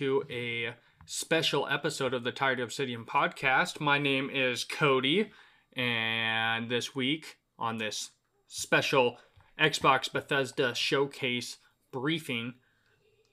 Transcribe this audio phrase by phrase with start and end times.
[0.00, 0.74] everybody, and welcome to a
[1.06, 3.80] special episode of the Tired Obsidian podcast.
[3.80, 5.30] My name is Cody,
[5.76, 8.10] and this week on this
[8.48, 9.18] special
[9.58, 11.58] Xbox Bethesda showcase
[11.92, 12.54] briefing,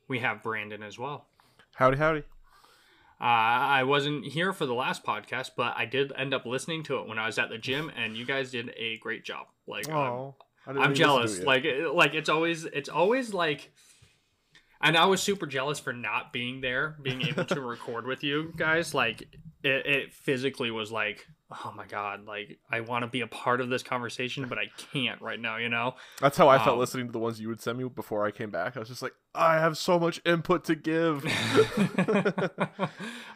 [0.08, 1.28] we have Brandon as well.
[1.76, 2.24] Howdy, howdy.
[3.20, 6.98] Uh, I wasn't here for the last podcast, but I did end up listening to
[7.00, 9.48] it when I was at the gym, and you guys did a great job.
[9.68, 10.34] Like, I'm-
[10.68, 11.40] didn't I'm to jealous.
[11.42, 13.72] Like like it's always it's always like
[14.84, 18.54] and I was super jealous for not being there, being able to record with you
[18.56, 18.94] guys.
[18.94, 19.22] Like
[19.64, 23.62] it, it physically was like, oh my god, like I want to be a part
[23.62, 25.96] of this conversation, but I can't right now, you know?
[26.20, 28.32] that's how I felt um, listening to the ones you would send me before I
[28.32, 28.76] came back.
[28.76, 31.26] I was just like, I have so much input to give.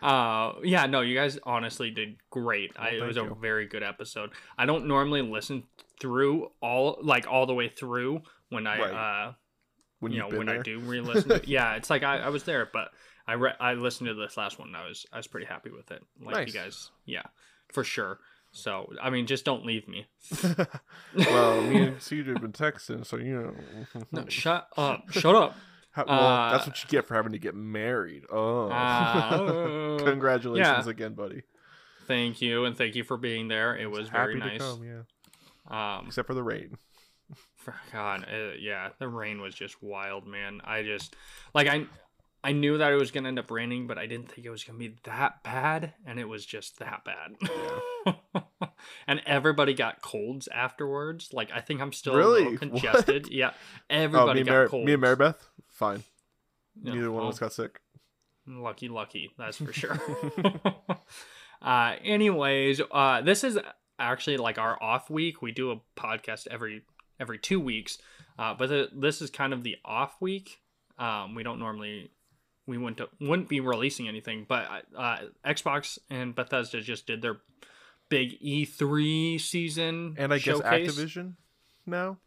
[0.01, 2.71] uh yeah, no, you guys honestly did great.
[2.77, 4.31] I, it was a very good episode.
[4.57, 5.63] I don't normally listen
[5.99, 8.93] through all like all the way through when I Right.
[8.93, 9.33] uh
[10.05, 10.59] when you know when there.
[10.59, 12.89] I do re-listen to yeah it's like I, I was there but
[13.27, 15.69] I re- I listened to this last one and I was I was pretty happy
[15.71, 16.47] with it like Nice.
[16.47, 17.23] you guys yeah
[17.73, 18.19] for sure
[18.51, 20.05] so I mean just don't leave me
[21.17, 23.53] well, me and CJ have been texting, so you know.
[24.11, 25.55] no, shut up shut up
[25.91, 28.23] How- well, that's uh, what you get for having to get married.
[28.31, 30.89] Oh, Uh, congratulations yeah.
[30.91, 31.43] again, buddy.
[32.07, 34.83] thank you and thank you for being there it was very Happy nice to come,
[35.71, 35.97] yeah.
[35.97, 36.77] um Except for the rain.
[37.91, 41.15] God uh, yeah the rain was just wild man I just
[41.53, 41.85] like I
[42.43, 44.63] I knew that it was gonna end up raining, but I didn't think it was
[44.63, 48.13] gonna be that bad, and it was just that bad.
[49.07, 51.29] and everybody got colds afterwards.
[51.33, 52.43] Like I think I'm still Really?
[52.43, 52.81] little What?
[52.83, 53.29] congested.
[53.31, 53.59] Yeah, Oh,
[53.89, 54.85] everybody and, got Mar- colds.
[54.85, 55.37] me and Maribeth,
[55.69, 56.03] fine.
[56.79, 57.79] Yeah, Neither one well, of us got sick.
[58.45, 59.31] Lucky, lucky.
[59.39, 59.99] That's for sure.
[61.63, 63.57] uh, anyways, uh, this is
[63.97, 65.41] actually like our off week.
[65.41, 66.83] We do a podcast every
[67.19, 67.97] every two weeks,
[68.37, 70.59] uh, but the, this is kind of the off week.
[70.97, 72.11] Um, we don't normally
[72.67, 74.67] we wouldn't wouldn't be releasing anything, but
[74.97, 77.37] uh, Xbox and Bethesda just did their
[78.09, 80.59] big E3 season And I guess.
[80.59, 81.33] Activision
[81.85, 82.17] now.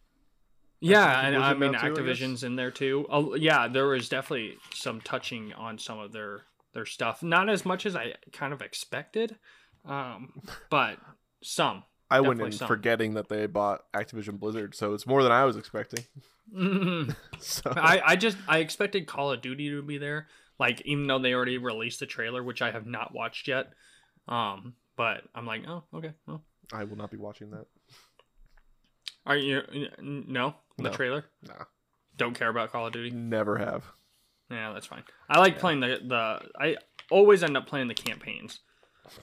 [0.80, 1.90] Yeah, and I mean too, I?
[1.90, 3.06] Activision's in there too.
[3.10, 7.22] Oh, yeah, there was definitely some touching on some of their their stuff.
[7.22, 9.36] Not as much as I kind of expected,
[9.84, 10.40] um,
[10.70, 10.98] but
[11.42, 11.82] some.
[12.10, 12.68] I went in some.
[12.68, 16.04] forgetting that they bought Activision Blizzard, so it's more than I was expecting.
[16.56, 21.18] I So I just I expected Call of Duty to be there, like even though
[21.18, 23.72] they already released the trailer, which I have not watched yet.
[24.26, 26.12] Um, but I'm like, oh, okay.
[26.26, 26.42] Well,
[26.72, 27.66] I will not be watching that.
[29.26, 29.62] are you
[30.02, 30.90] no the No.
[30.90, 31.24] trailer?
[31.46, 31.64] Nah,
[32.16, 33.10] Don't care about Call of Duty.
[33.10, 33.84] never have.
[34.50, 35.02] Yeah, that's fine.
[35.28, 36.40] I like playing the the.
[36.58, 36.76] I
[37.10, 38.60] always end up playing the campaigns.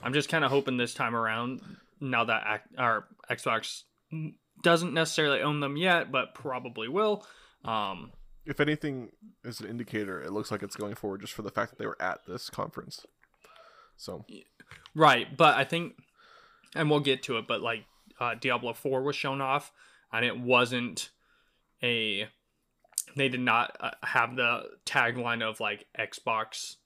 [0.02, 1.60] I'm just kind of hoping this time around,
[2.00, 3.82] now that our Xbox
[4.62, 7.26] doesn't necessarily own them yet, but probably will.
[7.64, 8.12] Um,
[8.44, 9.10] If anything
[9.44, 11.86] is an indicator, it looks like it's going forward just for the fact that they
[11.86, 13.06] were at this conference.
[13.96, 14.24] So
[14.94, 15.94] right, but I think,
[16.74, 17.84] and we'll get to it, but like
[18.20, 19.72] uh, Diablo Four was shown off,
[20.12, 21.10] and it wasn't
[21.82, 22.28] a.
[23.16, 26.76] They did not uh, have the tagline of like Xbox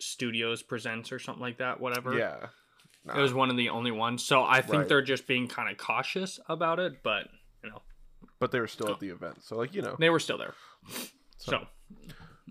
[0.00, 1.80] Studios presents or something like that.
[1.80, 2.18] Whatever.
[2.18, 2.46] yeah,
[3.04, 4.24] It was one of the only ones.
[4.24, 4.88] So I think Right.
[4.88, 7.28] they're just being kind of cautious about it, but
[7.64, 7.82] you know,
[8.38, 9.42] but they were still at the event.
[9.42, 10.54] So like you know, they were still there.
[11.38, 11.66] So-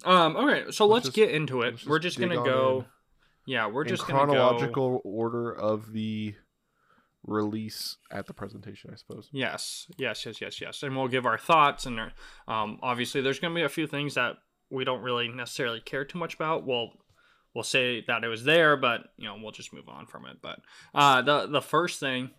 [0.04, 0.74] So, um, all right.
[0.74, 1.72] so let's, just- get into it.
[1.76, 2.80] let's We're just just gonna go.
[2.80, 2.86] in.
[3.54, 4.26] Yeah, we're in just gonna go.
[4.34, 6.36] chronological order of the
[7.24, 9.30] release at the presentation, I suppose.
[9.32, 11.86] Yes, yes, yes, yes, yes, and we'll give our thoughts.
[11.86, 12.00] And
[12.48, 14.38] um, obviously, there's gonna be a few things that
[14.70, 16.66] we don't really necessarily care too much about.
[16.66, 16.92] We'll
[17.54, 20.38] we'll say that it was there, but you know, we'll just move on from it.
[20.42, 20.60] But
[20.94, 22.32] uh, the the first thing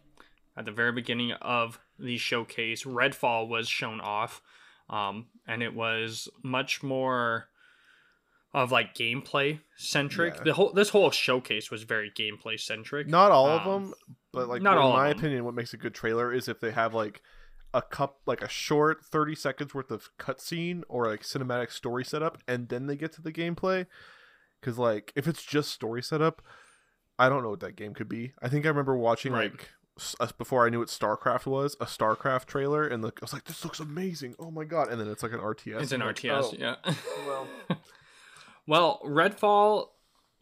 [0.56, 4.43] at the very beginning of the showcase, Redfall was shown off,
[4.91, 7.49] um, and it was much more
[8.55, 10.35] of like gameplay centric.
[10.37, 10.43] Yeah.
[10.44, 13.08] The whole this whole showcase was very gameplay centric.
[13.08, 13.94] Not all of Um, them,
[14.32, 16.61] but like not in all of my opinion, what makes a good trailer is if
[16.61, 17.23] they have like
[17.75, 22.37] a cup, like a short thirty seconds worth of cutscene or like cinematic story setup,
[22.47, 23.87] and then they get to the gameplay.
[24.62, 26.41] Because like if it's just story setup,
[27.19, 28.32] I don't know what that game could be.
[28.41, 29.50] I think I remember watching Right.
[29.50, 29.69] like
[29.99, 33.44] s- before I knew what StarCraft was, a StarCraft trailer, and like, I was like,
[33.44, 34.35] "This looks amazing!
[34.38, 35.82] Oh my god!" And then it's like an RTS.
[35.82, 36.76] It's an I'm like, RTS, oh, yeah.
[37.26, 37.47] well.
[38.67, 39.88] well, Redfall.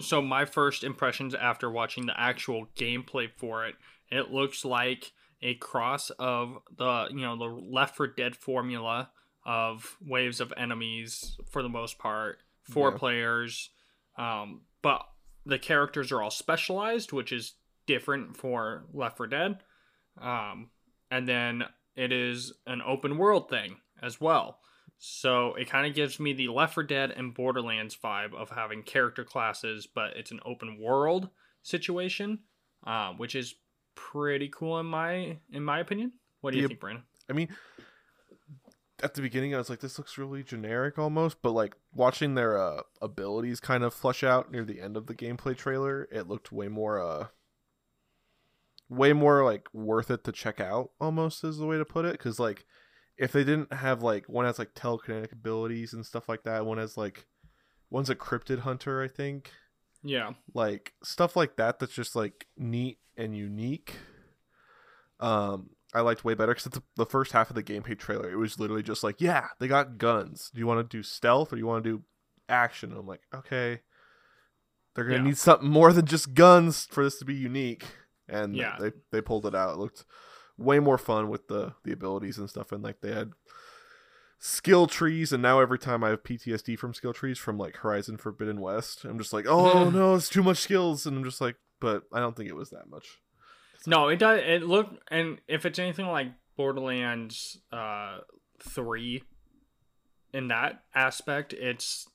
[0.02, 3.74] So my first impressions after watching the actual gameplay for it,
[4.10, 5.12] it looks like
[5.42, 9.10] a cross of the you know the Left 4 Dead formula
[9.44, 12.96] of waves of enemies for the most part, four Yeah.
[12.98, 13.70] players,
[14.20, 15.02] um, but
[15.46, 17.54] the characters are all specialized, which is
[17.86, 19.58] different for Left 4 Dead,
[20.20, 20.70] um,
[21.10, 21.64] and then
[21.96, 24.58] it is an open world thing as well.
[24.98, 28.82] So it kind of gives me the Left 4 Dead and Borderlands vibe of having
[28.82, 31.30] character classes, but it's an open world
[31.62, 32.40] situation,
[32.86, 33.54] uh, which is
[33.94, 36.12] pretty cool in my in my opinion.
[36.42, 37.04] What do you The- think, Brandon?
[37.28, 37.48] I mean,
[39.02, 42.58] at the beginning, I was like, this looks really generic almost, but like watching their
[42.58, 46.52] uh, abilities kind of flush out near the end of the gameplay trailer, it looked
[46.52, 47.26] way more, uh,
[48.88, 52.18] way more like worth it to check out almost is the way to put it.
[52.18, 52.64] Cause like,
[53.16, 56.78] if they didn't have like, one has like telekinetic abilities and stuff like that, one
[56.78, 57.26] has like,
[57.90, 59.50] one's a cryptid hunter, I think.
[60.02, 63.96] Yeah, like stuff like that that's just like neat and unique
[65.20, 68.36] um i liked way better because the, the first half of the gameplay trailer it
[68.36, 70.50] was literally just like yeah they got guns.
[70.54, 72.02] Do you want to do stealth or do you want to do
[72.48, 72.90] action?
[72.90, 73.80] And i'm like okay.
[74.94, 75.22] They're gonna Yeah.
[75.24, 77.84] need something more than just guns for this to be unique.
[78.28, 78.76] And Yeah.
[78.80, 79.74] they they pulled it out.
[79.74, 80.04] It looked
[80.58, 82.72] way more fun with the the abilities and stuff.
[82.72, 83.32] And like they had
[84.38, 85.32] skill trees.
[85.32, 89.04] And now every time i have ptsd from skill trees from like horizon forbidden west
[89.04, 91.06] i'm just like oh no it's too much skills.
[91.06, 93.06] And i'm just like but i don't think it was that much
[93.86, 94.40] no, it does.
[94.44, 98.18] It look and if it's anything like Borderlands uh
[98.62, 99.22] three,
[100.32, 102.06] in that aspect, it's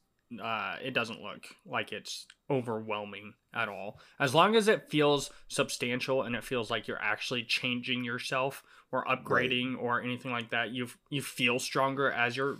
[0.41, 3.99] uh it doesn't look like it's overwhelming at all.
[4.19, 9.05] As long as it feels substantial and it feels like you're actually changing yourself or
[9.05, 12.59] upgrading or anything like that, you you feel stronger as you're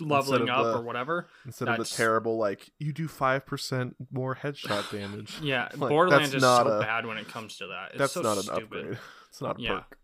[0.00, 1.28] leveling up the- or whatever.
[1.44, 6.42] instead of the terrible like you do 5% more headshot damage Yeah, Like, Borderlands is
[6.42, 7.90] not so a- bad when it comes to that.
[7.90, 8.62] It's that's so not an stupid.
[8.62, 8.98] upgrade
[9.28, 9.74] it's not a Yeah.
[9.80, 9.98] perk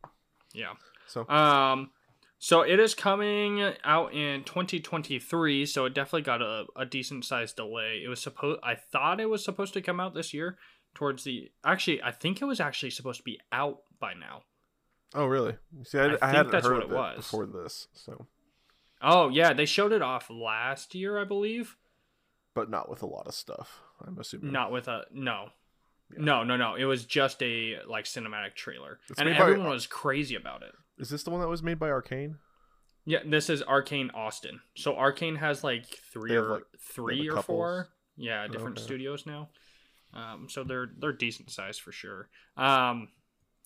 [0.52, 0.72] Yeah.
[1.06, 1.90] so Um,
[2.38, 5.64] so it is coming out in 2023.
[5.66, 8.02] So it definitely got a, a decent sized delay.
[8.04, 8.58] It was supposed.
[8.64, 10.58] I thought it was supposed to come out this year.
[10.94, 14.42] Towards the actually, I think it was actually supposed to be out by now.
[15.14, 15.54] oh really
[15.84, 17.16] see i, I I, think hadn't that's heard it it was.
[17.18, 18.26] before this so
[19.02, 21.76] Oh yeah, they showed it off last year, I believe.
[22.54, 25.46] but not with a lot of stuff i'm assuming Not with a no.
[26.12, 26.18] Yeah.
[26.24, 26.74] No, no, no.
[26.74, 30.62] It was just a like cinematic trailer, It's and made by- everyone was crazy about
[30.62, 30.72] it.
[30.98, 32.36] is this the one that was made by Arkane
[33.06, 34.60] Yeah, this is Arkane Austin.
[34.76, 38.84] So Arkane has like three or like- three or four, yeah, different Okay.
[38.84, 39.48] studios now.
[40.12, 42.28] Um, so they're they're decent size for sure.
[42.56, 43.08] Um,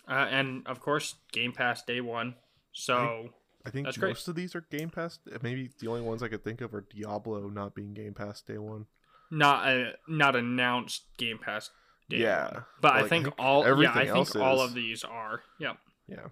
[0.09, 2.37] uh, and of course Game Pass day one.
[2.73, 3.31] So
[3.67, 4.11] I think That's great.
[4.11, 5.19] most of these are Game Pass.
[5.43, 8.59] Maybe the only ones I could think of are Diablo not being Game Pass day
[8.59, 8.87] one.
[9.31, 11.71] not a not announced Game Pass.
[12.09, 12.65] Day Yeah, one.
[12.81, 14.71] but I like, I think all yeah I think all is.
[14.71, 15.73] of these are yeah.
[16.09, 16.29] Yeah.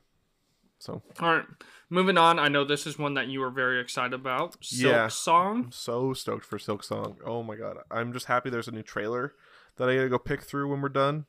[0.79, 1.45] So All right,
[1.89, 2.39] moving on.
[2.39, 4.63] I know this is one that you were very excited about.
[4.63, 5.09] Silk Yeah.
[5.09, 5.65] Song.
[5.65, 7.17] I'm so stoked for Silksong.
[7.25, 9.33] Oh my god, I'm just happy there's a new trailer
[9.77, 11.25] that I gotta go pick through when we're done.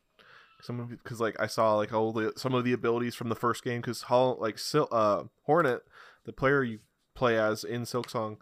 [0.65, 3.63] Some because like I saw like all the some of the abilities from the first
[3.63, 5.83] game because Hol like Sil- uh Hornet,
[6.25, 6.79] the player you
[7.13, 8.37] play as in Silksong,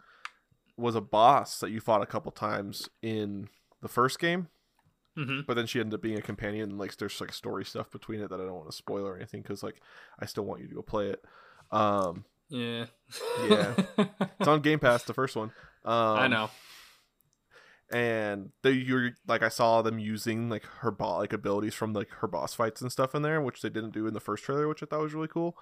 [0.76, 3.48] was a boss that you fought a couple times in
[3.82, 4.48] the first game.
[5.16, 7.88] hmm but then she ended up being a companion and like there's like story stuff
[7.90, 9.80] between it that i don't want to spoil or anything because like
[10.18, 11.22] i still want you to go play it
[11.70, 12.86] um Yeah.
[13.48, 13.74] Yeah.
[14.40, 15.52] it's on game pass the first one
[15.84, 16.50] um I know.
[17.94, 22.10] And they you're like i saw them using like her bot like abilities from like
[22.10, 24.66] her boss fights and stuff in there which they didn't do in the first trailer
[24.66, 25.56] which i thought was really cool.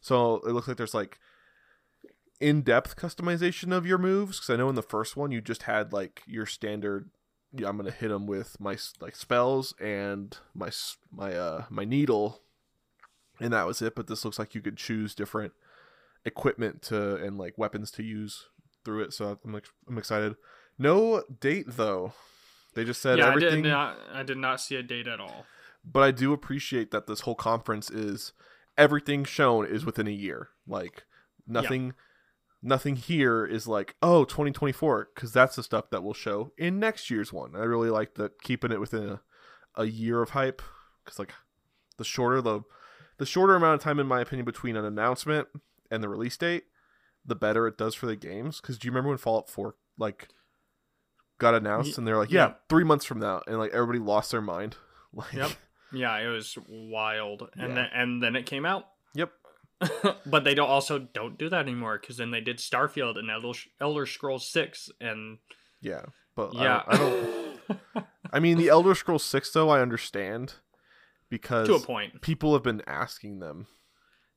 [0.00, 1.18] So it looks like there's like
[2.40, 5.92] in-depth customization of your moves because i know in the first one you just had
[5.92, 7.10] like your standard
[7.52, 10.70] yeah i'm gonna hit them with my like spells and my
[11.10, 12.42] my uh my needle
[13.40, 13.94] and that was it.
[13.94, 15.52] But this looks like you could choose different
[16.24, 18.46] equipment to and like weapons to use
[18.84, 20.34] through it so i'm like i'm excited
[20.78, 22.12] no date though.
[22.74, 23.62] They just said yeah, I everything.
[23.62, 23.98] did not.
[24.12, 25.46] I did not see a date at all.
[25.84, 28.32] but i do appreciate that this whole conference is
[28.76, 30.50] everything shown is within a year.
[30.66, 31.04] Like
[31.46, 31.94] nothing
[32.62, 37.10] nothing here is like oh 2024 because that's the stuff that will show in next
[37.10, 37.54] year's one.
[37.56, 39.20] I really like that keeping it within a,
[39.76, 40.62] a year of hype
[41.04, 41.32] because like
[41.96, 42.62] the shorter the
[43.18, 45.48] the shorter amount of time in my opinion between an announcement
[45.90, 46.64] and the release date
[47.24, 48.60] the better it does for the games.
[48.60, 50.28] Because do you remember when fallout 4 like
[51.38, 54.40] got announced and they're like yeah three months from now and like everybody lost their
[54.42, 54.76] mind
[55.12, 55.50] like Yep.
[55.90, 57.74] Yeah, it was wild, and Yeah.
[57.74, 58.88] then and then it came out.
[59.14, 59.32] yep
[60.26, 63.56] but they don't also don't do that anymore because then they did Starfield and Elder,
[63.80, 65.38] Elder Scrolls Six, and
[65.80, 66.02] yeah
[66.34, 70.54] but I yeah, don't- I don't I mean, the Elder Scrolls Six, though, I understand
[71.30, 72.20] because to a point.
[72.20, 73.66] people have been asking them.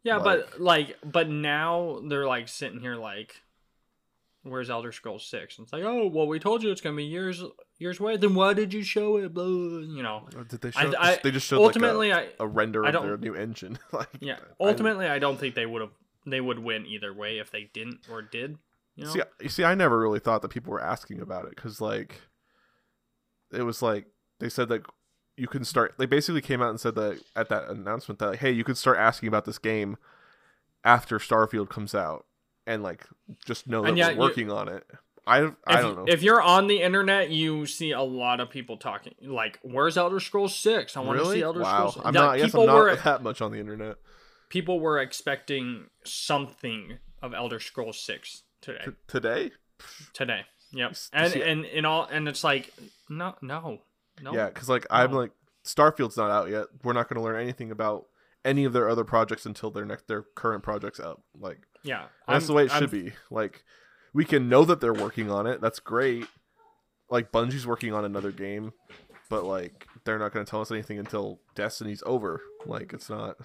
[0.04, 3.42] Yeah, like- but like, but now they're like sitting here like,
[4.44, 5.58] "Where's Elder Scrolls 6?
[5.58, 7.44] And it's like, "Oh, well, we told you it's gonna be years
[7.78, 8.18] years away.
[8.18, 10.28] Then why did you show it?" Blah, you know.
[10.36, 10.94] Uh, did they show?
[10.98, 13.80] I- they just showed ultimately, like I a, a render I of their new engine.
[13.92, 14.40] like, yeah.
[14.60, 15.92] Ultimately, I don't think they would have.
[16.26, 18.58] They would win either way if they didn't or did.
[18.96, 19.12] You know?
[19.12, 22.22] See, you see, I never really thought that people were asking about it because, like,
[23.52, 24.06] it was like
[24.40, 24.84] they said that
[25.38, 25.96] you can start.
[25.98, 28.78] They basically came out and said that at that announcement that, like, hey, you could
[28.78, 29.98] start asking about this game
[30.84, 32.26] after Starfield comes out,
[32.72, 33.06] and like
[33.46, 34.86] just know that we're you- working on it.
[35.28, 36.06] I I don't know.
[36.08, 40.20] If you're on the internet, you see a lot of people talking like, "Where's Elder
[40.20, 40.98] Scrolls 6?
[40.98, 41.90] I want to see Elder wow.
[41.90, 42.40] Scrolls." I'm not.
[42.40, 43.98] People I'm not were that much on the internet
[44.52, 48.82] people were expecting something of Elder Scrolls 6 today.
[48.86, 49.52] T- today.
[50.14, 50.42] Today.
[50.74, 50.96] Yep.
[51.14, 52.72] And see- and in all and it's like
[53.10, 53.80] no no
[54.22, 54.34] no.
[54.34, 55.32] Yeah, because like I'm like
[55.66, 56.68] Starfield's not out yet.
[56.84, 58.06] We're not going to learn anything about
[58.46, 61.22] any of their other projects until their next their current projects out.
[61.38, 62.06] Like Yeah.
[62.28, 63.14] that's the way it I'm- should be.
[63.30, 63.64] Like
[64.14, 65.62] we can know that they're working on it.
[65.62, 66.28] That's great.
[67.10, 68.72] Like Bungie's working on another game,
[69.30, 72.42] but like they're not going to tell us anything until Destiny's over.
[72.66, 73.36] Like it's not.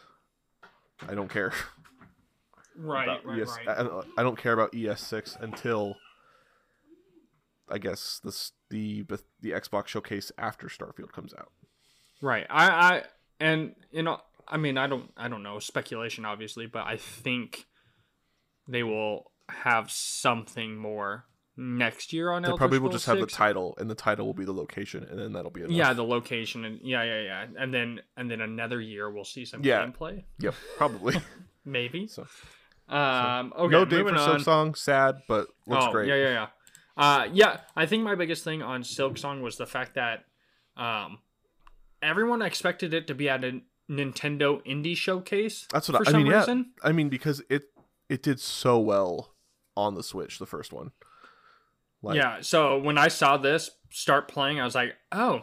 [1.08, 1.52] I don't care
[2.78, 3.56] Right, about right, ES.
[3.66, 3.68] right.
[3.78, 5.96] I, don't- I don't care about ES6 until
[7.68, 9.04] I guess this the
[9.40, 11.50] the Xbox showcase after Starfield comes out.
[12.22, 12.46] Right.
[12.48, 13.02] I, I
[13.40, 17.66] and you know I mean I don't I don't know speculation obviously, but I think
[18.68, 23.20] they will have something more next year on They Elder probably will Scrolls just have
[23.20, 25.72] the title, and the title will be the location, and then that'll be enough.
[25.72, 27.46] Yeah, the location and yeah, yeah, yeah.
[27.58, 29.86] And then and then another year we'll see some Yeah.
[29.86, 30.24] gameplay.
[30.40, 31.16] Yep, probably.
[31.64, 32.06] Maybe.
[32.06, 32.26] so
[32.88, 34.14] Um okay, no date for.
[34.14, 34.76] Silksong.
[34.76, 36.08] Sad, but looks oh, great.
[36.08, 36.46] Yeah, yeah, yeah.
[36.96, 40.24] Uh, yeah, I think my biggest thing on Silksong was the fact that
[40.78, 41.18] um,
[42.00, 45.66] everyone expected it to be at a Nintendo Indie Showcase.
[45.70, 46.32] That's what I, I some mean.
[46.32, 46.72] Yeah, reason.
[46.82, 47.64] I mean because it
[48.08, 49.34] it did so well
[49.76, 50.92] on the Switch, the first one.
[52.02, 52.38] Like, yeah.
[52.40, 55.42] So when I saw this start playing, I was like, oh,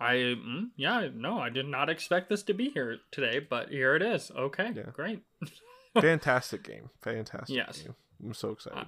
[0.00, 3.96] I mm, yeah, no, I did not expect this to be here today, but here
[3.96, 4.30] it is.
[4.36, 4.90] Okay, Yeah.
[4.92, 5.22] great.
[6.00, 7.54] fantastic game, fantastic.
[7.54, 7.82] Yes.
[7.82, 7.94] game.
[8.24, 8.86] I'm so excited.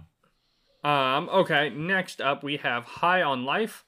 [0.83, 3.85] Um, okay, next up we have High on Life.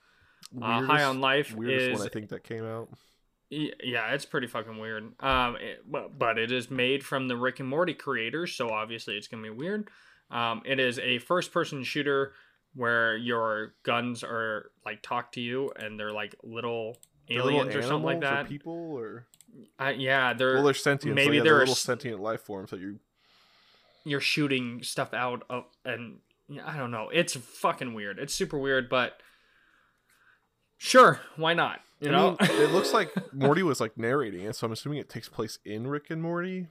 [0.61, 2.89] Uh, High on Life weirdest is one I think that came out.
[3.51, 5.13] Yeah, it's pretty fucking weird.
[5.21, 9.17] Um, it, but, but it is made from the Rick and Morty creators, so obviously
[9.17, 9.89] it's gonna be weird.
[10.31, 12.33] Um, it is a first-person shooter
[12.75, 17.75] where your guns are like talk to you, and they're like little They're little aliens
[17.77, 18.49] or something like animals or that.
[18.49, 19.27] people or
[19.79, 21.15] Uh, yeah, they're well, they're sentient.
[21.15, 22.99] maybe so yeah, they're they're little s- sentient life forms that you.
[24.05, 26.19] you're shooting stuff out of, and
[26.65, 27.09] I don't know.
[27.11, 28.19] It's fucking weird.
[28.19, 29.21] It's super weird, but
[30.79, 31.81] sure, why not?
[32.01, 34.99] You I know, mean, it looks like Morty was like narrating it, so I'm assuming
[34.99, 36.69] it takes place in Rick and Morty.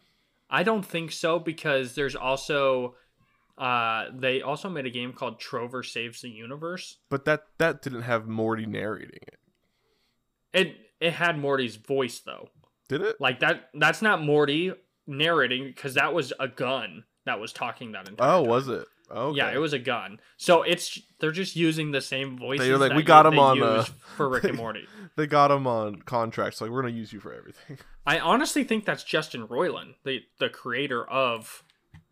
[0.50, 2.96] I don't think so because there's also
[3.58, 6.98] uh they also made a game called Trover Saves the Universe.
[7.10, 9.40] But that that didn't have Morty narrating it,
[10.54, 12.50] It it had Morty's voice though.
[12.88, 13.18] did it?
[13.20, 14.72] Like that that's not Morty
[15.06, 18.50] narrating because that was a gun that was talking that entire Oh, time.
[18.50, 18.86] was it?
[19.10, 20.20] Oh, Yeah, it was a gun.
[20.38, 22.68] So it's they're just using the same voices.
[22.80, 23.86] like, that "We got they on, uh,
[24.16, 24.88] for Rick and Morty.
[25.16, 26.62] They got him on contracts.
[26.62, 27.78] Like we're gonna use you for everything.
[28.06, 31.64] I honestly think that's Justin Roiland, the the creator of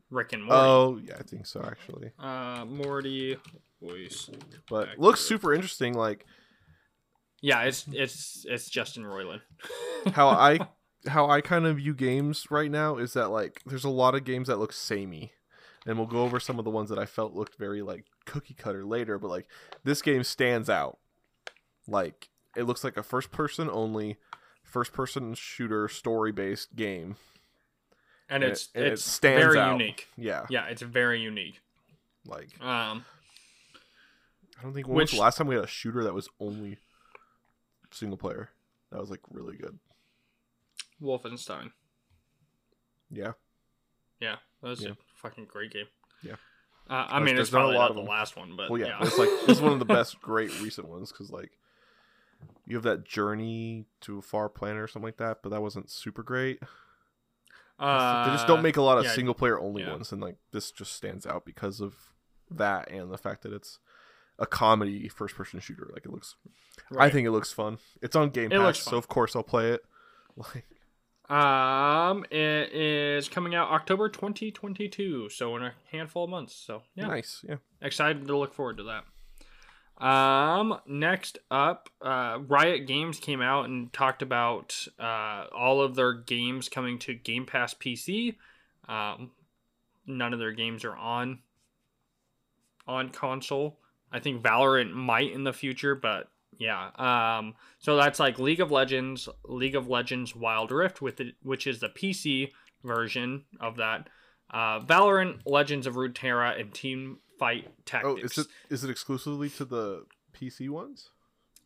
[0.10, 0.60] Rick and Morty.
[0.60, 2.12] Oh, yeah, I think so actually.
[2.20, 3.38] Uh, Morty
[3.82, 4.30] voice.
[4.70, 5.02] But Actor.
[5.02, 5.94] looks super interesting.
[5.94, 6.26] Like
[7.42, 9.42] Yeah, it's it's it's Justin Roiland.
[10.14, 10.60] how I
[11.08, 14.24] how I kind of view games right now is that like there's a lot of
[14.24, 15.34] games that look samey.
[15.86, 18.56] And we'll go over some of the ones that I felt looked very like cookie
[18.56, 19.48] cutter later, but like
[19.84, 20.98] this game stands out.
[21.88, 24.18] Like it looks like a first person only
[24.64, 27.18] first person shooter story based game.
[28.28, 29.74] and And it's it- and it it's stands very out.
[29.80, 30.08] unique.
[30.18, 30.46] Yeah.
[30.50, 31.60] Yeah, it's very unique.
[32.26, 33.06] Like Um,
[34.58, 36.28] I don't think when was Which- the last time we had a shooter that was
[36.40, 36.80] only
[37.92, 38.50] single player.
[38.92, 39.78] That was like really good.
[41.02, 41.72] Wolfenstein.
[43.12, 43.34] Yeah.
[44.20, 44.92] Yeah, that was Yeah.
[44.92, 44.96] a
[45.30, 45.86] fucking great game.
[46.24, 46.34] Yeah.
[46.90, 48.80] Uh, I There's- mean, there's it's not a lot of the last one, but Well,
[48.80, 51.52] yeah, yeah, it's like this is one of the best, great recent ones because like
[52.68, 55.90] you have that journey to a far planet or something like that, but that wasn't
[55.90, 56.60] super great.
[57.80, 59.92] uh, they just don't make a lot of yeah, single player only yeah.
[59.92, 61.96] ones, and like this just stands out because of
[62.52, 63.80] that and the fact that it's
[64.38, 65.90] a comedy first person shooter.
[65.92, 66.36] Like it looks,
[66.98, 67.80] I think it looks fun.
[68.02, 69.84] It's on Game It Pass, so of course I'll play it.
[70.38, 70.66] Like
[71.30, 76.56] Um, it is coming out October 2022, so in a handful of months.
[76.56, 77.56] So yeah, nice, yeah.
[77.82, 79.06] excited to look forward to that.
[79.98, 86.14] Um, next up, uh, Riot Games came out and talked about uh, all of their
[86.14, 88.36] games coming to Game Pass PC.
[88.88, 89.32] Um,
[90.06, 91.40] none of their games are on
[92.88, 93.80] on console.
[94.12, 96.90] I think Valorant might in the future, but yeah.
[96.98, 101.68] Um, so that's like League of Legends, League of Legends Wild Rift, with it, which
[101.68, 102.52] is the PC
[102.84, 104.10] version of that.
[104.52, 108.22] Uh, Valorant, Legends of Runeterra, and Team fight Tactics.
[108.22, 111.10] Oh, is it is it exclusively to the PC ones?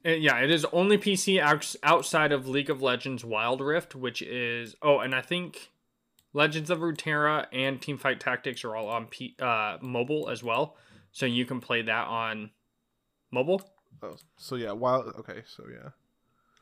[0.05, 4.21] Uh, yeah, it is only PC outs- outside of League of Legends Wild Rift, which
[4.21, 5.71] is oh, and I think
[6.33, 10.77] Legends of Runeterra and Teamfight Tactics are all on P- uh, mobile as well,
[11.11, 12.51] so you can play that on
[13.31, 13.61] mobile.
[14.01, 14.71] Oh, so yeah.
[14.71, 15.89] While okay, so yeah.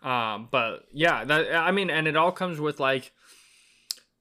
[0.04, 3.12] Um, but yeah, that I mean, and it all comes with like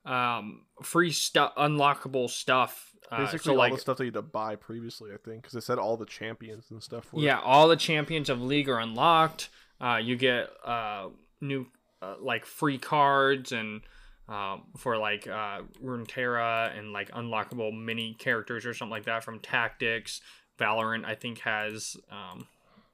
[0.04, 2.92] um free stuff, unlockable stuff.
[3.10, 5.42] Uh, Basically, so all like the stuff that you had to buy previously, I think,
[5.42, 7.12] because it said all the champions and stuff.
[7.12, 9.48] Were, Yeah, all the champions of league are unlocked.
[9.80, 11.08] Uh, you get uh,
[11.40, 11.66] new
[12.02, 13.82] uh, like free cards and
[14.28, 19.38] um, for like uh, Runeterra and like unlockable mini characters or something like that from
[19.38, 20.20] Tactics.
[20.58, 22.46] Valorant, I think, has um,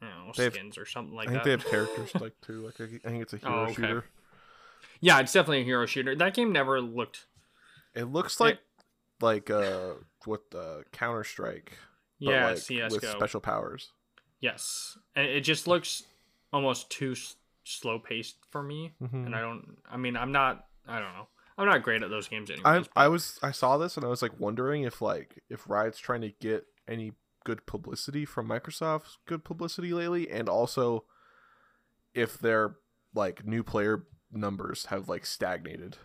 [0.02, 1.40] I don't know, They have- skins or something like that.
[1.40, 1.70] I think that.
[1.70, 2.66] they have characters like too.
[2.66, 3.74] Like I think it's a hero Oh, okay.
[3.74, 4.04] shooter.
[5.00, 6.14] Yeah, it's definitely a hero shooter.
[6.14, 7.26] That game never looked.
[7.94, 8.58] It looks like
[9.20, 9.94] like uh
[10.24, 11.78] what the Counter Strike.
[12.18, 12.94] Yeah, like, CS:GO.
[12.94, 13.92] with special powers.
[14.40, 16.04] Yes, and it just looks
[16.52, 18.92] almost too s- slow paced for me.
[19.02, 19.26] Mhm.
[19.26, 19.78] And I don't.
[19.90, 20.66] I mean, I'm not.
[20.86, 21.28] I don't know.
[21.58, 22.84] I'm not great at those games I.
[22.96, 26.22] I was I saw this and I was like wondering if like if Riot's trying
[26.22, 27.12] to get any
[27.44, 31.04] good publicity from Microsoft's good publicity lately, and also
[32.14, 32.76] if their
[33.14, 35.96] like new player numbers have like stagnated.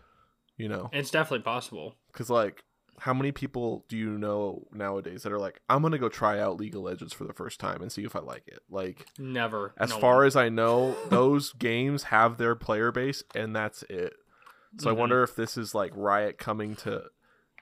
[0.57, 1.95] You know, It's definitely possible.
[2.11, 2.63] because like
[2.99, 6.57] how many people do you know nowadays that are like i'm gonna go try out
[6.57, 9.75] league of legends for the first time and see if i like it like Never.
[9.77, 10.25] as no far one.
[10.25, 14.13] as i know those games have their player base and that's it
[14.79, 14.89] so Mhm.
[14.89, 17.03] i wonder if this is like riot coming to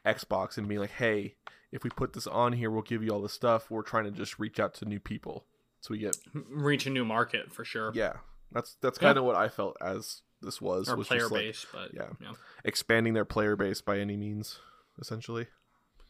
[0.05, 1.35] xbox and being like hey
[1.71, 4.11] if we put this on here we'll give you all the stuff we're trying to
[4.11, 5.45] just reach out to new people
[5.81, 6.15] so we get
[6.49, 7.91] reach a new market for sure.
[7.93, 8.13] yeah
[8.51, 9.07] that's that's Yeah.
[9.09, 12.09] kind of what i felt as this was Or player like base, but yeah.
[12.21, 12.33] yeah.
[12.63, 14.59] expanding their player base by any means
[14.99, 15.47] essentially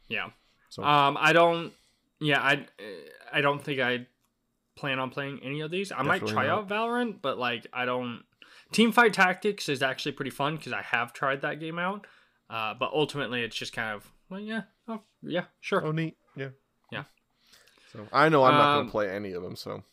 [0.10, 0.30] Yeah.
[0.70, 1.74] So- Um, I don't.
[2.20, 2.66] Yeah, I.
[3.32, 4.08] I don't think I
[4.76, 5.92] plan on playing any of these.
[5.92, 6.60] I might try not.
[6.64, 8.24] out Valorant, but like I don't.
[8.74, 12.06] Teamfight Tactics is actually pretty fun because I have tried that game out.
[12.50, 14.64] Uh, but ultimately, it's just kind of well, yeah,
[15.26, 16.16] yeah, sure, Oh, neat.
[16.36, 16.50] Yeah.
[16.92, 17.04] Yeah.
[17.92, 19.84] So I know I'm not Um, gonna play any of them, so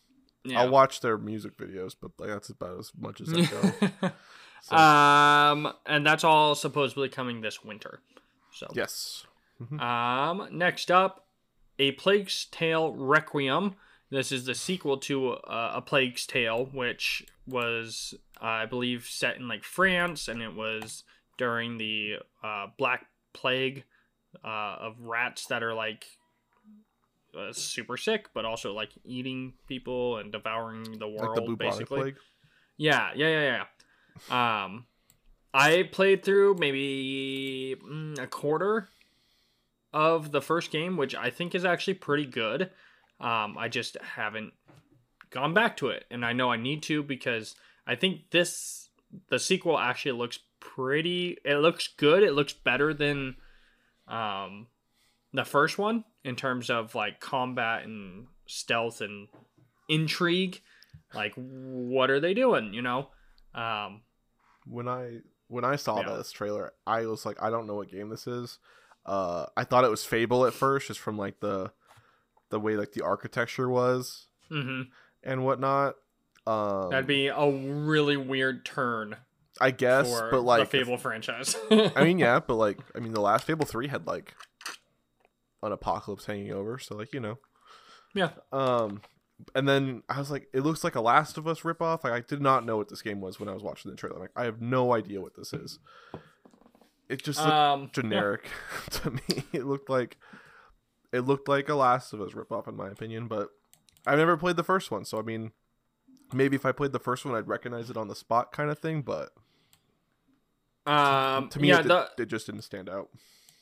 [0.43, 0.59] yeah.
[0.61, 4.11] I'll watch their music videos, but like that's about as much as I go.
[4.65, 7.99] So, um, and that's all supposedly coming this winter.
[8.53, 9.25] So yes.
[9.77, 11.27] Um, next up,
[11.79, 13.75] A Plague's Tale Requiem.
[14.09, 19.35] This is the sequel to uh, A Plague's Tale, which was, uh, I believe, set
[19.35, 21.03] in like France, and it was
[21.37, 23.83] during the uh, Black Plague
[24.43, 26.05] uh, of rats that are like
[27.37, 31.57] uh, super sick, but also like eating people and devouring the Like world, the bubonic
[31.59, 32.01] basically.
[32.01, 32.15] plague.
[32.77, 33.65] Yeah, yeah, yeah,
[34.29, 34.63] yeah.
[34.63, 34.85] Um,
[35.53, 38.89] I played through maybe mm, a quarter
[39.91, 42.71] of the first game, which I think is actually pretty good.
[43.19, 44.53] Um, I just haven't
[45.29, 48.89] gone back to it, and I know I need to because I think this
[49.29, 51.37] the sequel actually looks pretty.
[51.45, 52.23] It looks good.
[52.23, 53.35] It looks better than
[54.07, 54.67] um
[55.33, 59.27] the first one in terms of like combat and stealth and
[59.89, 60.61] intrigue
[61.13, 63.07] like what are they doing you know
[63.55, 64.01] um
[64.65, 66.15] When I when I saw Yeah.
[66.17, 68.57] this trailer, I was like, I don't know what game this is.
[69.05, 71.71] Uh, I thought it was Fable at first, just from like the
[72.49, 74.83] the way like the architecture was mm-hmm.
[75.21, 75.95] and whatnot.
[76.47, 79.17] Um, that'd be a really weird turn
[79.61, 83.21] I guess, but like the fable franchise I mean, yeah, but like, I mean, the
[83.21, 84.35] last Fable three had like
[85.61, 87.37] an apocalypse hanging over, so like, you know,
[88.13, 89.01] yeah um,
[89.55, 92.03] and then I was like, it looks like a Last of Us ripoff.
[92.03, 94.19] Like, I did not know what this game was when I was watching the trailer.
[94.19, 95.79] Like, I have no idea what this is.
[97.09, 97.87] It just looked um yeah.
[97.91, 98.47] generic
[98.91, 99.43] to me.
[99.51, 100.17] It looked like
[101.11, 103.27] it looked like a Last of Us ripoff, in my opinion.
[103.27, 103.49] But
[104.05, 105.51] I've never played the first one, so I mean,
[106.31, 108.79] maybe if I played the first one, I'd recognize it on the spot, kind of
[108.79, 109.01] thing.
[109.01, 109.31] But
[110.85, 113.09] um to me, yeah it, the it just didn't stand out.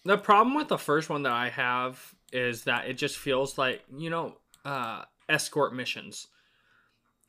[0.06, 3.84] the problem with the first one that i have is that it just feels like
[3.96, 6.28] you know uh escort missions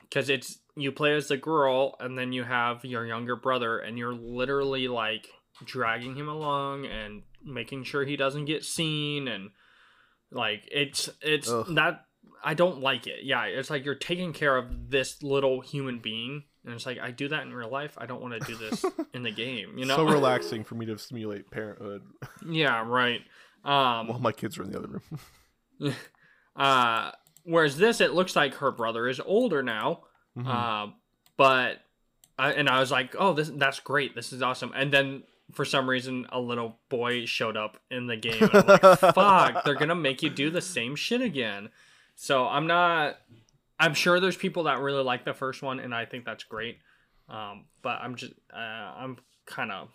[0.01, 3.97] because it's you play as the girl and then you have your younger brother and
[3.97, 5.27] you're literally like
[5.65, 9.51] dragging him along and making sure he doesn't get seen and
[10.31, 11.67] like it's it's Ugh.
[11.75, 12.05] that
[12.43, 16.43] i don't like it yeah it's like you're taking care of this little human being
[16.65, 18.85] and it's like i do that in real life i don't want to do this
[19.13, 22.01] in the game you know so relaxing for me to simulate parenthood
[22.47, 23.21] yeah right
[23.65, 24.87] um while my kids are in the other
[25.79, 25.95] room.
[26.55, 27.11] uh
[27.43, 30.01] whereas this it looks like her brother is older now
[30.37, 30.47] Mhm.
[30.47, 30.91] uh,
[31.37, 31.77] but
[32.39, 34.15] I, and I was like, "Oh, this that's great.
[34.15, 35.21] This is awesome." And then
[35.51, 38.41] for some reason, a little boy showed up in the game.
[38.41, 38.81] And I'm like,
[39.13, 39.63] "Fuck!
[39.63, 41.69] They're gonna make you do the same shit again."
[42.15, 43.17] So I'm not.
[43.79, 46.77] I'm sure there's people that really like the first one, and I think that's great.
[47.29, 49.89] Um, but I'm just, uh, I'm kind of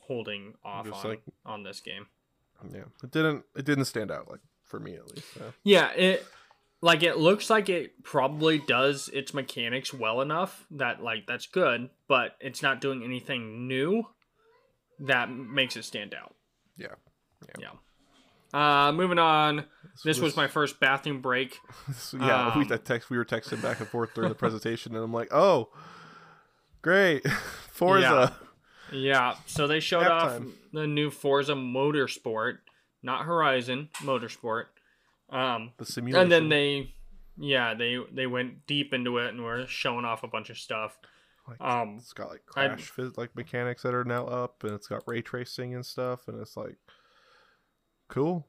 [0.00, 2.06] holding off Just on like- on this game.
[2.72, 3.44] Yeah, it didn't.
[3.56, 5.32] It didn't stand out like for me at least.
[5.34, 5.52] So.
[5.62, 6.26] Yeah, it
[6.80, 11.90] like it looks like it probably does its mechanics well enough that like that's good,
[12.08, 14.04] but it's not doing anything new
[15.00, 16.34] that makes it stand out.
[16.76, 16.94] Yeah.
[17.58, 17.70] Yeah.
[18.52, 19.64] Uh, moving on.
[20.04, 21.58] This was my first bathroom break.
[21.94, 24.94] So, yeah, we Um, that text we were texting back and forth during the presentation,
[24.94, 25.70] and I'm like, oh,
[26.82, 27.26] great,
[27.72, 28.34] Forza.
[28.92, 30.52] Yeah, so they showed off Halftime.
[30.72, 32.58] the new Forza Motorsport,
[33.02, 34.66] not Horizon Motorsport.
[35.30, 36.22] Um, The simulation.
[36.22, 36.94] and then they,
[37.36, 40.96] yeah, they they went deep into it and were showing off a bunch of stuff.
[41.46, 44.72] Like, Um, it's got like I- crash phys- like mechanics that are now up, and
[44.72, 46.76] it's got ray tracing and stuff, and it's like
[48.08, 48.46] cool.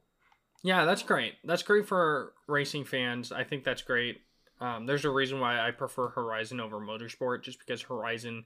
[0.63, 1.36] Yeah, that's great.
[1.43, 3.32] That's great for racing fans.
[3.32, 4.22] I think that's great.
[4.60, 8.43] Um, there's a reason why I prefer Horizon over Motorsport, just because Horizon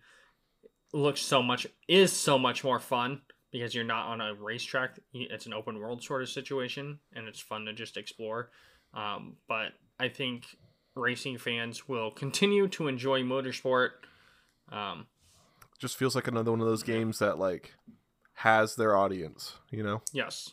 [0.93, 3.21] looks so much is so much more fun
[3.51, 4.99] because you're not on a racetrack.
[5.13, 8.51] It's an open world sort of situation, and it's fun to just explore.
[8.93, 10.45] Um, but I think
[10.95, 13.89] racing fans will continue to enjoy Motorsport.
[14.71, 15.07] Um,
[15.79, 17.73] Just feels like another one of those games that like
[18.35, 20.01] has their audience, you know.
[20.11, 20.51] yes.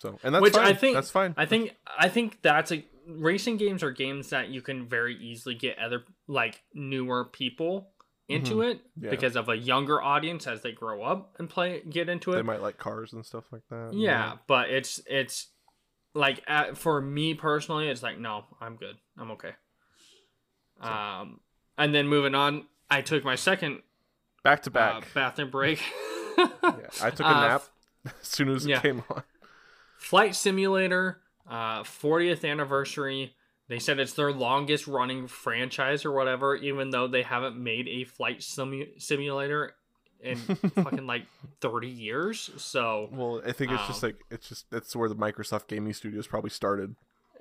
[0.00, 0.66] So and that's Which fine.
[0.66, 1.34] I think that's fine.
[1.36, 5.54] I think I think that's a racing games are games that you can very easily
[5.54, 7.90] get other like newer people
[8.28, 9.04] into it Mm-hmm.
[9.06, 9.10] Yeah.
[9.10, 12.36] because of a younger audience as they grow up and play get into it.
[12.36, 13.90] they might like cars and stuff like that.
[13.92, 15.48] yeah, but it's it's
[16.14, 19.52] like at, for me personally, it's like no, I'm good, I'm okay.
[20.80, 21.40] Um,
[21.76, 23.82] and then moving on, I took my second
[24.42, 25.12] Back to uh, back.
[25.12, 25.82] bathroom break.
[26.38, 26.46] yeah.
[27.02, 27.62] I took a uh, nap
[28.06, 28.78] as soon as yeah.
[28.78, 29.22] it came on.
[30.00, 33.34] Flight Simulator, uh, 40th anniversary.
[33.68, 38.04] They said it's their longest running franchise or whatever, even though they haven't made a
[38.04, 39.74] flight simu- simulator
[40.20, 40.36] in
[40.74, 41.26] fucking like
[41.60, 42.50] 30 years.
[42.56, 45.92] So, Well, I think it's just Um, like it's just that's where the Microsoft gaming
[45.92, 46.96] studios probably started.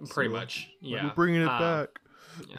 [0.09, 1.05] pretty So, much, yeah.
[1.05, 1.89] we're bringing it Uh, back.
[2.47, 2.57] Yeah.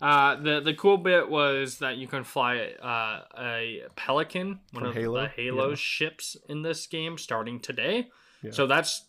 [0.00, 4.86] Uh, the the cool bit was that you can fly uh, a Pelican, one From
[4.90, 5.22] of Halo?
[5.22, 5.74] the Halo Yeah.
[5.74, 8.10] ships in this game, starting today.
[8.42, 8.50] Yeah.
[8.52, 9.06] So that's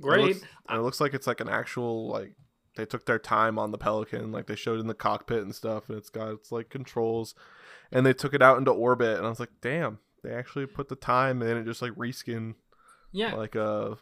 [0.00, 0.24] It great.
[0.24, 2.32] looks, and it looks like it's like an actual like
[2.76, 5.88] they took their time on the Pelican, like they showed in the cockpit and stuff,
[5.88, 7.34] and it's got its like controls,
[7.92, 10.88] and they took it out into orbit, and I was like, damn, they actually put
[10.88, 12.54] the time in it, just like reskin
[13.12, 13.96] yeah, like a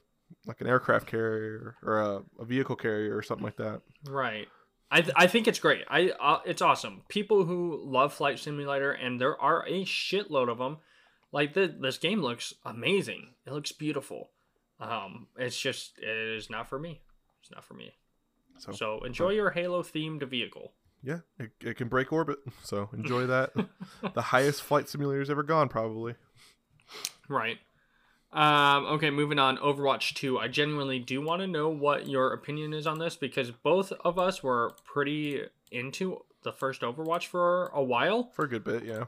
[0.46, 3.80] like an aircraft carrier or a, a vehicle carrier or something like that.
[4.06, 4.48] Right.
[4.90, 5.84] I, th- I think it's great.
[5.88, 7.02] I uh, it's awesome.
[7.08, 10.78] People who love Flight Simulator, and there are a shitload of them.
[11.30, 13.34] Like the, this game looks amazing.
[13.46, 14.30] It looks beautiful.
[14.80, 17.00] Um, it's just it is not for me.
[17.40, 17.94] It's not for me.
[18.58, 20.72] So, So enjoy your Halo themed vehicle.
[21.02, 23.52] yeah, it, it can break orbit, so enjoy that.
[24.14, 26.14] the highest flight simulator's ever gone, probably.
[27.28, 27.58] Right.
[28.32, 29.56] Um, okay, moving on.
[29.58, 30.38] Overwatch 2.
[30.38, 34.18] I genuinely do want to know what your opinion is on this because both of
[34.18, 38.30] us were pretty into the first Overwatch for a while.
[38.34, 39.04] For a good bit, yeah.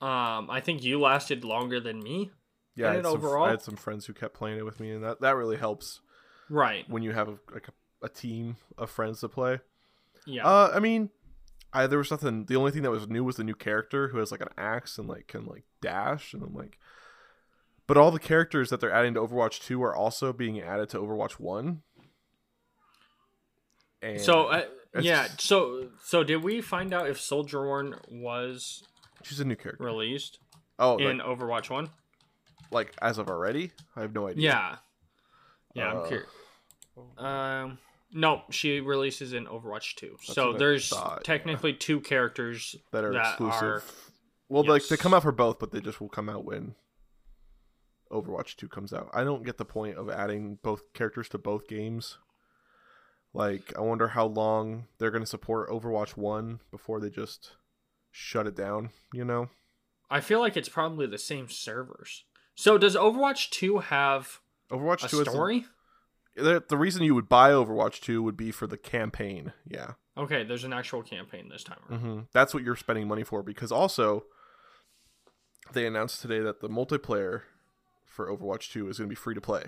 [0.00, 2.30] Um, I think you lasted longer than me.
[2.74, 4.90] Yeah, I had, some, overall- I had some friends who kept playing it with me,
[4.92, 6.00] and that, that really helps
[6.48, 6.88] Right.
[6.88, 9.60] when you have a, like a, a team of friends to play.
[10.26, 10.46] Yeah.
[10.46, 11.10] Uh, I mean,
[11.72, 12.44] I there was nothing.
[12.46, 14.98] The only thing that was new was the new character who has like an axe
[14.98, 16.78] and like can like dash, and I'm like,
[17.86, 20.98] but all the characters that they're adding to Overwatch Two are also being added to
[20.98, 21.82] Overwatch One.
[24.00, 24.64] And so uh,
[25.00, 28.82] yeah, so so did we find out if Soldier One was
[29.22, 29.84] she's a new character.
[29.84, 30.38] released
[30.78, 31.90] Oh, in like, Overwatch 1?
[32.72, 34.42] Like as of already, I have no idea.
[34.44, 34.76] Yeah.
[35.74, 36.30] Yeah, Uh, I'm curious.
[37.18, 37.78] Um
[38.14, 40.18] no, she releases in Overwatch 2.
[40.22, 41.24] So there's thought, yeah.
[41.24, 43.62] technically two characters that are that exclusive.
[43.62, 43.82] are-
[44.50, 45.00] well, like they Yes.
[45.00, 46.74] come out for both, but they just will come out when
[48.10, 49.08] Overwatch 2 comes out.
[49.14, 52.18] I don't get the point of adding both characters to both games.
[53.32, 57.52] Like, I wonder how long they're going to support Overwatch 1 before they just
[58.10, 59.48] shut it down, you know?
[60.10, 62.24] I feel like it's probably the same servers.
[62.54, 65.64] So does Overwatch 2 have Overwatch a 2 is the, story?
[66.36, 69.52] the, the reason you would buy Overwatch 2 would be for the campaign.
[69.66, 69.92] Yeah.
[70.16, 72.00] Okay, there's an actual campaign this time around.
[72.00, 74.24] hmm That's what you're spending money for because also
[75.72, 77.42] they announced today that the multiplayer
[78.04, 79.64] for Overwatch 2 is going to be free to play.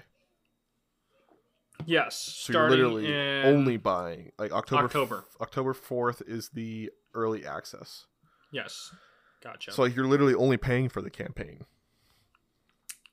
[1.86, 4.84] Yes, So you're literally only buying like October.
[4.84, 5.24] October.
[5.40, 8.06] October fourth is the early access.
[8.52, 8.94] Yes.
[9.42, 9.72] Gotcha.
[9.72, 11.64] So like you're literally only paying for the campaign.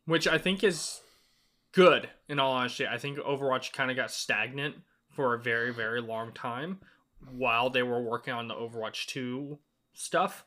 [0.05, 1.01] Which I think is
[1.71, 2.09] good.
[2.27, 4.75] In all honesty, I think Overwatch kind of got stagnant
[5.09, 6.79] for a very very long time
[7.31, 9.59] while they were working on the Overwatch two
[9.93, 10.45] stuff.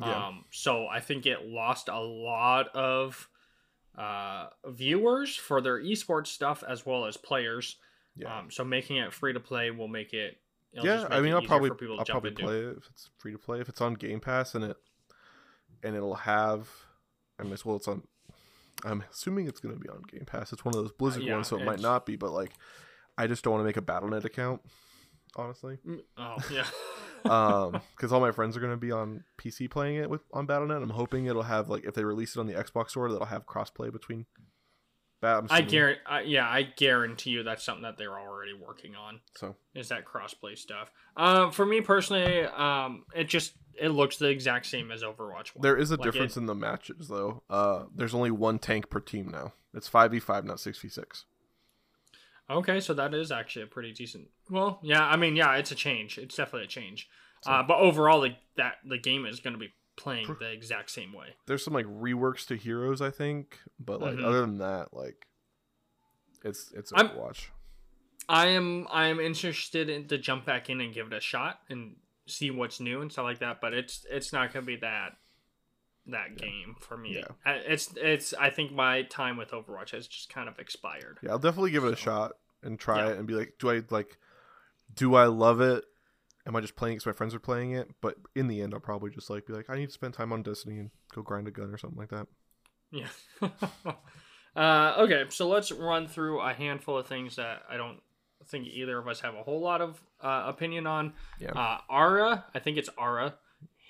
[0.00, 0.26] Yeah.
[0.26, 3.28] Um, so I think it lost a lot of
[3.96, 7.76] uh, viewers for their esports stuff as well as players.
[8.14, 8.38] Yeah.
[8.38, 10.38] Um, so making it free to play will make it.
[10.72, 12.42] yeah, just I mean, it I'll probably for people to I'll jump probably into.
[12.42, 13.60] play it if it's free to play.
[13.60, 14.76] If it's on Game Pass and it
[15.82, 16.68] and it'll have,
[17.38, 18.02] I mean, well, it's on.
[18.84, 20.52] I'm assuming it's gonna be on Game Pass.
[20.52, 22.16] It's one of those Blizzard yeah, ones, so it might not be.
[22.16, 22.52] But like,
[23.16, 24.60] I just don't want to make a BattleNet account,
[25.36, 25.78] honestly.
[25.86, 26.66] Mm, Oh yeah.
[27.24, 30.46] um because all my friends are going to be on pc playing it with on
[30.46, 33.26] battlenet i'm hoping it'll have like if they release it on the xbox store that'll
[33.26, 34.26] have crossplay between
[35.22, 39.20] Bat- I'm guarantee, uh, yeah, I guarantee you that's something that they're already working on.
[39.34, 40.90] so Is that crossplay stuff?
[41.16, 45.54] Um, for me personally, um, it just it looks the exact same as Overwatch.
[45.54, 45.62] 1.
[45.62, 48.90] there is a Like, it- difference in the matches though uh there's only one tank
[48.90, 51.24] per team now it's 5v5 not 6v6
[52.48, 54.28] Okay, so that is actually a pretty decent.
[54.48, 56.16] Well, yeah, I mean, yeah, it's a change.
[56.16, 57.08] It's definitely a change.
[57.42, 60.90] So- uh, but overall, the, that the game is going to be playing the exact
[60.90, 61.34] same way.
[61.46, 64.24] there's some like reworks to heroes i think but like Mhm.
[64.24, 65.26] other than that like
[66.44, 67.46] it's it's I'm- overwatch
[68.28, 71.60] I am I am interested in to jump back in and give it a shot
[71.70, 73.60] and see what's new and stuff like that.
[73.60, 75.12] But it's it's not going to be that
[76.06, 77.16] that game for me.
[77.16, 77.52] Yeah.
[77.66, 81.18] It's it's I think my time with Overwatch has just kind of expired.
[81.22, 83.12] yeah i'll definitely give it a shot and try Yeah.
[83.12, 84.16] it and be like do i like
[84.94, 85.84] do i love it
[86.46, 88.78] am i just playing because my friends are playing it but in the end i'll
[88.80, 91.48] probably just like be like i need to spend time on destiny and go grind
[91.48, 92.26] a gun or something like that
[92.92, 93.08] Yeah.
[94.56, 98.00] uh, okay, so let's run through a handful of things that I don't
[98.48, 101.12] think either of us have a whole lot of uh, opinion on.
[101.38, 101.52] Yeah.
[101.52, 103.34] Uh, Ara, I think it's Ara,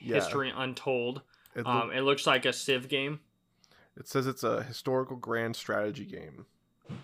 [0.00, 1.22] yeah History Untold.
[1.54, 3.20] it, Um, it looks like a Civ game.
[3.96, 6.46] it says it's a historical grand strategy game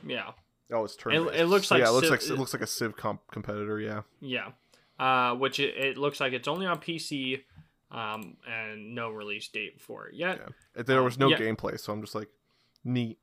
[0.06, 0.32] Yeah.
[0.72, 2.66] oh it's turn it looks like yeah it looks Civ- like it looks like a
[2.66, 4.50] civ comp competitor yeah Yeah.
[4.98, 7.40] Uh, which it, it looks like it's only on PC
[7.90, 10.40] um, and no release date for it yet.
[10.76, 10.82] Yeah.
[10.84, 11.38] there was no yeah.
[11.38, 12.28] gameplay so i'm just like
[12.84, 13.18] neat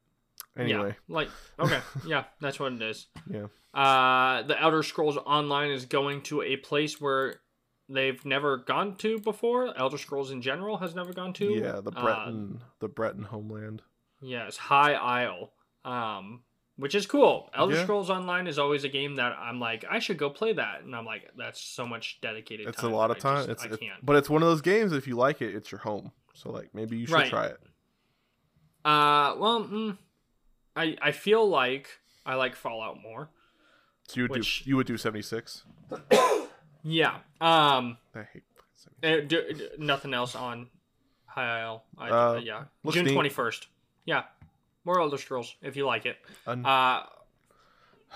[0.60, 3.08] anyway Yeah, like okay, yeah, that's what it is.
[3.32, 3.46] Yeah.
[3.74, 7.42] Uh, the Elder Scrolls Online is going to a place where
[7.88, 9.78] they've never gone to before.
[9.78, 11.46] Elder Scrolls in general has never gone to.
[11.54, 13.82] yeah the Uh, breton the breton homeland
[14.22, 15.54] yes, High Isle.
[15.86, 16.42] Um,
[16.78, 17.50] which is cool.
[17.54, 17.84] Elder Yeah.
[17.84, 20.96] Scrolls Online is always a game that I'm like, I should go play that, and
[20.96, 22.68] I'm like, that's so much dedicated.
[22.70, 24.04] it's a lot of time just- it's, I can't.
[24.06, 26.74] but it's one of those games if you like it it's your home so like
[26.74, 27.30] maybe you should Right.
[27.30, 27.60] try it
[28.86, 29.98] Uh, well, mm,
[30.80, 31.88] I I feel like
[32.26, 33.30] I like Fallout more.
[34.08, 35.64] so you would Which- do you would do 76
[36.84, 37.16] Yeah.
[37.42, 37.98] Um.
[38.16, 38.44] i hate
[38.76, 38.96] 76.
[39.04, 40.68] Uh, do, do- nothing else on
[41.26, 41.84] High Isle.
[41.98, 43.68] I, Uh, yeah, looks June twenty first.
[44.06, 44.24] Yeah,
[44.86, 46.18] more Elder Scrolls if you like it.
[46.48, 47.04] Un- Uh,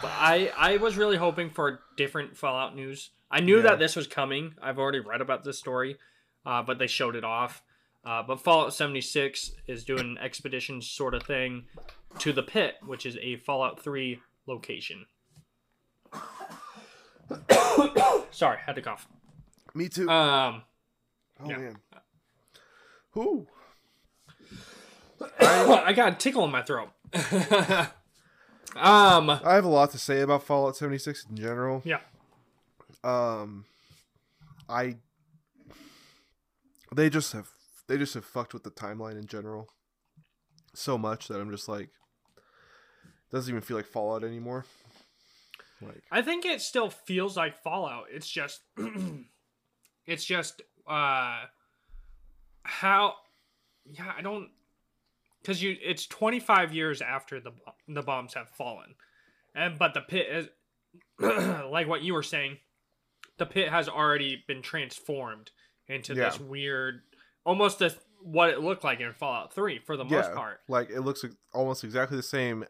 [0.01, 3.11] but I I was really hoping for different Fallout news.
[3.29, 3.63] I knew Yeah.
[3.63, 4.55] that this was coming.
[4.61, 5.97] I've already read about this story,
[6.45, 7.61] uh, but they showed it off.
[8.05, 11.63] Uh, but Fallout 76 is doing an expedition sort of thing
[12.19, 15.05] to the pit, which is a Fallout 3 location.
[18.31, 19.07] Sorry, had to cough.
[19.73, 20.63] me too Um,
[21.39, 21.57] oh yeah.
[21.57, 21.77] man
[23.17, 23.47] Ooh.
[25.39, 26.89] I got a tickle in my throat.
[28.75, 31.81] um, I have a lot to say about Fallout 76 in general.
[31.85, 31.99] yeah,
[33.03, 33.65] Um,
[34.67, 34.97] I
[36.93, 37.49] they just have
[37.87, 39.69] they just have fucked with the timeline in general
[40.73, 41.89] so much that I'm just like
[43.31, 44.65] doesn't even feel like Fallout anymore.
[45.81, 48.05] Like I think it still feels like Fallout.
[48.11, 48.61] It's just,
[50.05, 51.41] it's just, uh,
[52.63, 53.15] how,
[53.85, 54.49] yeah, I don't,
[55.41, 57.51] because you, it's 25 years after the
[57.87, 58.95] the bombs have fallen,
[59.53, 60.47] and but the pit is,
[61.69, 62.57] like what you were saying,
[63.37, 65.51] the pit has already been transformed
[65.89, 67.01] into this weird,
[67.45, 70.59] almost this what it looked like in Fallout 3 for the most part.
[70.69, 72.63] like it looks almost exactly the same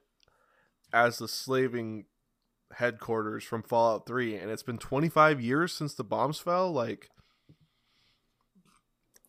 [0.92, 2.06] as the slaving
[2.76, 7.10] headquarters from Fallout 3 and it's been 25 years since the bombs fell like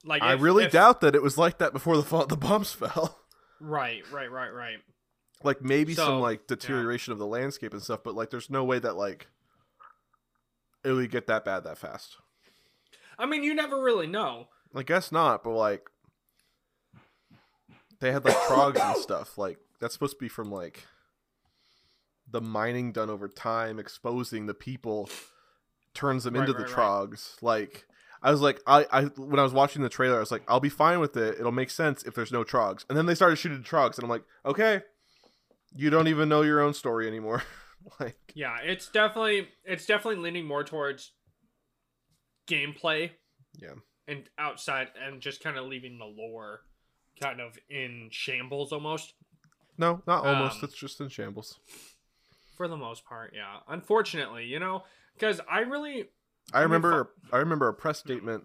[0.04, 3.20] Like I really if- doubt that it was like that before the the bombs fell.
[3.60, 4.78] Right, right, right, right.
[5.42, 8.64] like maybe So, some like deterioration of the landscape and stuff, but like there's no
[8.64, 9.28] way that like
[10.84, 12.16] it would get that bad that fast.
[13.18, 14.48] I mean, you never really know.
[14.74, 15.88] I guess not, but like
[18.00, 19.38] they had like trogs and stuff.
[19.38, 20.84] Like that's supposed to be from like
[22.30, 25.08] the mining done over time, exposing the people,
[25.94, 26.74] turns them Right, into the right, right.
[26.74, 27.36] trogs.
[27.42, 27.86] Like
[28.22, 30.60] I was like, I, I when I was watching the trailer, I was like, I'll
[30.60, 31.38] be fine with it.
[31.38, 32.84] It'll make sense if there's no trogs.
[32.88, 34.82] And then they started shooting trogs, and I'm like, okay,
[35.74, 37.42] you don't even know your own story anymore.
[38.00, 41.12] like, Yeah, it's definitely it's definitely leaning more towards
[42.48, 43.10] gameplay
[43.60, 43.74] yeah,
[44.06, 46.60] and outside and just kind of leaving the lore
[47.20, 49.14] kind of in shambles almost
[49.76, 50.62] no, not almost.
[50.62, 51.58] Um, it's just in shambles.
[52.56, 53.32] for the most part.
[53.34, 56.04] Yeah, unfortunately, you know, because I really
[56.52, 58.44] I mean, remember, I remember a press statement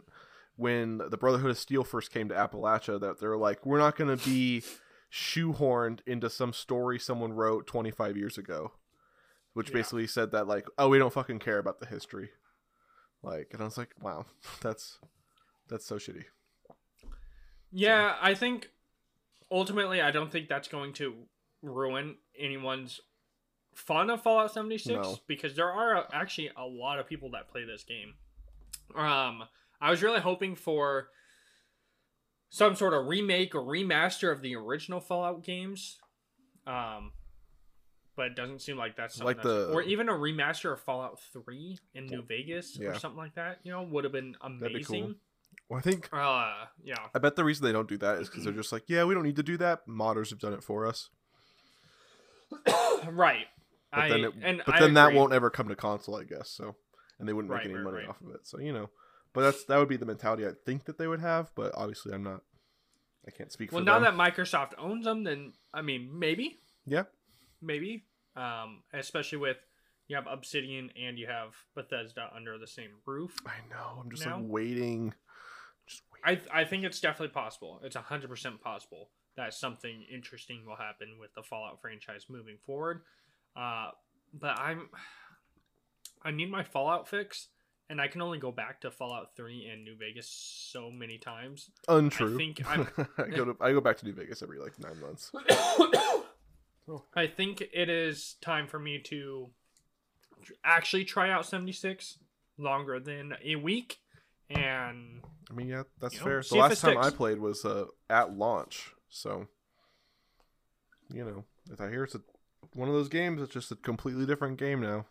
[0.55, 4.17] when the Brotherhood of Steel first came to Appalachia that they're like, we're not going
[4.17, 4.63] to be
[5.13, 8.71] shoehorned into some story someone wrote 25 years ago,
[9.53, 9.73] which Yeah.
[9.75, 12.31] basically said that like, oh, we don't fucking care about the history.
[13.21, 14.25] Like, and I was like, wow,
[14.61, 14.97] that's
[15.69, 16.25] that's so shitty.
[17.71, 18.69] Yeah, I think
[19.51, 21.13] ultimately I don't think that's going to
[21.61, 22.99] ruin anyone's
[23.75, 25.17] fun of Fallout 76 No.
[25.27, 28.15] because there are actually a lot of people that play this game.
[28.95, 29.43] Um
[29.81, 31.09] I was really hoping for
[32.49, 35.99] some sort of remake or remaster of the original Fallout games.
[36.65, 37.11] Um
[38.15, 41.19] but it doesn't seem like that's something Like the- or even a remaster of Fallout
[41.31, 42.89] 3 in New Vegas Yeah.
[42.89, 44.73] or something like that, you know, would have been amazing.
[44.73, 45.13] be cool.
[45.69, 46.95] Well, I think Uh yeah.
[47.13, 49.13] I bet the reason they don't do that is because they're just like, yeah, we
[49.13, 49.87] don't need to do that.
[49.87, 51.09] Modders have done it for us.
[53.11, 53.45] right.
[53.91, 56.23] But I then, it, and but I then that won't ever come to console, I
[56.23, 56.49] guess.
[56.49, 56.75] So,
[57.19, 58.09] and they wouldn't Right, make any right, money right.
[58.09, 58.41] off of it.
[58.47, 58.89] So you know,
[59.33, 61.51] but that's that would be the mentality I think that they would have.
[61.55, 62.41] But obviously, I'm not.
[63.27, 64.15] I can't speak Well, now them.
[64.17, 66.55] that Microsoft owns them, then I mean, maybe,
[66.85, 67.03] yeah,
[67.61, 68.05] maybe,
[68.35, 69.57] um, especially with
[70.07, 73.35] you have Obsidian and you have Bethesda under the same roof.
[73.45, 74.01] I know.
[74.01, 74.37] I'm just Now?
[74.37, 75.13] like waiting.
[76.23, 77.81] I I think it's definitely possible.
[77.83, 83.01] It's hundred percent possible that something interesting will happen with the Fallout franchise moving forward.
[83.55, 83.91] Uh,
[84.33, 84.89] but I'm
[86.23, 87.47] I need my Fallout fix,
[87.89, 91.69] and I can only go back to Fallout Three and New Vegas so many times.
[91.87, 92.35] Untrue.
[92.35, 94.99] I think I'm I go to I go back to New Vegas every like nine
[94.99, 95.31] months.
[97.15, 99.49] I think it is time for me to
[100.63, 102.17] actually try out 76
[102.57, 103.99] longer than a week
[104.49, 106.41] and I mean, yeah, that's You know, fair.
[106.41, 109.47] The last time I played was uh, at launch, so
[111.11, 112.21] you know, if I hear it's a,
[112.73, 115.05] one of those games, it's just a completely different game now.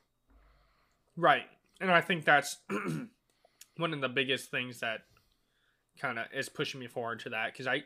[1.16, 1.42] right
[1.80, 2.56] and i think that's
[3.76, 5.00] one of the biggest things that
[6.00, 7.82] kind of is pushing me forward to that because i i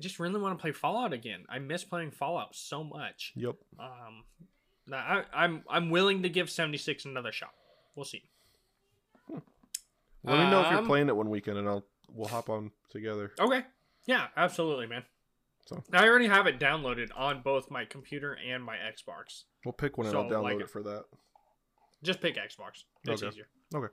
[0.00, 3.54] just really want to play fallout again i miss playing fallout so much Yep.
[3.78, 4.24] um
[4.92, 7.52] I, i'm i'm willing to give 76 another shot
[7.94, 8.22] we'll see
[10.24, 12.70] Let me know if you're Um, playing it one weekend, and I'll we'll hop on
[12.90, 13.32] together.
[13.40, 13.62] Okay.
[14.06, 15.04] Yeah, absolutely, man.
[15.66, 19.44] So- I already have it downloaded on both my computer and my Xbox.
[19.64, 21.04] We'll pick one and So, I'll download like- it for that.
[22.02, 22.84] Just pick Xbox.
[23.04, 23.28] It's Okay.
[23.28, 23.48] easier.
[23.74, 23.92] Okay.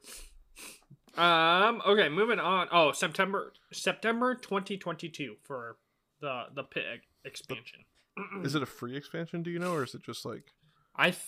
[1.15, 1.81] Um.
[1.85, 2.09] Okay.
[2.09, 2.67] Moving on.
[2.71, 5.77] Oh, September September 2022 for
[6.21, 7.85] the the pit ex- expansion.
[8.43, 9.43] Is it a free expansion?
[9.43, 10.53] Do you know, or is it just like?
[10.95, 11.23] I th-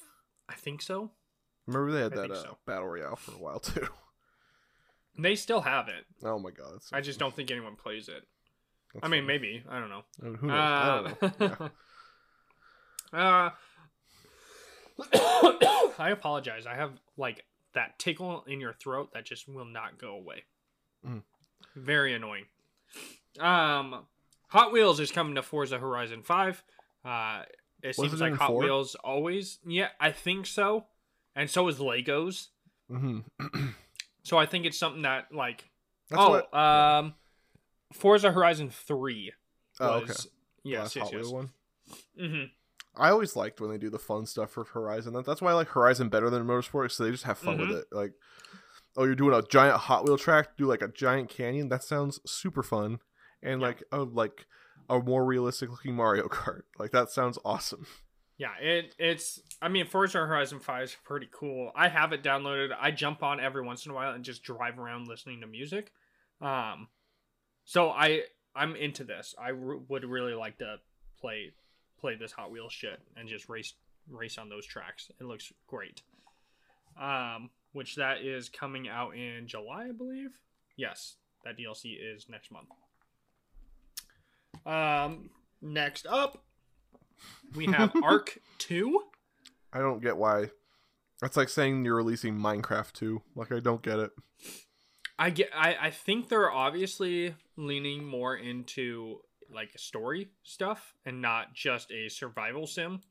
[0.50, 1.12] I think so.
[1.68, 2.58] Remember they had I that uh, so.
[2.66, 3.88] battle royale for a while too.
[5.22, 6.06] They still have it.
[6.24, 6.82] Oh my god!
[6.84, 8.24] So I just don't think anyone plays it.
[9.02, 9.40] I mean, funny.
[9.40, 9.64] maybe.
[9.70, 10.02] I don't know.
[10.22, 10.58] I mean, who knows?
[10.58, 11.70] I don't know.
[13.14, 13.50] Uh,
[15.04, 15.10] Yeah.
[15.14, 16.66] uh, I apologize.
[16.66, 20.44] I have like that tickle in your throat that just will not go away.
[21.08, 21.22] Mm.
[21.76, 22.46] Very annoying.
[23.40, 24.06] Um,
[24.50, 26.64] Hot Wheels is coming to Forza Horizon Five.
[27.06, 27.44] Uh,
[27.82, 28.56] it Was seems like Hot?
[28.56, 29.60] Wheels always.
[29.66, 30.86] Yeah, I think so.
[31.36, 32.48] And so is Legos.
[32.92, 33.24] Mhm.
[34.24, 35.70] So I think it's something that like
[36.10, 36.54] That's oh what.
[36.54, 37.14] um,
[37.94, 39.34] Forza Horizon Three
[39.80, 40.08] Oh, okay.
[40.08, 40.28] was
[40.64, 41.22] yes yes Hot yes.
[41.26, 41.50] Wheel one.
[42.18, 42.44] hmm
[42.96, 45.14] I always liked when they do the fun stuff for Horizon.
[45.26, 46.92] That's why I like Horizon better than Motorsport.
[46.92, 47.70] So they just have fun Mhm.
[47.70, 47.86] with it.
[47.90, 48.12] Like,
[48.98, 51.70] oh, you're doing a giant Hot Wheel track, do like a giant canyon.
[51.70, 53.00] That sounds super fun.
[53.42, 53.68] And Yeah.
[53.68, 54.46] like, oh, like
[54.90, 56.64] a more realistic looking Mario Kart.
[56.78, 57.88] Like that sounds awesome.
[58.42, 61.72] Yeah, it it's I mean Forza Horizon 5 is pretty cool.
[61.76, 62.76] I have it downloaded.
[62.76, 65.92] I jump on every once in a while and just drive around listening to music.
[66.42, 66.88] Um
[67.66, 68.24] so I
[68.56, 69.36] I'm into this.
[69.40, 70.78] I would really like to
[71.20, 71.52] play
[72.00, 73.76] play this Hot Wheels shit and just race
[74.10, 75.12] race on those tracks.
[75.20, 76.02] It looks great.
[77.00, 80.32] Um which that is coming out in July, I believe.
[80.78, 82.70] Yes, that DLC is next month.
[84.66, 85.30] Um
[85.62, 86.44] next up
[87.56, 89.02] we have ARK 2.
[89.74, 90.50] I don't get why.
[91.22, 93.22] That's like saying you're releasing Minecraft 2.
[93.36, 94.12] Like I don't get it.
[95.20, 99.20] I get I, I think they're obviously leaning more into
[99.54, 103.02] like story stuff and not just a survival sim.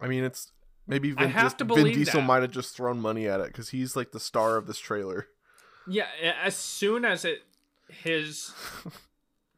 [0.00, 0.52] I mean, it's
[0.86, 2.26] maybe I Vin, have just, to Vin Diesel that.
[2.26, 5.26] might have just thrown money at it because he's like the star of this trailer.
[5.86, 6.06] Yeah,
[6.42, 7.42] as soon as it
[7.88, 8.52] his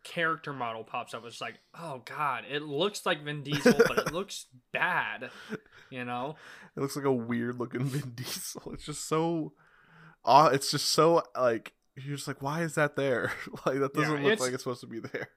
[0.08, 4.12] character model pops up, it's like, oh god, it looks like Vin Diesel, but it
[4.12, 5.30] looks bad.
[5.90, 6.36] You know?
[6.76, 8.72] It looks like a weird looking Vin Diesel.
[8.72, 9.52] It's just so,
[10.24, 13.32] uh, it's just so like you're just like, why is that there?
[13.66, 15.30] like that doesn't look it's- like it's supposed to be there.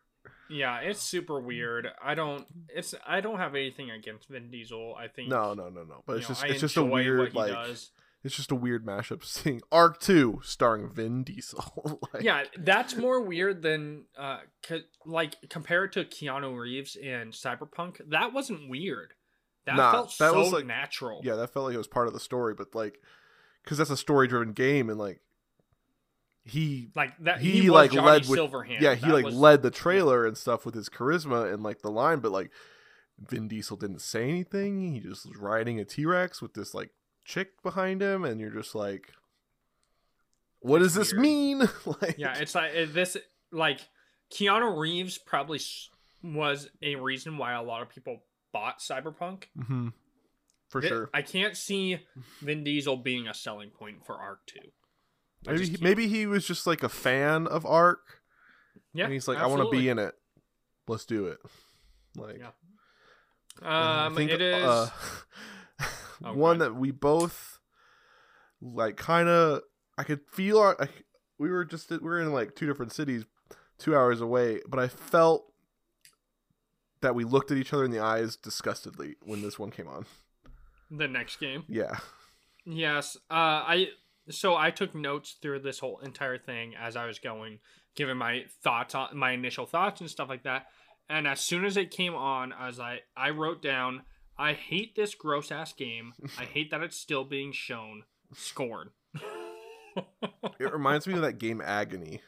[0.50, 1.88] Yeah, it's super weird.
[2.04, 2.46] I don't.
[2.68, 4.94] It's I don't have anything against Vin Diesel.
[5.00, 6.04] I think No, no, no, no.
[6.06, 7.92] But it's know, just I it's just a weird like does.
[8.24, 12.00] It's just a weird mashup seeing ARK Two starring Vin Diesel.
[12.14, 18.00] like, yeah, that's more weird than uh, co- like compared to Keanu Reeves in Cyberpunk.
[18.10, 19.14] That wasn't weird.
[19.66, 21.22] That Nah, felt that so was, like- natural.
[21.24, 23.00] yeah, that felt like it was part of the story, but like,
[23.64, 25.20] because that's a story driven game, and like,
[26.44, 27.40] he like that.
[27.42, 28.82] he, He, like, Johnny led with- Silverhand.
[28.82, 31.82] yeah he That like was- led the trailer and stuff with his charisma and like
[31.82, 32.50] the line but like
[33.20, 36.90] vin diesel didn't say anything he just was riding a t-rex with this like
[37.26, 39.12] chick behind him and you're just like
[40.60, 41.22] what does this weird.
[41.22, 41.60] mean
[42.02, 43.18] like Yeah, it's like this.
[43.52, 43.80] Like
[44.34, 45.60] Keanu Reeves probably
[46.24, 49.46] was a reason why a lot of people bought Cyberpunk.
[49.68, 49.90] hmm
[50.70, 52.00] for Thi- sure I can't see
[52.42, 54.60] Vin Diesel being a selling point for ARK Two.
[55.48, 58.22] I maybe he, maybe he was just like a fan of ARK
[58.94, 60.14] Yeah, and he's like i want to be in it
[60.88, 61.40] let's do it
[62.16, 62.52] like Yeah.
[63.62, 64.64] and I Um, think, it is.
[64.64, 64.90] uh,
[66.24, 67.60] Oh, one that we both
[68.62, 69.62] like kind of
[69.98, 70.88] i could feel our I,
[71.40, 73.26] we were just we were in like two different cities
[73.80, 75.52] two hours away but i felt
[77.02, 80.06] that we looked at each other in the eyes disgustedly when this one came on
[80.92, 81.64] the next game.
[81.68, 81.96] yeah
[82.66, 83.18] Yes.
[83.30, 83.34] Uh,
[83.66, 83.88] I
[84.30, 87.60] so I took notes through this whole entire thing as I was going,
[87.96, 90.68] giving my thoughts on my initial thoughts and stuff like that.
[91.10, 94.04] And as soon as it came on, as I was like, I wrote down,
[94.42, 96.14] I hate this gross ass game.
[96.40, 98.04] I hate that it's still being shown.
[98.34, 98.90] Scorn.
[100.60, 102.22] it reminds me of that game agony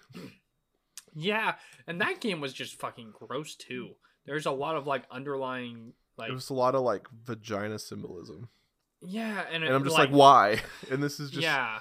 [1.15, 1.55] yeah,
[1.87, 3.91] and that game was just fucking gross too.
[4.25, 8.49] There's a lot of like underlying like it was a lot of like vagina symbolism
[9.05, 10.61] yeah, and, and it, i'm just like, why
[10.91, 11.79] and this is just yeah,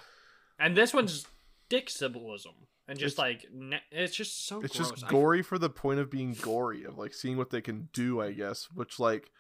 [0.59, 1.27] and this one's
[1.69, 2.53] dick symbolism
[2.89, 4.91] and just It's- like it's just so it's gross.
[4.91, 7.89] just I- gory for the point of being gory of like seeing what they can
[7.93, 9.31] do i guess which like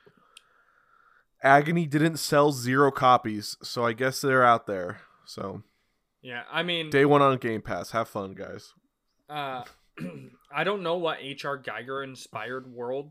[1.43, 5.63] agony didn't sell zero copies so i guess they're out there so
[6.25, 8.75] yeah, I mean, day one on game pass have fun guys
[9.29, 9.65] uh,
[10.55, 11.59] I don't know what H.R.
[11.59, 13.11] Giger inspired world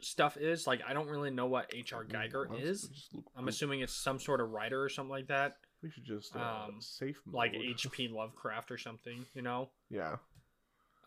[0.00, 0.66] stuff is.
[0.66, 2.04] Like, I don't really know what H.R.
[2.04, 3.10] Giger Let's is.
[3.36, 6.64] I'm assuming it's some sort of writer or something like that, we should just uh,
[6.68, 7.54] um, safe like.
[7.54, 8.08] H.P.
[8.08, 9.26] Lovecraft or something.
[9.34, 9.68] You know.
[9.90, 10.16] yeah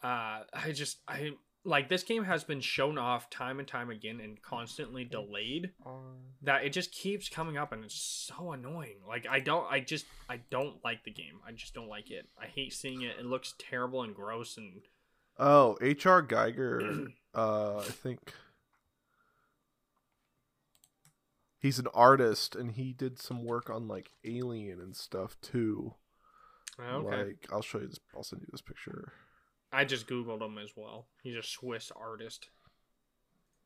[0.04, 1.32] uh i just i
[1.64, 5.72] like this game has been shown off time and time again and constantly delayed
[6.42, 8.98] that it just keeps coming up and it's so annoying.
[9.08, 11.40] Like i don't i just i don't like the game.
[11.48, 12.28] I just don't like it.
[12.40, 13.18] I hate seeing it.
[13.20, 14.82] It looks terrible and gross and
[15.38, 18.34] oh hr giger uh i think
[21.60, 25.94] he's an artist and he did some work on like alien and stuff too.
[26.80, 27.24] Okay.
[27.24, 29.14] Like i'll show you this i'll send you this picture
[29.72, 32.50] i just googled him as well he's a swiss artist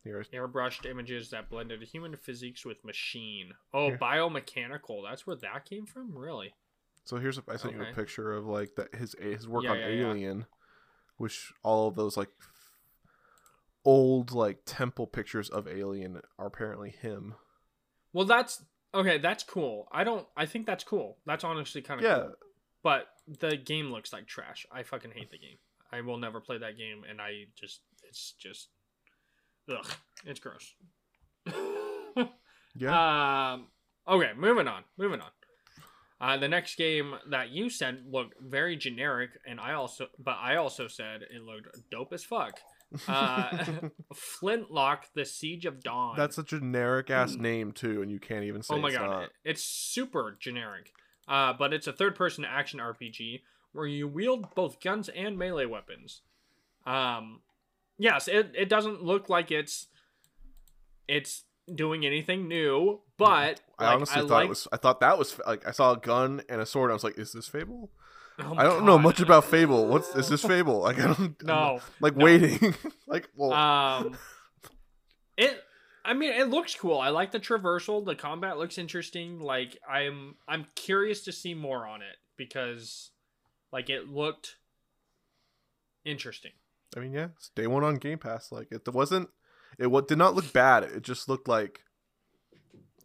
[0.04, 3.98] here airbrushed images that blended human physics with machine oh Here.
[3.98, 6.54] biomechanical that's where that came from really
[7.06, 9.72] So here's a, I sent you a picture of like that his his work Yeah,
[9.72, 10.08] on yeah, yeah.
[10.10, 10.46] Alien,
[11.18, 12.30] which all of those like
[13.84, 17.36] old like temple pictures of Alien are apparently him.
[18.14, 22.04] well that's okay that's cool i don't i think that's cool that's honestly kind of
[22.06, 22.34] Yeah, cool.
[22.82, 24.66] but the game looks like trash.
[24.72, 25.58] I fucking hate the game.
[25.92, 28.70] I will never play that game, and I just it's just
[29.70, 29.88] ugh,
[30.26, 30.74] it's gross.
[32.76, 33.54] yeah.
[33.54, 33.68] Um.
[34.08, 34.84] Okay, moving on.
[34.98, 35.30] Moving on.
[36.22, 40.56] Uh, the next game that you said looked very generic, and I also, but I
[40.56, 42.60] also said it looked dope as fuck.
[43.08, 43.66] Uh,
[44.14, 46.16] Flintlock: The Siege of Dawn.
[46.16, 49.10] That's a generic ass name too, and you can't even say oh my it's god,
[49.10, 49.30] not.
[49.44, 50.92] it's super generic.
[51.28, 53.42] Uh, but it's a third-person action RPG
[53.76, 56.22] where you wield both guns and melee weapons.
[56.86, 57.42] Um,
[57.98, 59.88] yes, it, it doesn't look like it's
[61.08, 64.68] it's doing anything new, but I like, honestly I thought it was.
[64.72, 66.92] I thought that was like I saw a gun and a sword.
[66.92, 67.92] I was like, "Is this Fable?"
[68.40, 69.88] oh I don't know much about Fable.
[69.88, 70.82] What's is this Fable?
[70.82, 71.20] Like I don't.
[71.20, 72.26] I'm No, like no.
[72.26, 72.76] waiting.
[73.08, 74.18] like well, um,
[75.38, 75.62] it.
[76.04, 77.00] I mean, it looks cool.
[77.00, 78.06] I like the traversal.
[78.06, 79.40] The combat looks interesting.
[79.40, 83.10] Like I'm, I'm curious to see more on it because,
[83.76, 84.56] like, it looked
[86.04, 86.52] interesting.
[86.96, 88.52] I mean, yeah, it's day one on Game Pass.
[88.52, 89.30] Like it wasn't.
[89.78, 90.84] It what did not look bad.
[90.84, 91.82] It just looked like.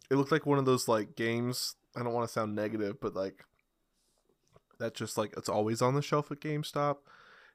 [0.09, 1.75] It looked like one of those like games.
[1.95, 3.43] I don't want to sound negative, but like.
[4.79, 6.97] that just like it's always on the shelf at GameStop.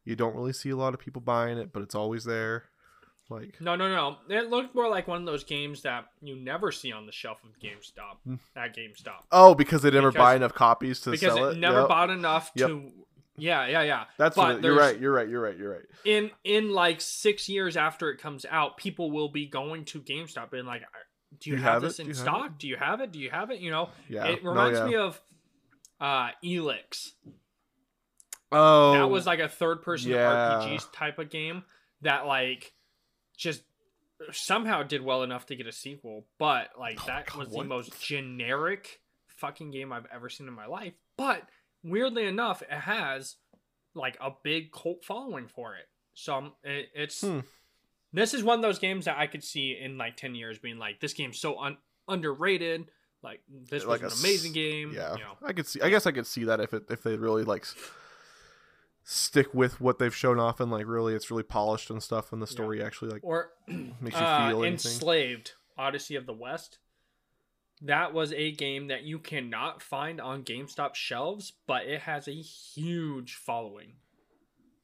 [0.05, 2.65] You don't really see a lot of people buying it, but it's always there.
[3.29, 4.19] Like No, no, no.
[4.29, 7.39] It looked more like one of those games that you never see on the shelf
[7.43, 8.19] of GameStop.
[8.25, 8.35] Hmm.
[8.55, 9.23] At GameStop.
[9.33, 11.61] oh, because they never Because- buy enough copies to because sell it it.
[11.61, 11.89] never Yep.
[11.89, 12.69] bought enough Yep.
[12.69, 12.93] to
[13.39, 14.05] Yeah, yeah, yeah.
[14.19, 14.99] That's but what you're right.
[14.99, 15.29] You're right.
[15.29, 15.57] You're right.
[15.57, 15.85] You're right.
[16.05, 20.53] in in like six years after it comes out, people will be going to GameStop
[20.53, 20.83] and like,
[21.39, 22.59] do you, Do you have, have this in Do stock?
[22.59, 23.13] Do you have it?
[23.13, 23.61] Do you have it?
[23.61, 24.27] You know, Yeah.
[24.27, 24.87] it No, reminds yeah.
[24.87, 25.21] me of
[26.01, 27.11] uh Elex.
[28.53, 30.61] Oh, That was like a third person yeah.
[30.63, 31.65] RPG type of game
[32.03, 32.73] that like
[33.37, 33.63] just
[34.33, 37.65] somehow did well enough to get a sequel, but like Oh, that God, was what?
[37.65, 40.95] the most generic fucking game I've ever seen in my life.
[41.19, 41.43] But
[41.87, 43.37] weirdly enough, it has
[43.95, 45.87] like a big cult following for it.
[46.15, 47.41] So um, it, it's Hmm.
[48.13, 50.79] this is one of those games that I could see in like ten years being
[50.79, 51.79] like this game's so un-
[52.09, 52.87] underrated.
[53.23, 54.93] Like this Like was an s- amazing game.
[54.95, 55.37] Yeah, you know.
[55.45, 55.81] I could see.
[55.81, 57.65] I guess I could see that if it if they really like
[59.05, 62.43] stick with what they've shown off and like really it's really polished and stuff, and
[62.43, 64.71] the story actually like or makes you uh, feel anything.
[64.93, 66.79] enslaved odyssey of the west
[67.83, 72.33] that was a game that you cannot find on gamestop shelves but it has a
[72.33, 73.95] huge following.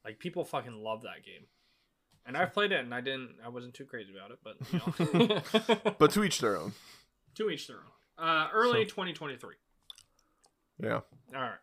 [0.05, 1.45] Like people fucking love that game.
[2.25, 5.27] And i've played it and i didn't i wasn't too crazy about it but you
[5.83, 5.93] know.
[5.99, 6.73] But to each their own.
[7.35, 8.25] to each their own.
[8.27, 9.55] Uh early So- 2023
[10.81, 10.93] Yeah.
[11.35, 11.53] all right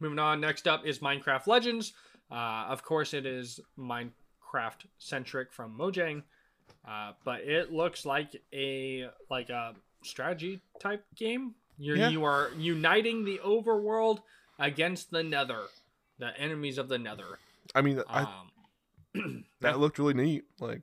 [0.00, 0.40] moving on.
[0.40, 1.92] Next up is minecraft legends.
[2.30, 6.22] Uh of course it is minecraft centric from mojang.
[6.88, 9.74] Uh, but it looks like a like a
[10.04, 11.54] strategy type game.
[11.78, 12.08] You're Yeah.
[12.10, 14.20] you are uniting the overworld
[14.58, 15.64] against the Nether,
[16.18, 17.38] the enemies of the Nether.
[17.74, 18.22] I mean, I,
[19.14, 20.44] Um, that looked really neat.
[20.60, 20.82] Like,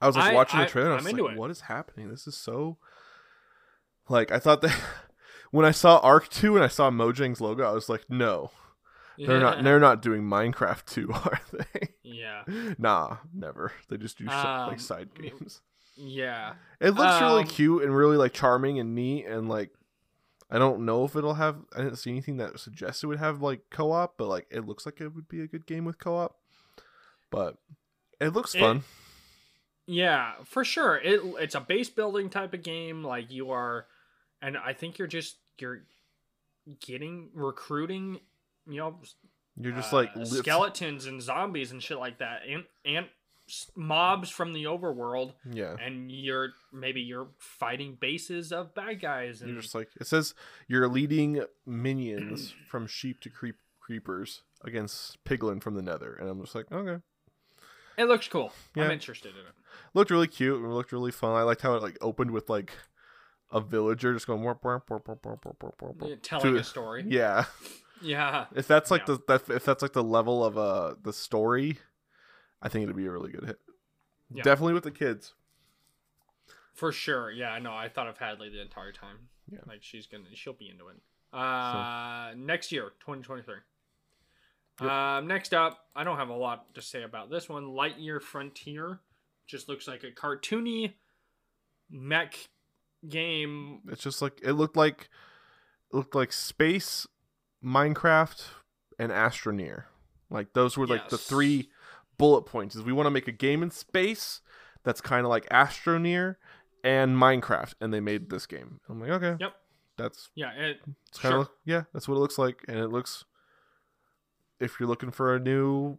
[0.00, 0.88] I was like I- watching I- the trailer.
[0.90, 1.38] And I I'm was like.
[1.38, 2.08] "What is happening?
[2.10, 2.76] This is so."
[4.08, 4.70] Like, I thought that
[5.50, 8.50] when I saw ARK Two and I saw Mojang's logo, I was like, "No,
[9.18, 9.64] they're not.
[9.64, 12.44] They're not doing Minecraft Two, are they?" yeah,
[12.78, 13.72] nah, never.
[13.88, 15.60] They just do Um, like side me- games.
[15.96, 16.54] Yeah.
[16.80, 19.70] It looks really Um, cute and really like charming and neat and like
[20.50, 23.42] I don't know if it'll have I didn't see anything that suggests it would have
[23.42, 26.36] like co-op, but like it looks like it would be a good game with co-op.
[27.30, 27.56] But
[28.20, 28.84] it looks It- fun.
[29.88, 30.96] Yeah, for sure.
[30.96, 33.04] It it's a base building type of game.
[33.04, 33.86] Like you are,
[34.42, 35.82] and I think you're just you're
[36.80, 38.20] getting recruiting.
[38.66, 39.00] You know,
[39.56, 43.06] You're just uh, like skeletons and zombies and shit like that, and and
[43.76, 45.76] mobs from the overworld, Yeah.
[45.80, 50.34] and you're maybe you're fighting bases of bad guys, and You're just like it says
[50.68, 56.40] you're leading minions from sheep to creep creepers against piglin from the nether and I'm
[56.40, 57.00] just like, okay.
[57.96, 58.52] it looks cool.
[58.76, 59.52] I'm interested in it.
[59.94, 61.36] Looked really cute and looked really fun.
[61.36, 62.72] I liked how it like opened with like
[63.52, 66.22] a villager just going warp, warp, warp, warp, warp, warp, warp, warp, warp.
[66.22, 67.04] Telling To- a story.
[67.06, 67.44] Yeah.
[68.02, 68.44] Yeah.
[68.54, 69.16] If that's like Yeah.
[69.26, 71.78] the that, if that's like the level of uh the story,
[72.66, 73.60] I think it'd be a really good hit.
[74.34, 74.42] Yeah.
[74.42, 75.34] Definitely with the kids.
[76.74, 77.30] For sure.
[77.30, 79.28] Yeah, no, I thought of Hadley the entire time.
[79.48, 79.60] Yeah.
[79.68, 80.96] Like she's gonna she'll be into it.
[81.32, 83.60] Uh next year, twenty twenty three.
[84.80, 84.90] Yep.
[84.90, 87.66] Um next up, I don't have a lot to say about this one.
[87.66, 88.98] Lightyear Frontier.
[89.46, 90.94] Just looks like a cartoony
[91.88, 92.48] mech
[93.08, 93.82] game.
[93.88, 95.08] It's just like it looked like
[95.92, 97.06] it looked like space,
[97.64, 98.42] Minecraft,
[98.98, 99.84] and Astroneer.
[100.30, 101.70] Like those were like the three
[102.18, 102.74] bullet points.
[102.76, 104.40] Is we want to make a game in space
[104.84, 106.36] that's kind of like Astroneer
[106.84, 108.80] and Minecraft, and they made this game.
[108.88, 109.54] I'm like, okay, Yep.
[109.96, 111.54] that's Yeah, it it's kind of Sure.
[111.64, 113.24] yeah, that's what it looks like, and it looks.
[114.60, 115.98] If you're looking for a new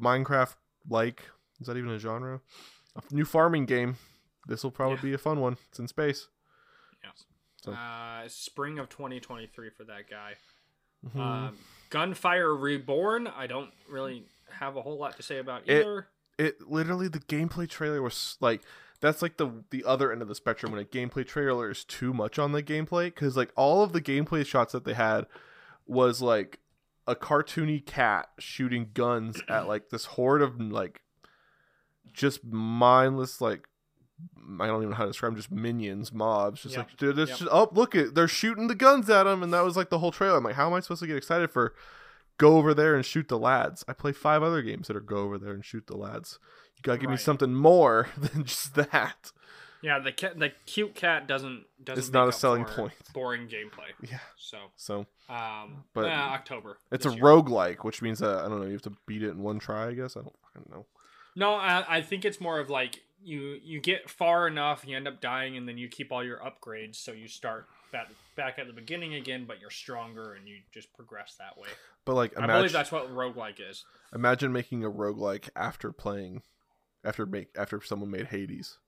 [0.00, 0.56] Minecraft
[0.88, 1.28] like,
[1.60, 2.40] is that even a genre?
[2.96, 3.96] A new farming game.
[4.46, 5.02] This will probably Yeah.
[5.02, 5.56] be a fun one.
[5.68, 6.28] It's in space.
[7.62, 10.36] So- uh spring of twenty twenty three for that guy.
[11.04, 11.16] Mhm.
[11.18, 11.58] Um
[11.90, 16.08] Gunfire Reborn, I don't really have a whole lot to say about It- either.
[16.38, 18.62] it literally the gameplay trailer was like
[19.00, 22.12] that's like the the other end of the spectrum when a gameplay trailer is too
[22.14, 25.26] much on the gameplay because like all of the gameplay shots that they had
[25.86, 26.60] was like
[27.06, 31.02] a cartoony cat shooting guns at like this horde of like
[32.12, 33.68] just mindless like
[34.58, 37.28] I don't even know how to describe 'em, just minions, mobs, just like dude, this
[37.30, 37.38] Yep.
[37.38, 39.98] just, oh look it, they're shooting the guns at them, and that was like the
[39.98, 40.38] whole trailer.
[40.38, 41.74] I'm like, how am I supposed to get excited for
[42.38, 43.84] go over there and shoot the lads?
[43.88, 46.38] I play five other games that are go over there and shoot the lads.
[46.76, 49.32] You gotta give me something more than just that.
[49.82, 52.02] Yeah, the cat, the cute cat doesn't doesn't.
[52.02, 52.92] It's not a selling point.
[53.12, 53.92] Boring gameplay.
[54.10, 54.18] Yeah.
[54.36, 56.78] So, So um, But but October.
[56.90, 57.22] it's a year.
[57.22, 59.88] roguelike, which means that I don't know, you have to beat it in one try,
[59.88, 60.16] I guess.
[60.16, 60.86] I don't fucking know.
[61.36, 65.06] No, I, I think it's more of like you you get far enough, you end
[65.06, 68.66] up dying, and then you keep all your upgrades, so you start back back at
[68.66, 71.68] the beginning again, but you're stronger and you just progress that way.
[72.04, 73.84] But like, I believe that's what roguelike is.
[74.14, 76.42] imagine making a roguelike after playing,
[77.04, 78.78] after make after someone made Hades.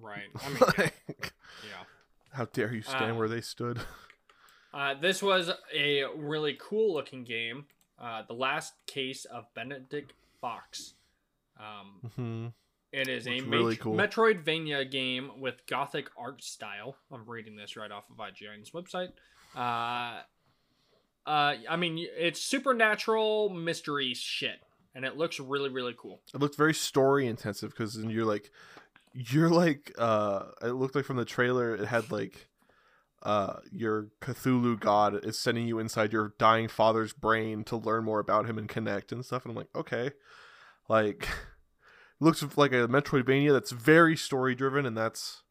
[0.00, 0.28] Right.
[0.42, 0.66] I mean, yeah.
[0.78, 1.32] Like,
[1.68, 1.84] yeah.
[2.32, 3.80] how dare you stand where they stood?
[4.74, 7.66] Uh, this was a really cool looking game.
[8.00, 10.94] Uh, the last case of Benedict Fox.
[11.60, 12.46] Um, hmm
[12.92, 13.94] it is a really cool.
[13.94, 16.96] Metroidvania game with gothic art style.
[17.10, 19.12] I'm reading this right off of IGN's website.
[19.56, 20.20] Uh,
[21.26, 24.60] uh, I mean, it's supernatural mystery shit,
[24.94, 26.20] and it looks really, really cool.
[26.34, 28.50] It looked very story intensive because you're like,
[29.14, 32.48] you're like, uh, it looked like from the trailer it had like,
[33.22, 38.18] uh, your Cthulhu god is sending you inside your dying father's brain to learn more
[38.18, 39.44] about him and connect and stuff.
[39.44, 40.10] And I'm like, okay,
[40.88, 41.28] like,
[42.22, 45.42] looks like a Metroidvania that's very story driven, and that's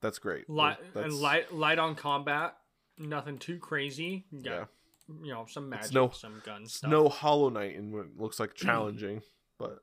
[0.00, 0.48] that's great.
[0.48, 2.56] Light That's- and light, light on combat.
[2.98, 4.24] Nothing too crazy.
[4.30, 4.64] You got, Yeah.
[5.22, 9.22] you know, some magic, no- some guns, no Hollow Knight and it looks like challenging,
[9.58, 9.78] but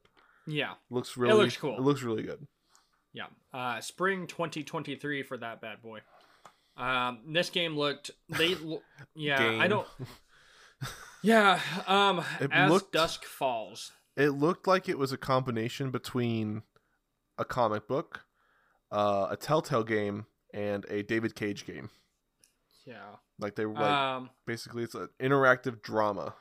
[0.47, 1.77] Yeah, looks really looks cool.
[1.77, 2.47] It looks really good.
[3.13, 3.27] yeah.
[3.53, 5.99] Uh, spring 2023 for that bad boy.
[6.77, 8.09] Um, this game looked.
[8.29, 8.55] They,
[9.15, 9.57] yeah.
[9.59, 9.87] I don't.
[11.21, 11.59] Yeah.
[11.87, 13.91] Um, It as looked- dusk falls.
[14.15, 16.63] It looked like it was a combination between
[17.37, 18.25] a comic book,
[18.91, 21.89] uh, a Telltale game, and a David Cage game.
[22.85, 23.15] Yeah.
[23.39, 24.29] Like they were like um.
[24.45, 26.35] basically it's an interactive drama.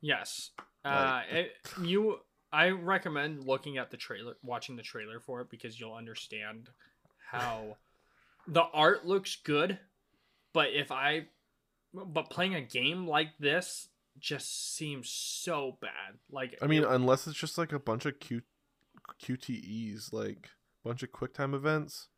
[0.00, 0.50] Yes.
[0.84, 1.52] Uh, Like- it,
[1.82, 2.20] you.
[2.50, 6.70] I recommend looking at the trailer, watching the trailer for it because you'll understand
[7.30, 7.76] how
[8.46, 9.78] the art looks good,
[10.54, 11.26] but if I,
[11.92, 13.88] but playing a game like this
[14.20, 16.18] just seems so bad.
[16.30, 18.42] Like I mean, it- unless it's just like a bunch of Q
[19.22, 20.50] QTEs, like
[20.84, 22.08] a bunch of QuickTime events.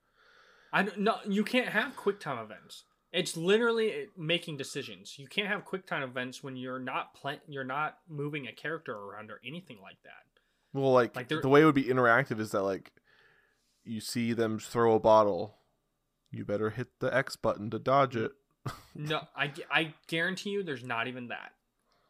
[0.73, 2.85] I don't no, you can't have QuickTime events.
[3.13, 5.19] It's literally eh, making decisions.
[5.19, 7.41] You can't have QuickTime events when you're not playing.
[7.49, 10.13] You're not moving a character around or anything like that.
[10.73, 12.93] Well, like, Like, the way it would be interactive is that like
[13.85, 15.57] you see them throw a bottle,
[16.31, 18.33] you better hit the X button to dodge it.
[18.95, 21.53] No, I, I guarantee you, there's not even that.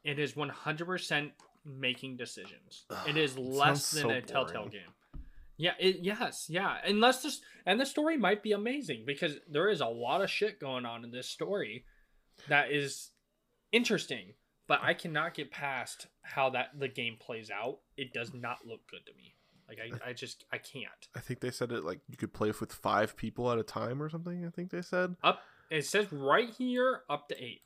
[0.05, 1.31] It is 100%
[1.65, 2.85] making decisions.
[3.07, 4.71] It is Ugh, it less than so a Telltale boring.
[4.71, 5.23] game.
[5.57, 6.79] Yeah, it yes, yeah.
[6.87, 10.59] Unless this and the story might be amazing because there is a lot of shit
[10.59, 11.85] going on in this story
[12.49, 13.11] that is
[13.71, 14.33] interesting,
[14.67, 17.81] but I cannot get past how that the game plays out.
[17.99, 19.35] It does not look good to me.
[19.69, 20.89] Like I, I just I can't.
[21.15, 24.03] I think they said it like you could play with five people at a time
[24.03, 24.47] or something.
[24.47, 25.15] I think they said.
[25.23, 27.61] Up it says right here up to eight.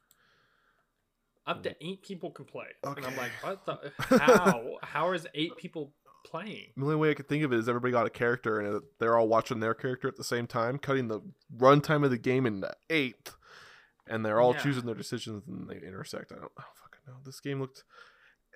[1.47, 2.66] Up to eight people can play.
[2.82, 4.78] And I'm like, what the how?
[4.82, 5.92] how is eight people
[6.24, 6.68] playing?
[6.76, 9.18] The only way I could think of it is everybody got a character and they're
[9.18, 11.20] all watching their character at the same time, cutting the
[11.55, 13.30] runtime of the game into eight,
[14.07, 14.62] and they're all Yeah.
[14.62, 16.32] choosing their decisions and they intersect.
[16.32, 17.16] I don't, I don't fucking know.
[17.26, 17.84] This game looked,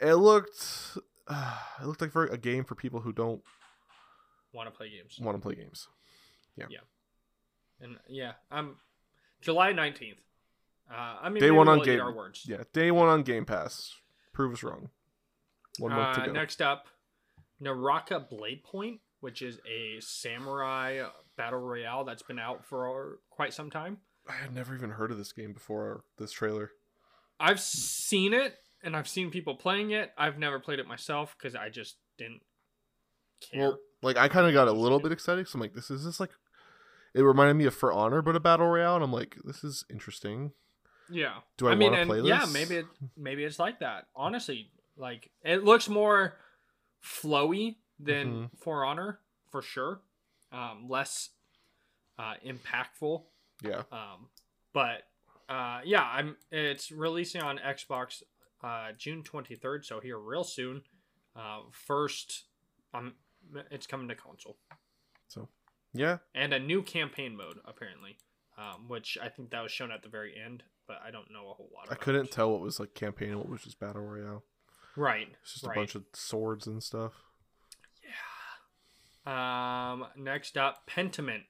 [0.00, 3.42] it looked, uh, it looked like for a game for people who don't
[4.54, 5.18] Want to play games.
[5.20, 5.88] want to play games.
[6.56, 6.64] Yeah.
[6.70, 6.78] Yeah.
[7.82, 8.76] And yeah, I'm
[9.42, 10.16] July 19th.
[10.90, 12.44] Uh, I mean, Day one on Game- our words.
[12.46, 13.94] Yeah, day one on Game Pass.
[14.32, 14.90] Prove us wrong.
[15.78, 16.32] One month to Uh, go.
[16.32, 16.88] Next up,
[17.60, 23.70] Naraka Blade Point, which is a samurai battle royale that's been out for quite some
[23.70, 23.98] time.
[24.28, 26.72] I had never even heard of this game before this trailer.
[27.40, 30.12] I've seen it and I've seen people playing it.
[30.18, 32.42] I've never played it myself because I just didn't
[33.40, 33.60] care.
[33.60, 35.46] Well, like I kind of got a little bit excited.
[35.48, 36.30] So I'm like, this is this like,
[37.14, 39.84] it reminded me of For Honor, but a battle royale, and I'm like, this is
[39.90, 40.52] interesting.
[41.10, 41.34] Yeah.
[41.56, 42.28] Do I, mean, want to play this?
[42.28, 42.86] yeah, maybe it,
[43.16, 44.06] maybe it's like that.
[44.14, 46.36] Honestly, like it looks more
[47.04, 48.44] flowy than Mm-hmm.
[48.58, 50.00] For Honor for sure.
[50.52, 51.30] Um, less
[52.18, 53.22] uh, impactful.
[53.62, 54.28] Yeah, Um,
[54.72, 55.02] but
[55.48, 56.36] uh, yeah, I'm.
[56.52, 58.22] It's releasing on Xbox
[58.62, 60.82] uh, June 23rd, so here real soon.
[61.34, 62.44] Uh, first,
[62.94, 63.14] um,
[63.70, 64.58] it's coming to console
[65.28, 65.48] So,
[65.92, 66.18] yeah.
[66.34, 68.16] and a new campaign mode apparently,
[68.56, 71.50] um, which I think that was shown at the very end, but I don't know
[71.50, 71.86] a whole lot.
[71.90, 72.32] I couldn't it.
[72.32, 74.42] tell what was like campaign and what was just battle royale.
[74.96, 75.28] Right.
[75.42, 75.76] It's just right.
[75.76, 77.12] a bunch of swords and stuff.
[79.26, 79.92] Yeah.
[79.92, 80.06] Um.
[80.16, 81.44] Next up, Pentiment.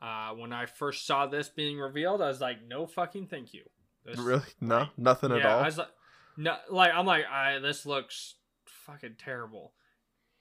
[0.00, 3.64] Uh, when I first saw this being revealed, I was like, "No fucking thank you."
[4.06, 4.42] This, really?
[4.60, 4.88] No, right.
[4.96, 5.60] nothing at all.
[5.60, 5.88] I was like,
[6.36, 9.74] no, like I'm like, I this looks fucking terrible.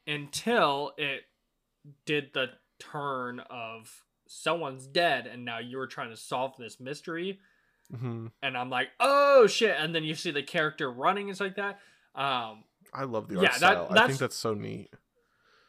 [0.07, 1.23] Until it
[2.05, 2.47] did the
[2.79, 7.39] turn of someone's dead, and now you're trying to solve this mystery,
[7.97, 9.75] hmm and I'm like, oh shit!
[9.77, 11.79] And then you see the character running and stuff like that.
[12.15, 12.63] Um,
[12.93, 13.87] I love the Yeah, art that- style.
[13.91, 14.89] I think that's so neat.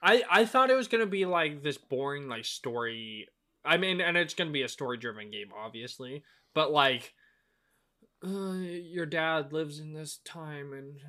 [0.02, 3.28] I I thought it was gonna be like this boring like story.
[3.64, 6.22] I mean, and it's gonna be a story driven game, obviously,
[6.54, 7.14] but like.
[8.22, 11.00] Uh, your dad lives in this time, and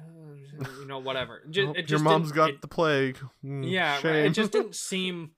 [0.66, 1.42] uh, you know whatever.
[1.50, 3.18] Just, it your mom's got it- the plague.
[3.44, 5.32] Mm, yeah, right, it just didn't seem.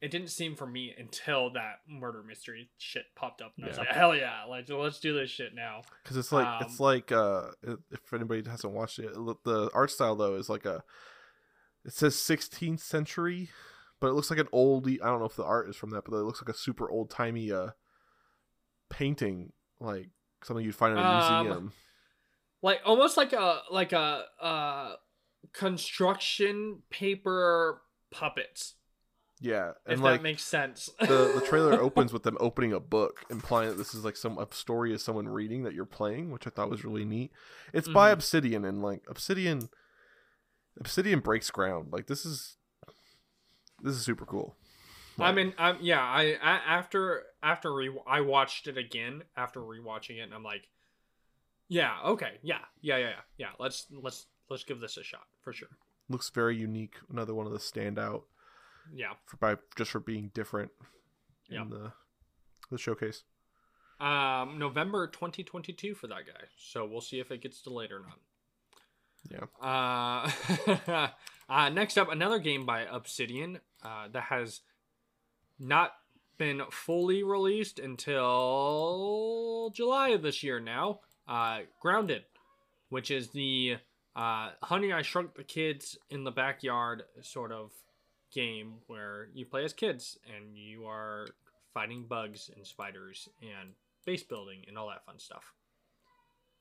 [0.00, 3.76] It didn't seem for me until that murder mystery shit popped up, and I was
[3.78, 4.44] like, "Hell yeah!
[4.48, 7.48] Like, let's do this shit now." because it's like it's Um, like uh
[7.90, 9.12] if anybody hasn't watched it
[9.44, 10.82] the art style though is like a
[11.84, 13.50] it says 16th century
[14.00, 16.04] but it looks like an oldie i don't know if the art is from that
[16.04, 17.68] but it looks like a super old timey uh
[18.90, 20.08] painting like
[20.42, 21.72] something you'd find in a Um, museum
[22.62, 24.96] like almost like a like a uh
[25.52, 28.74] construction paper puppets
[29.42, 30.90] yeah if and that like makes sense.
[31.00, 34.36] the the trailer opens with them opening a book implying that this is like some
[34.38, 37.30] a story of someone reading that you're playing which i thought was really neat.
[37.72, 38.14] It's by Mhm.
[38.14, 39.70] obsidian and like obsidian
[40.78, 41.88] obsidian breaks ground.
[41.92, 42.56] Like this is
[43.82, 44.56] this is super cool.
[45.18, 50.16] I mean i'm yeah i, I after after re- i watched it again after rewatching
[50.18, 50.68] it and i'm like
[51.68, 55.52] yeah okay yeah yeah yeah yeah yeah let's let's let's give this a shot for
[55.52, 55.68] sure.
[56.08, 58.22] Looks very unique another one of the standout
[58.94, 60.70] yeah for by just for being different
[61.48, 61.64] in Yeah.
[61.68, 61.92] the
[62.70, 63.22] the showcase
[64.00, 68.18] um november 2022 for that guy so we'll see if it gets delayed or not
[69.30, 71.08] yeah Uh,
[71.48, 74.60] uh, next up, another game by Obsidian uh, that has
[75.58, 75.92] not
[76.38, 81.00] been fully released until July of this year now.
[81.28, 82.24] Uh, Grounded,
[82.88, 83.76] which is the
[84.16, 87.72] uh, Honey, I Shrunk the Kids in the Backyard sort of
[88.32, 91.26] game where you play as kids and you are
[91.74, 93.70] fighting bugs and spiders and
[94.04, 95.52] base building and all that fun stuff.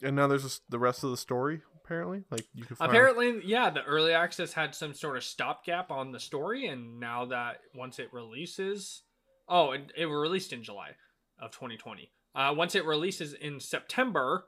[0.03, 3.41] and now there's this, the rest of the story apparently like you can find Apparently,
[3.43, 7.61] yeah, the early access had some sort of stopgap on the story, and now that
[7.73, 9.01] once it releases,
[9.47, 10.91] oh, it, it released in July
[11.39, 12.11] of 2020.
[12.35, 14.45] Uh, once it releases in September,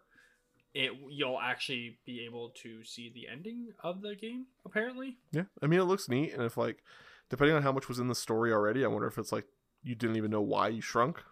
[0.76, 4.46] it you'll actually be able to see the ending of the game.
[4.66, 6.84] Apparently, yeah i mean it looks neat and if like
[7.32, 9.46] depending on how much was in the story already i wonder if it's like
[9.82, 11.24] you didn't even know why you shrunk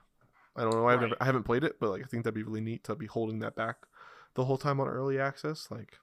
[0.56, 1.10] i don't know i've Right.
[1.10, 3.06] never i haven't played it but like i think that'd be really neat to be
[3.06, 3.78] holding that back
[4.34, 6.00] the whole time on early access like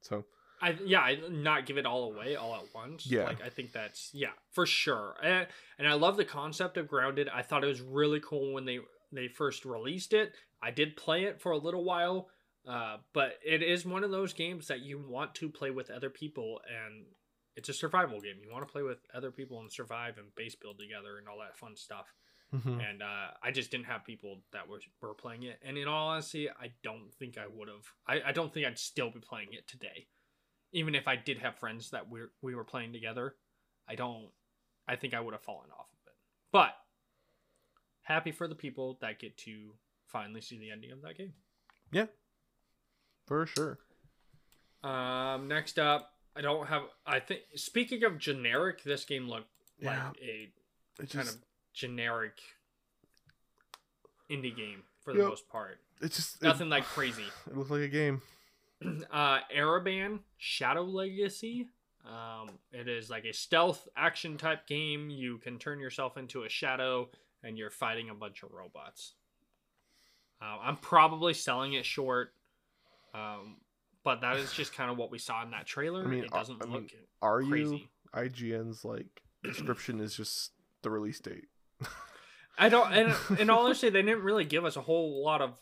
[0.00, 0.24] so
[0.60, 3.06] I yeah, I not give it all away all at once.
[3.06, 3.26] Yeah.
[3.26, 5.14] like I think that's yeah for sure.
[5.22, 5.46] And,
[5.78, 7.28] and I love the concept of Grounded.
[7.28, 8.80] I thought it was really cool when they
[9.12, 10.32] they first released it.
[10.60, 12.28] I did play it for a little while,
[12.68, 16.10] uh, but it is one of those games that you want to play with other
[16.10, 17.04] people, and
[17.58, 18.36] it's a survival game.
[18.42, 21.38] You want to play with other people and survive and base build together and all
[21.40, 22.14] that fun stuff.
[22.54, 22.80] mhm.
[22.88, 25.58] And uh, I just didn't have people that were were playing it.
[25.62, 27.84] And in all honesty, I don't think I would have.
[28.06, 30.06] I, I don't think I'd still be playing it today,
[30.72, 33.34] even if I did have friends that we we were playing together.
[33.88, 34.30] I don't.
[34.86, 36.16] I think I would have fallen off of it.
[36.52, 36.74] But
[38.02, 39.74] happy for the people that get to
[40.06, 41.34] finally see the ending of that game.
[41.92, 42.06] Yeah,
[43.26, 43.78] for sure
[44.82, 46.82] Um, next up, I don't have.
[47.04, 50.06] I think speaking of generic, this game looked Yeah.
[50.10, 50.52] like a
[51.02, 51.42] it kind just of
[51.74, 52.38] generic
[54.30, 55.28] indie game for the Yep.
[55.28, 55.80] most part.
[56.00, 57.24] It's just Nothing like crazy.
[57.24, 58.22] it, it looked like a game
[59.10, 61.68] uh Ereban Shadow Legacy.
[62.06, 65.10] Um, it is like a stealth action type game.
[65.10, 67.10] You can turn yourself into a shadow
[67.42, 69.14] and you're fighting a bunch of robots.
[70.40, 72.32] Uh, I'm probably selling it short,
[73.12, 73.56] um,
[74.04, 76.04] but that is just kind of what we saw in that trailer.
[76.04, 76.90] I mean, it uh, doesn't I mean, look
[77.22, 77.90] are crazy.
[78.14, 81.46] you IGN's like description is just the release date
[82.58, 85.52] I don't, and in all honesty, they didn't really give us a whole lot of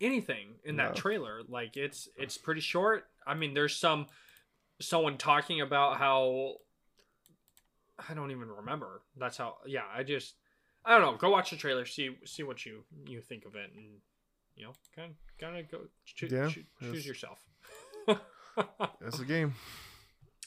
[0.00, 0.94] anything in that No.
[0.94, 1.42] trailer.
[1.46, 3.04] Like it's it's pretty short.
[3.26, 4.06] I mean, there's some
[4.80, 6.54] someone talking about how
[8.08, 9.02] I don't even remember.
[9.16, 9.56] That's how.
[9.66, 10.34] Yeah, I just
[10.84, 11.18] I don't know.
[11.18, 11.84] Go watch the trailer.
[11.84, 13.98] See see what you you think of it, and
[14.56, 17.38] you know, kind of kind of go choo- Yeah, choo- choose yourself.
[19.00, 19.54] that's a game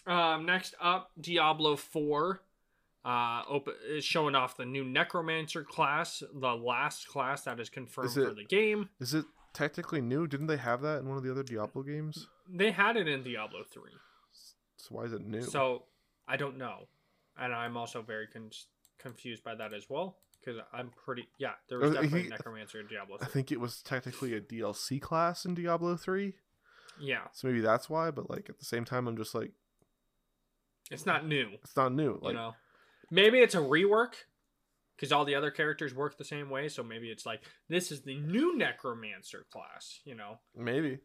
[0.06, 2.42] Um, next up, Diablo 4.
[3.04, 8.08] Uh, open, is showing off the new Necromancer class, the last class that is confirmed
[8.08, 8.90] Is for the game.
[9.00, 12.28] is it technically new didn't they have that in one of the other Diablo games
[12.52, 13.84] They had it in Diablo 3.
[14.78, 15.84] so why is it new So,
[16.28, 16.88] I don't know.
[17.38, 18.50] And I'm also very con-
[18.98, 20.18] confused by that as well.
[20.46, 21.28] Because I'm pretty.
[21.40, 23.26] Yeah, there was definitely he- Necromancer in Diablo 3.
[23.26, 26.34] I think it was technically a DLC class in Diablo 3
[27.00, 29.52] Yeah, so maybe that's why but like at the same time I'm just like
[30.92, 31.50] it's not new.
[31.64, 32.54] it's not new You like know?
[33.12, 34.14] Maybe it's a rework.
[34.96, 36.70] Because all the other characters work the same way.
[36.70, 40.38] So maybe it's like, this is the new Necromancer class, you know?
[40.56, 41.00] maybe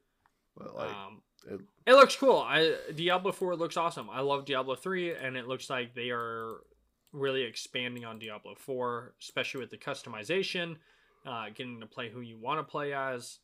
[0.57, 2.36] But like, um, it- it, looks cool.
[2.36, 4.09] I Diablo Four looks awesome.
[4.09, 6.59] I love Diablo Three, and it looks like they are
[7.12, 10.76] really expanding on Diablo Four, especially with the customization,
[11.26, 13.38] uh, getting to play who you want to play as,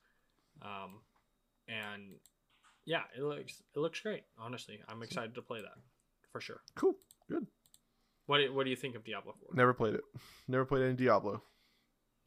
[0.62, 1.00] um,
[1.68, 2.14] and
[2.84, 4.22] yeah, it looks it looks great.
[4.38, 5.78] Honestly, I'm excited to play that
[6.32, 6.60] for sure.
[6.74, 6.94] cool,
[7.30, 7.46] good.
[8.26, 9.50] What do, what do you think of Diablo Four?
[9.54, 10.04] Never played it.
[10.48, 11.42] Never played any Diablo.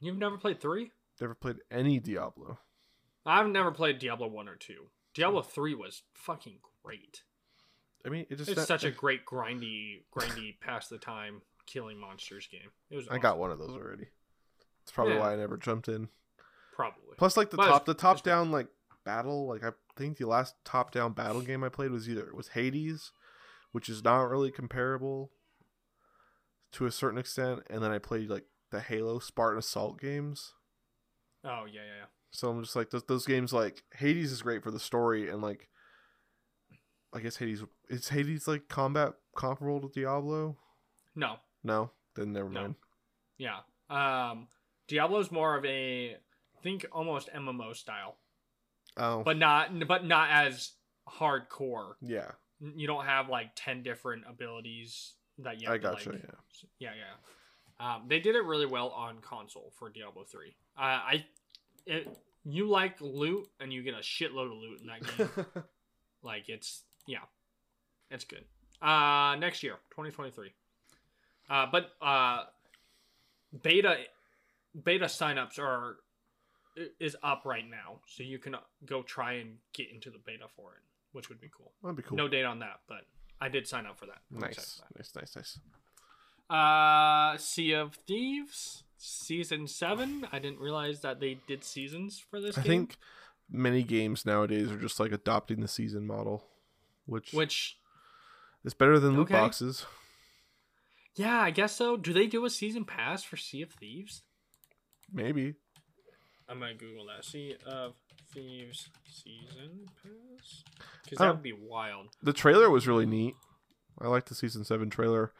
[0.00, 0.92] You've never played three?
[1.20, 2.58] Never played any Diablo.
[3.26, 4.86] I've never played Diablo one or two.
[5.14, 7.22] Diablo three was fucking great.
[8.04, 11.98] I mean, it just It's not- such a great grindy, grindy, past the time killing
[11.98, 12.70] monsters game.
[12.90, 13.08] It was.
[13.08, 14.08] I got one of those already.
[14.80, 15.20] That's probably Yeah.
[15.20, 16.08] why I never jumped in.
[16.74, 17.14] Probably.
[17.16, 18.68] Plus, like the But it's- top, the top down like
[19.04, 19.46] battle.
[19.46, 23.12] Like I think the last top down battle game I played was either was Hades,
[23.72, 25.32] which is not really comparable
[26.72, 30.54] to a certain extent, and then I played like the Halo Spartan Assault games.
[31.44, 32.06] Oh yeah, yeah, yeah.
[32.30, 33.52] So I'm just like those those games.
[33.52, 35.68] Like Hades is great for the story, and like
[37.12, 40.56] I guess Hades is Hades like combat comparable to Diablo.
[41.14, 42.60] No, No, then never No.
[42.62, 42.74] mind.
[43.38, 43.60] yeah.
[43.88, 44.46] Um,
[44.88, 46.16] Diablo's more of a
[46.62, 48.16] think almost MMO style,
[48.96, 50.72] Oh, but not but not as
[51.08, 51.94] hardcore.
[52.00, 52.30] yeah,
[52.60, 55.66] You don't have like ten different abilities that you.
[55.68, 56.10] Have I gotcha.
[56.10, 56.68] like, yeah.
[56.78, 57.94] yeah, yeah.
[57.94, 60.54] Um, they did it really well on console for Diablo three.
[60.78, 61.24] Uh, I,
[61.86, 65.46] it, you like loot and you get a shitload of loot in that game.
[66.22, 67.18] like it's yeah,
[68.10, 68.44] it's good.
[68.82, 70.52] Uh, next year, twenty twenty three.
[71.48, 72.44] Uh, but uh,
[73.62, 73.96] beta
[74.84, 75.96] beta signups are
[76.98, 78.54] is up right now, so you can
[78.86, 80.82] go try and get into the beta for it,
[81.12, 81.72] which would be cool.
[81.82, 82.16] That'd be cool.
[82.16, 83.02] No date on that, but
[83.40, 84.18] I did sign up for that.
[84.32, 85.58] I'm nice, for nice, nice, nice.
[86.48, 90.26] Uh, Sea of Thieves season seven.
[90.32, 92.70] I didn't realize that they did seasons for this I game.
[92.70, 92.96] think
[93.50, 96.44] many games nowadays are just like adopting the season model,
[97.10, 97.76] which, which
[98.64, 99.34] is better than loot Okay.
[99.34, 99.84] boxes.
[101.16, 101.96] yeah, I guess so.
[101.96, 104.22] Do they do a season pass for Sea of Thieves?
[105.12, 105.54] Maybe.
[106.48, 107.24] I'm gonna Google that.
[107.24, 107.94] Sea of
[108.32, 110.64] Thieves season pass,
[111.04, 112.08] because that would be wild.
[112.22, 113.34] The trailer was really neat.
[114.00, 115.32] I like the season seven trailer.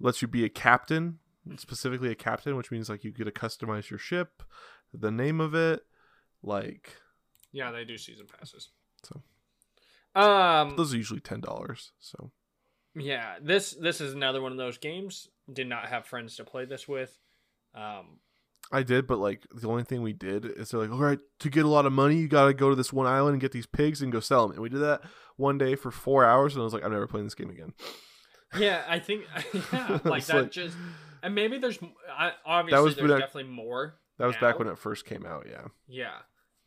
[0.00, 1.18] Lets you be a captain,
[1.56, 4.42] specifically a captain, which means like you get to customize your ship,
[4.92, 5.82] the name of it,
[6.42, 6.96] like
[7.52, 8.70] Yeah, they do season passes.
[9.04, 9.22] So.
[10.14, 11.92] Um, those are usually ten dollars.
[11.98, 12.30] So
[12.94, 15.28] yeah, this this is another one of those games.
[15.52, 17.16] Did not have friends to play this with.
[17.74, 18.18] Um,
[18.72, 21.50] I did, but like the only thing we did is they're like, all right, to
[21.50, 23.52] get a lot of money, you got to go to this one island and get
[23.52, 24.52] these pigs and go sell them.
[24.52, 25.02] And we did that
[25.36, 27.74] one day for four hours, and I was like, I'm never playing this game again.
[28.58, 29.24] yeah, I think
[29.72, 30.76] yeah, like that like- just
[31.22, 31.78] and maybe there's
[32.16, 33.96] I, obviously was there's definitely more.
[34.18, 35.46] That was back when it first came out.
[35.50, 36.14] Yeah, Yeah.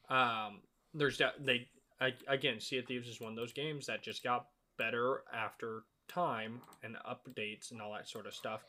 [0.09, 0.61] Um,
[0.93, 1.67] there's de- they
[1.99, 5.83] I, again, Sea of Thieves is one of those games that just got better after
[6.07, 8.61] time and updates and all that sort of stuff.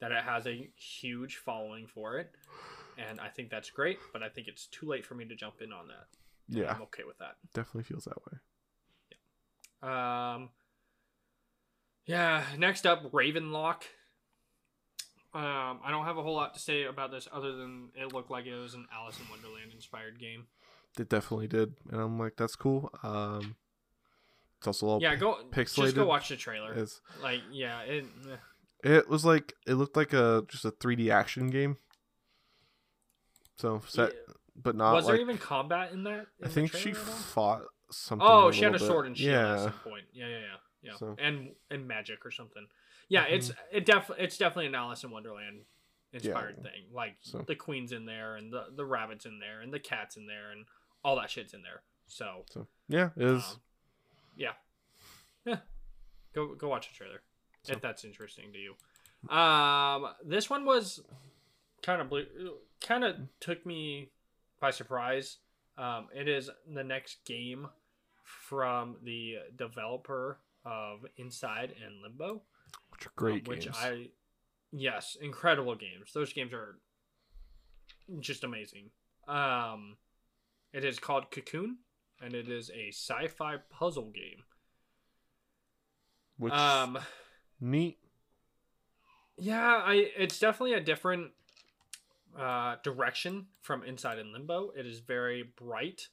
[0.00, 2.32] That it has a huge following for it,
[2.98, 3.98] and I think that's great.
[4.12, 6.06] But I think it's too late for me to jump in on that.
[6.48, 7.36] yeah, I'm okay with that.
[7.54, 8.38] definitely feels that way.
[9.84, 10.34] Yeah.
[10.34, 10.50] Um,
[12.04, 12.42] yeah.
[12.58, 13.82] Next up, Ravenlock.
[15.34, 18.30] Um, I don't have a whole lot to say about this other than it looked
[18.30, 20.46] like it was an Alice in Wonderland inspired game.
[20.98, 22.90] It definitely did, and I'm like, that's cool.
[23.02, 23.56] Um,
[24.58, 26.72] it's also all Yeah, go just go watch the trailer.
[26.74, 28.04] It's, Like, yeah, it.
[28.84, 28.88] eh.
[28.96, 31.76] it was like it looked like a just a 3D action game.
[33.56, 34.34] So set, Yeah.
[34.56, 36.26] but not was like there even combat in that?
[36.40, 37.14] in I think she trailer at all?
[37.14, 38.26] fought something.
[38.28, 40.04] Oh, she had a little sword and shield Yeah, at some point.
[40.12, 40.46] Yeah, yeah, yeah,
[40.82, 40.96] yeah.
[40.96, 42.66] So- And and magic or something.
[43.08, 43.34] Yeah, Mm-hmm.
[43.34, 45.64] it's it def it's definitely an Alice in Wonderland
[46.12, 46.62] inspired Yeah.
[46.70, 46.82] thing.
[46.92, 50.16] Like So- the queen's in there, and the the rabbits in there, and the cats
[50.16, 50.66] in there, and
[51.04, 51.82] all that shit's in there.
[52.06, 53.42] So so yeah, is.
[53.42, 53.60] um,
[54.36, 54.52] yeah,
[55.44, 55.56] yeah.
[56.34, 57.22] Go go watch the trailer
[57.62, 58.74] So- if that's interesting to you.
[59.34, 61.00] Um, this one was
[61.82, 62.26] kind of blue,
[62.80, 64.10] kind of took me
[64.60, 65.38] by surprise.
[65.78, 67.68] Um, it is the next game
[68.24, 72.42] from the developer of Inside and Limbo,
[72.90, 73.76] which are great um, which games.
[73.80, 74.08] I
[74.72, 76.12] yes, incredible games.
[76.12, 76.78] Those games are
[78.20, 78.90] just amazing.
[79.28, 79.96] Um,
[80.72, 81.78] it is called Cocoon,
[82.20, 84.44] and it is a sci-fi puzzle game.
[86.38, 86.98] which Um,
[87.60, 87.98] neat.
[89.38, 91.32] yeah, I it's definitely a different
[92.38, 94.72] uh, direction from Inside and Limbo.
[94.76, 96.08] It is very bright,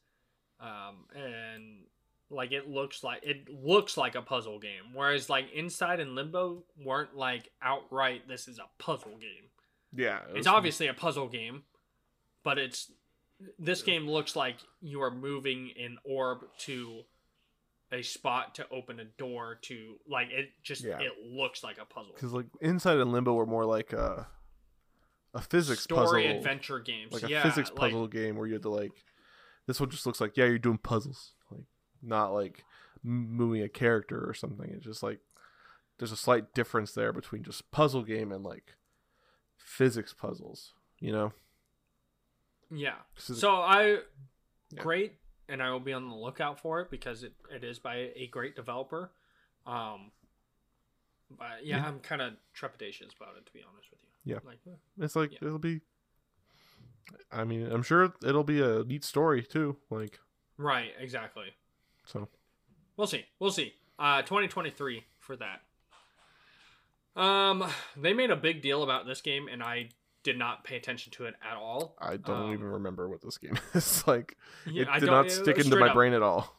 [0.60, 1.86] um, and
[2.30, 4.94] like it looks like it looks like a puzzle game.
[4.94, 9.50] Whereas like Inside and Limbo weren't like outright this is a puzzle game.
[9.94, 11.64] Yeah, it It's obviously a puzzle game,
[12.44, 12.92] but it's
[13.58, 17.02] this game looks like you are moving an orb to
[17.92, 21.00] a spot to open a door to like it just Yeah.
[21.00, 24.28] it looks like a puzzle because like Inside and Limbo were more like a
[25.34, 28.54] a physics story puzzle, adventure games like a yeah physics like- puzzle game where you
[28.54, 28.92] had to like.
[29.68, 31.66] This one just looks like yeah, you're doing puzzles, like
[32.02, 32.64] not like
[33.04, 34.68] moving a character or something.
[34.72, 35.20] It's just like
[36.00, 38.74] there's a slight difference there between just puzzle game and like
[39.58, 40.74] physics puzzles.
[41.00, 41.34] You know.
[42.72, 43.98] Yeah so i
[44.72, 44.82] Yeah.
[44.82, 45.14] great
[45.48, 48.28] and i will be on the lookout for it because it, it is by a
[48.32, 49.12] great developer
[49.66, 50.12] um
[51.32, 51.88] but yeah, Yeah.
[51.88, 54.40] i'm kind of trepidatious about it to be honest with you Yeah.
[54.46, 54.76] like eh.
[55.04, 55.40] It's like Yeah.
[55.44, 55.82] it'll be.
[57.32, 59.78] I mean, I'm sure it'll be a neat story too.
[59.90, 60.20] Like
[60.58, 61.48] right exactly
[62.06, 62.28] so.
[62.98, 63.26] We'll see.
[63.40, 63.74] We'll see.
[63.98, 65.62] Uh, 2023 for that.
[67.20, 67.66] Um,
[67.98, 69.90] they made a big deal about this game, and I
[70.24, 71.96] did not pay attention to it at all.
[72.00, 74.06] I don't Um, even remember what this game is.
[74.08, 75.94] like Yeah, it I did not stick into my up.
[75.94, 76.56] brain at all.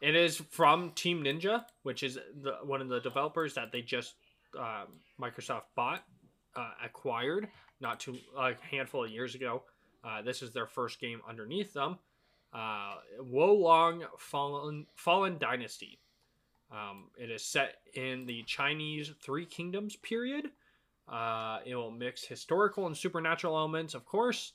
[0.00, 4.14] It is from Team Ninja, which is the one of the developers that they just
[4.58, 4.84] uh,
[5.20, 6.04] Microsoft bought,
[6.56, 7.48] uh, acquired
[7.80, 9.62] not too a handful of years ago.
[10.04, 11.98] Uh, this is their first game underneath them.
[12.52, 15.98] Uh, Wo Long Fallen Fallen Dynasty.
[16.70, 20.50] Um, it is set in the Chinese Three Kingdoms period.
[21.10, 24.52] Uh, it will mix historical and supernatural elements, of course.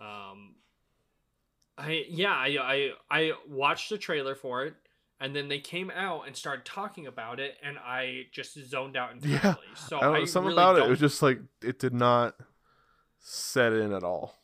[0.00, 0.56] Um,
[1.78, 4.74] I yeah, I, I I watched the trailer for it,
[5.20, 9.12] and then they came out and started talking about it, and I just zoned out
[9.12, 9.38] entirely.
[9.42, 10.78] Yeah, so I don't know I something really about it.
[10.80, 12.34] don't- It was just like it did not
[13.18, 14.34] set in at all.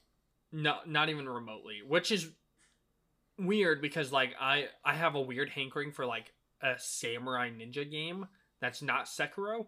[0.53, 1.81] No, not even remotely.
[1.87, 2.31] Which is
[3.39, 6.33] weird because like I I have a weird hankering for like
[6.63, 8.27] a samurai ninja game
[8.61, 9.67] that's not Sekiro,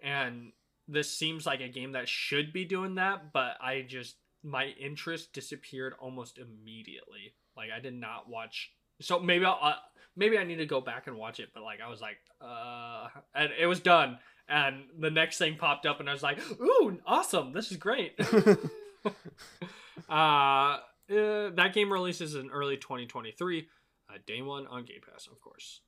[0.00, 0.52] and
[0.90, 5.32] this seems like a game that should be doing that, but I just my interest
[5.32, 7.34] disappeared almost immediately.
[7.56, 8.72] Like I did not watch.
[9.00, 9.74] So maybe I'll uh,
[10.16, 13.08] maybe I need to go back and watch it, but like I was like, uh,
[13.34, 14.18] and it was done.
[14.48, 17.52] And the next thing popped up, and I was like, "Ooh, awesome!
[17.52, 18.18] This is great."
[20.08, 20.78] uh, uh,
[21.08, 23.68] that game releases in early 2023,
[24.08, 25.82] uh, day one on Game Pass, of course.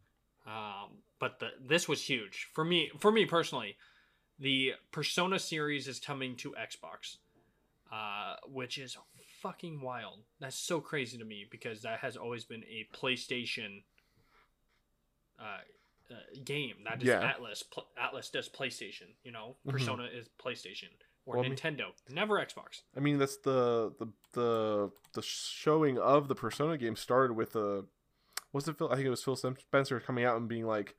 [0.47, 2.91] Um, but the this was huge for me.
[2.99, 3.77] For me personally,
[4.39, 7.17] the Persona series is coming to Xbox,
[7.93, 8.97] uh, which is
[9.41, 10.21] fucking wild.
[10.41, 13.83] That's so crazy to me because that has always been a PlayStation
[15.41, 15.59] uh,
[16.11, 16.15] uh,
[16.45, 16.77] game.
[16.85, 17.33] That is Yeah.
[17.35, 17.63] Atlus.
[17.71, 19.15] Pl- Atlus does PlayStation.
[19.25, 19.71] You know, Mhm.
[19.73, 20.91] Persona is PlayStation
[21.27, 21.93] or Well, I mean- Nintendo.
[22.09, 22.83] Never Xbox.
[22.97, 27.87] I mean, that's the the the the showing of the Persona game started with a
[28.53, 28.91] was it Phil?
[28.91, 30.95] I think it was Phil Spencer coming out and being like,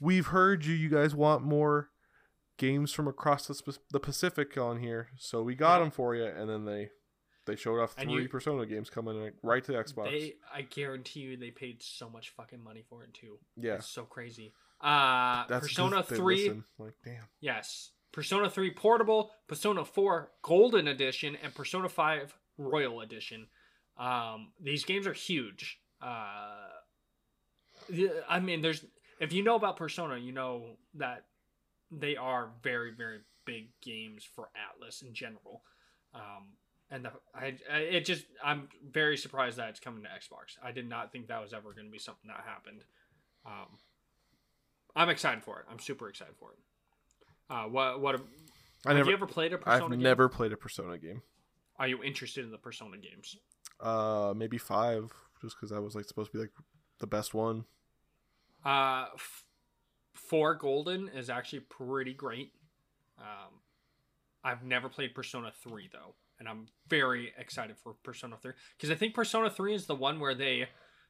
[0.00, 0.74] "We've heard you.
[0.74, 1.90] You guys want more
[2.58, 5.80] games from across the, the Pacific on here, so we got Yeah.
[5.80, 6.90] them for you." And then they
[7.46, 10.10] they showed off three you- Persona games coming right to the Xbox.
[10.10, 13.38] They, I guarantee you, they paid so much fucking money for it too.
[13.56, 14.52] yeah, It's so crazy.
[14.82, 16.64] Uh, that's Persona Three, listen.
[16.78, 17.24] Like, damn.
[17.40, 17.92] yes.
[18.12, 23.48] Persona Three Portable, Persona Four Golden Edition, and Persona Five Royal Edition.
[23.96, 25.80] Um, these games are huge.
[26.02, 26.68] Uh,
[28.28, 28.84] I mean, there's
[29.20, 31.24] if you know about Persona, you know that
[31.90, 35.62] they are very, very big games for Atlus in general.
[36.14, 36.56] Um,
[36.90, 40.56] and the, I, I, it just, I'm very surprised that it's coming to Xbox.
[40.62, 42.84] I did not think that was ever going to be something that happened.
[43.46, 43.78] Um,
[44.96, 45.66] I'm excited for it.
[45.70, 46.58] I'm super excited for it.
[47.50, 48.14] Uh, what, what,
[48.86, 49.10] I have never.
[49.10, 49.84] you ever played a Persona game?
[49.84, 50.02] I've game?
[50.02, 51.22] never played a Persona game.
[51.78, 53.36] Are you interested in the Persona games?
[53.80, 56.52] Uh, maybe five, just because that was like supposed to be like
[56.98, 57.64] the best one.
[58.64, 59.44] Uh, f-
[60.18, 62.52] four Golden is actually pretty great.
[63.18, 63.60] Um,
[64.44, 68.94] I've never played Persona Three though, and I'm very excited for Persona Three because I
[68.94, 70.68] think Persona Three is the one where they,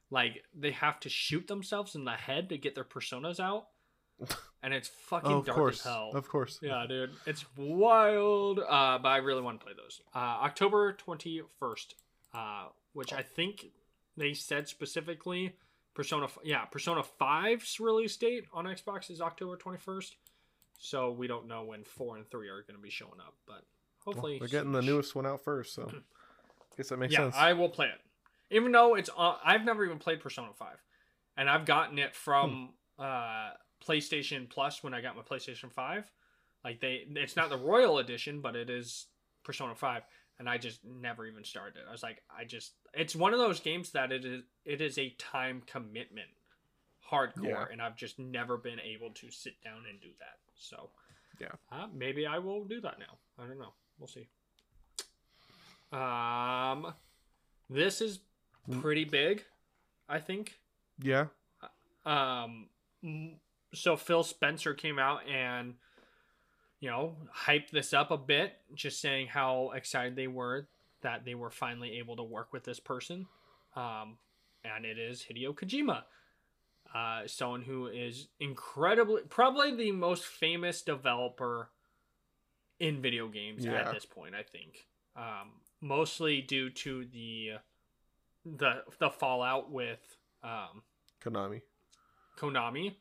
[0.09, 3.67] like, they have to shoot themselves in the head to get their personas out,
[4.63, 6.11] and it's fucking Oh, of dark course, as hell.
[6.13, 6.59] of course.
[6.61, 8.59] Yeah, dude, it's wild.
[8.59, 10.01] Uh, but I really want to play those.
[10.15, 11.95] Uh, October twenty first,
[12.33, 13.67] uh, which I think
[14.17, 15.55] they said specifically.
[15.99, 20.15] Persona, yeah, Persona 5's release date on Xbox is October twenty first.
[20.77, 23.65] So we don't know when four and three are going to be showing up, but
[24.05, 27.19] Well, hopefully they're getting the newest one out first, so I guess that makes yeah,
[27.19, 27.35] sense.
[27.35, 27.99] I will play it,
[28.55, 29.09] even though it's.
[29.17, 30.77] Uh, I've never even played Persona Five,
[31.35, 33.03] and I've gotten it from Hmm.
[33.03, 33.49] uh,
[33.85, 36.09] PlayStation Plus when I got my PlayStation Five.
[36.63, 39.07] Like they, it's not the Royal Edition, but it is
[39.43, 40.03] Persona Five,
[40.39, 41.81] and I just never even started.
[41.87, 44.97] I was like, I just, it's one of those games that it is, it is
[44.97, 46.29] a time commitment,
[47.11, 47.65] hardcore, Yeah.
[47.71, 50.37] and I've just never been able to sit down and do that.
[50.55, 50.89] So,
[51.39, 51.51] Yeah.
[51.71, 53.17] uh, maybe I will do that now.
[53.37, 53.73] I don't know.
[53.97, 54.27] We'll see.
[55.91, 56.93] Um,
[57.69, 58.19] this is
[58.79, 59.43] pretty big,
[60.07, 60.59] I think.
[61.01, 61.27] Yeah.
[62.05, 62.69] Um,
[63.73, 65.75] so Phil Spencer came out and,
[66.79, 70.67] you know, hype this up a bit, just saying how excited they were
[71.01, 73.25] that they were finally able to work with this person.
[73.75, 74.17] Um,
[74.63, 76.03] and it is Hideo Kojima,
[76.93, 81.69] uh, someone who is incredibly, probably the most famous developer
[82.79, 83.73] in video games Yeah.
[83.73, 84.35] at this point.
[84.35, 85.51] I think, um,
[85.81, 87.51] mostly due to the
[88.45, 90.83] the the fallout with um,
[91.21, 91.61] Konami.
[92.37, 92.95] Konami.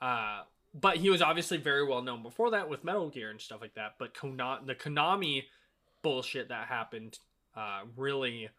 [0.00, 0.42] Uh,
[0.78, 3.74] but he was obviously very well known before that with Metal Gear and stuff like
[3.74, 3.94] that.
[3.98, 5.44] But Kona- the Konami
[6.02, 7.18] bullshit that happened
[7.56, 8.50] uh, really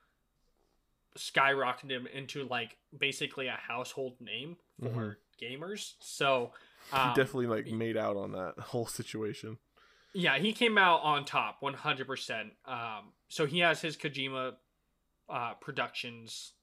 [1.17, 5.15] skyrocketed him into like basically a household name for Mhm.
[5.41, 5.93] gamers.
[5.99, 6.53] So
[6.91, 9.57] He um, definitely like made out on that whole situation.
[10.13, 12.51] yeah, he came out on top 100%.
[12.65, 14.55] Um, so he has his Kojima
[15.29, 16.53] uh, Productions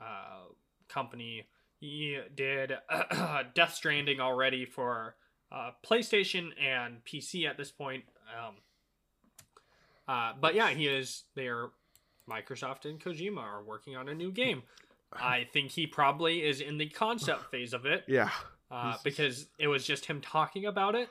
[0.00, 0.44] uh,
[0.88, 1.46] company.
[1.82, 2.74] He did
[3.54, 5.16] Death Stranding already for
[5.50, 8.04] uh, PlayStation and PC at this point.
[8.38, 8.54] Um,
[10.06, 11.24] uh, but yeah, he is.
[11.34, 11.70] They are
[12.30, 14.62] Microsoft and Kojima are working on a new game.
[15.12, 18.30] I think he probably is in the concept phase of it Yeah.
[18.70, 21.08] uh, because it was just him talking about it.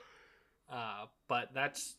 [0.70, 1.96] Uh, but that's,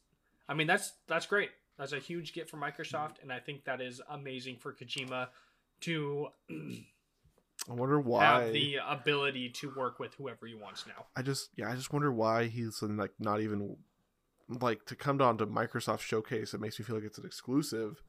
[0.49, 1.51] I mean, that's that's great.
[1.77, 5.27] That's a huge get for Microsoft, and I think that is amazing for Kojima
[5.81, 6.27] to
[7.69, 8.43] I wonder why.
[8.43, 11.05] have the ability to work with whoever he wants now.
[11.15, 13.77] I just yeah, I just wonder why he's in, like not even
[14.49, 16.53] like to come down to Microsoft showcase.
[16.53, 18.01] It makes me feel like it's an exclusive,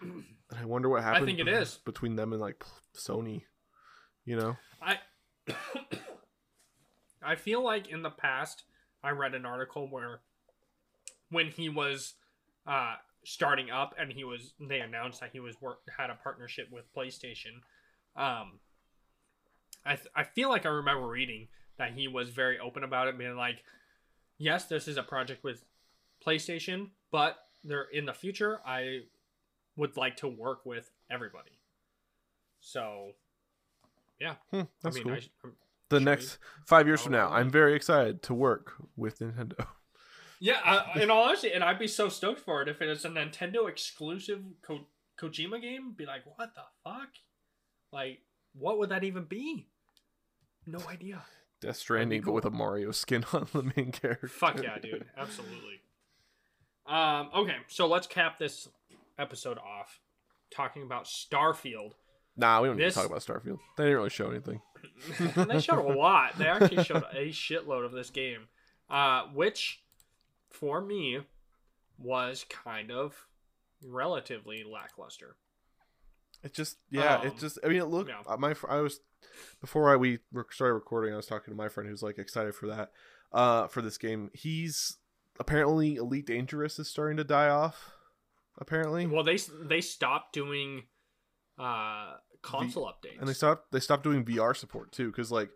[0.00, 0.24] and
[0.58, 1.26] I wonder what happened.
[1.26, 1.78] think it is.
[1.84, 2.64] between them and like
[2.96, 3.42] Sony.
[4.24, 4.98] You know, I
[7.22, 8.64] I feel like in the past
[9.02, 10.20] I read an article where
[11.28, 12.14] when he was
[12.66, 12.94] uh
[13.24, 16.84] starting up and he was they announced that he was work had a partnership with
[16.94, 17.60] PlayStation
[18.16, 18.58] um
[19.84, 23.18] I th- I feel like I remember reading that he was very open about it
[23.18, 23.64] being like
[24.38, 25.64] yes this is a project with
[26.24, 29.00] PlayStation but there in the future I
[29.76, 31.58] would like to work with everybody
[32.60, 33.12] so
[34.52, 35.12] Hmm, that's I mean cool.
[35.44, 35.48] I,
[35.88, 37.28] the next five years from now.
[37.30, 39.66] I'm very excited to work with Nintendo.
[40.44, 43.04] Yeah, I, in all honesty, and I'd be so stoked for it if it is
[43.04, 45.92] a Nintendo exclusive Ko- Kojima game.
[45.96, 47.10] Be like, what the fuck?
[47.92, 48.22] Like,
[48.52, 49.68] what would that even be?
[50.66, 51.22] No idea.
[51.60, 54.28] Death Stranding, but with a Mario skin on the main character.
[54.28, 55.04] Fuck yeah, dude.
[55.16, 55.80] Absolutely.
[56.86, 58.68] Um, okay, so let's cap this
[59.18, 60.00] episode off
[60.54, 61.92] talking about Starfield.
[62.36, 63.58] Nah, we don't need to talk about Starfield.
[63.76, 64.60] They didn't really show anything.
[65.36, 66.36] they showed a lot.
[66.38, 68.48] They actually showed a shitload of this game,
[68.90, 69.82] uh, which,
[70.50, 71.20] for me,
[71.98, 73.14] was kind of
[73.84, 75.36] relatively lackluster.
[76.42, 77.58] It just, yeah, Um, it just.
[77.64, 78.10] I mean, it looked.
[78.10, 78.22] yeah.
[78.26, 79.00] uh, My, I was
[79.60, 80.18] before I we
[80.50, 81.12] started recording.
[81.12, 82.90] I was talking to my friend who's like excited for that,
[83.32, 84.30] uh, for this game.
[84.34, 84.98] He's
[85.40, 87.92] apparently Elite Dangerous is starting to die off.
[88.58, 90.84] Apparently, Well, they they stopped doing
[91.58, 93.18] uh, console updates.
[93.18, 93.72] and they stopped.
[93.72, 95.50] They stopped doing VR support too, because like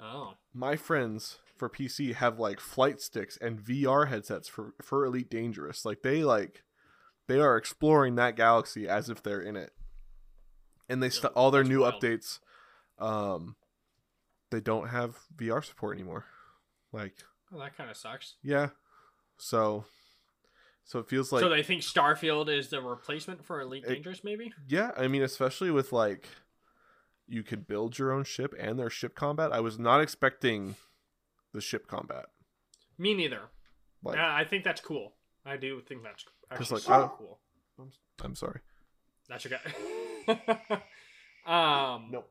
[0.00, 5.28] oh, my friends for PC have like flight sticks and VR headsets for for Elite
[5.30, 5.84] Dangerous.
[5.84, 6.62] Like they like
[7.28, 9.72] they are exploring that galaxy as if they're in it.
[10.88, 12.02] And they st- all their new wild.
[12.02, 12.40] updates
[12.98, 13.56] um
[14.50, 16.24] they don't have VR support anymore.
[16.92, 17.14] Like
[17.50, 18.34] well, that kind of sucks.
[18.42, 18.68] yeah.
[19.38, 19.84] So
[20.84, 24.22] so it feels like so they think Starfield is the replacement for Elite It- Dangerous,
[24.22, 24.52] maybe?
[24.68, 26.28] yeah, I mean especially with like
[27.26, 29.50] you could build your own ship and their ship combat.
[29.52, 30.76] I was not expecting
[31.54, 32.26] the ship combat.
[32.98, 33.40] Me neither.
[34.02, 35.14] Like Yeah, I think that's cool.
[35.46, 37.40] I do think that's actually like, super I- cool.
[37.78, 37.90] I'm,
[38.22, 38.60] I'm sorry.
[39.28, 39.56] That's okay.
[41.46, 42.30] um, Nope.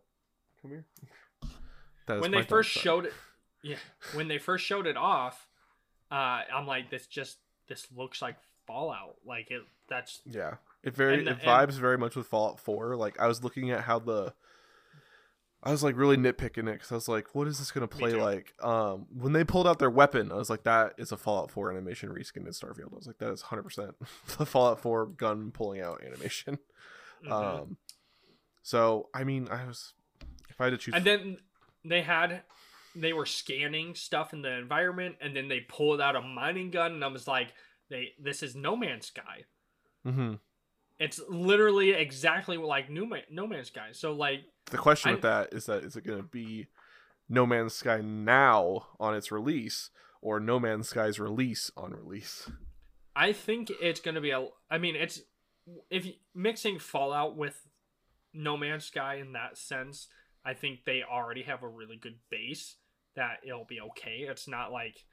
[0.62, 0.86] Come here.
[2.08, 3.14] That is when they first dog, showed it,
[3.62, 3.76] yeah,
[4.14, 5.48] when they first showed it off,
[6.12, 7.38] uh, I'm like, this just
[7.68, 8.36] this looks like
[8.68, 9.16] Fallout.
[9.26, 9.62] Like it.
[9.90, 12.96] That's Yeah, it very And- it and- vibes very much with Fallout Four.
[12.96, 14.34] Like I was looking at how the,
[15.62, 18.14] I was like really nitpicking it because I was like, what is this gonna play
[18.14, 18.54] like?
[18.62, 21.72] Um, when they pulled out their weapon, I was like, that is a Fallout Four
[21.72, 22.92] animation reskin in Starfield.
[22.94, 23.96] I was like, that is hundred percent
[24.38, 26.60] the Fallout Four gun pulling out animation.
[27.26, 27.32] Mhm.
[27.32, 27.78] Um,
[28.62, 29.94] so I mean, I was
[30.50, 31.38] if I had to choose, and then
[31.86, 32.44] they had
[32.96, 36.94] they were scanning stuff in the environment, and then they pulled out a mining gun,
[36.94, 37.54] and I was like,
[37.90, 39.46] they this is No Man's Sky.
[40.06, 40.36] Mm-hmm.
[41.00, 43.90] It's literally exactly like No, Man, no Man's Sky.
[43.92, 46.68] So like, the question I- with that is that is it gonna be
[47.28, 49.90] No Man's Sky now on its release
[50.22, 52.50] or No Man's Sky's release on release?
[53.16, 54.48] I think it's gonna be a.
[54.70, 55.22] I mean, it's
[55.90, 57.68] if you- mixing Fallout with
[58.34, 60.08] No Man's Sky in that sense.
[60.46, 62.76] I think they already have a really good base
[63.16, 64.26] that it'll be okay.
[64.28, 65.06] It's not like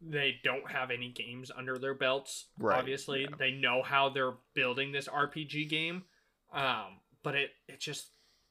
[0.00, 2.46] they don't have any games under their belts.
[2.58, 3.36] Right, Obviously, yeah.
[3.38, 6.04] they know how they're building this RPG game.
[6.52, 8.08] Um, but it it just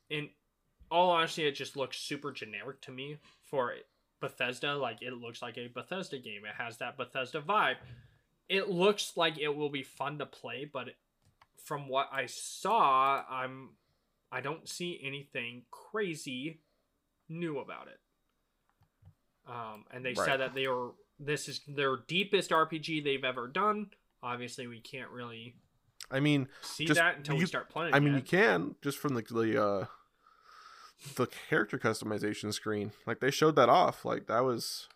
[0.10, 0.30] in
[0.90, 3.74] all honesty, it just looks super generic to me for
[4.22, 4.76] Bethesda.
[4.76, 6.45] Like it looks like a Bethesda game.
[6.45, 7.78] It has that Bethesda vibe.
[8.48, 10.90] It looks like it will be fun to play, but
[11.64, 13.70] from what I saw, I'm
[14.32, 16.62] I don't see anything crazy
[17.30, 18.00] new about it.
[19.48, 20.26] Um, and they Right.
[20.26, 23.90] said that they were this is their deepest RPG they've ever done.
[24.22, 25.56] Obviously, we can't really
[26.12, 27.94] I mean, see Just- that until we you- start playing.
[27.94, 28.18] I mean, it.
[28.18, 29.86] you can just from the the uh,
[31.16, 32.92] the character customization screen.
[33.06, 34.04] Like they showed that off.
[34.06, 34.88] Like that was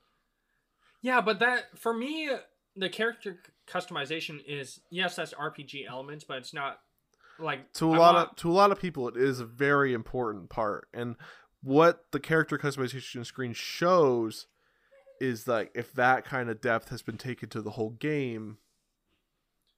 [1.01, 2.29] Yeah, but that for me,
[2.75, 6.79] the character customization is yes, that's RPG elements, but it's not
[7.39, 9.45] like to a I lot want- of to a lot of people it is a
[9.45, 10.87] very important part.
[10.93, 11.15] And
[11.63, 14.47] what the character customization screen shows
[15.19, 18.57] is like if that kind of depth has been taken to the whole game,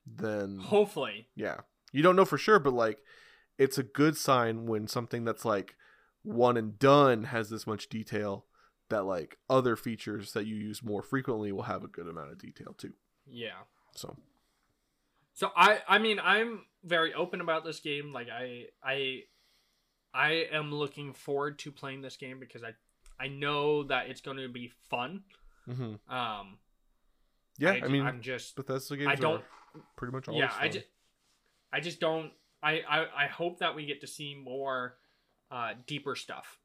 [0.06, 1.28] then hopefully.
[1.36, 1.58] Yeah.
[1.92, 3.00] You don't know for sure, but like
[3.58, 5.76] it's a good sign when something that's like
[6.24, 8.46] one and done has this much detail
[8.90, 12.38] that like other features that you use more frequently will have a good amount of
[12.38, 12.94] detail too.
[13.28, 13.64] Yeah.
[13.96, 14.16] So
[15.34, 18.14] So I I mean I'm very open about this game.
[18.14, 19.24] Like I I
[20.14, 22.74] I am looking forward to playing this game because I
[23.20, 25.24] I know that it's going to be fun.
[25.68, 26.00] mhm.
[26.10, 26.58] Um
[27.60, 29.44] yeah, I, I, mean I'm just Bethesda games I don't
[29.96, 30.88] pretty much always yeah, I just
[31.72, 34.98] I just don't I, I I hope that we get to see more
[35.52, 36.58] uh deeper stuff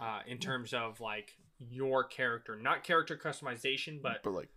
[0.00, 1.36] uh in terms of like
[1.68, 4.48] your character, not character customization, but but like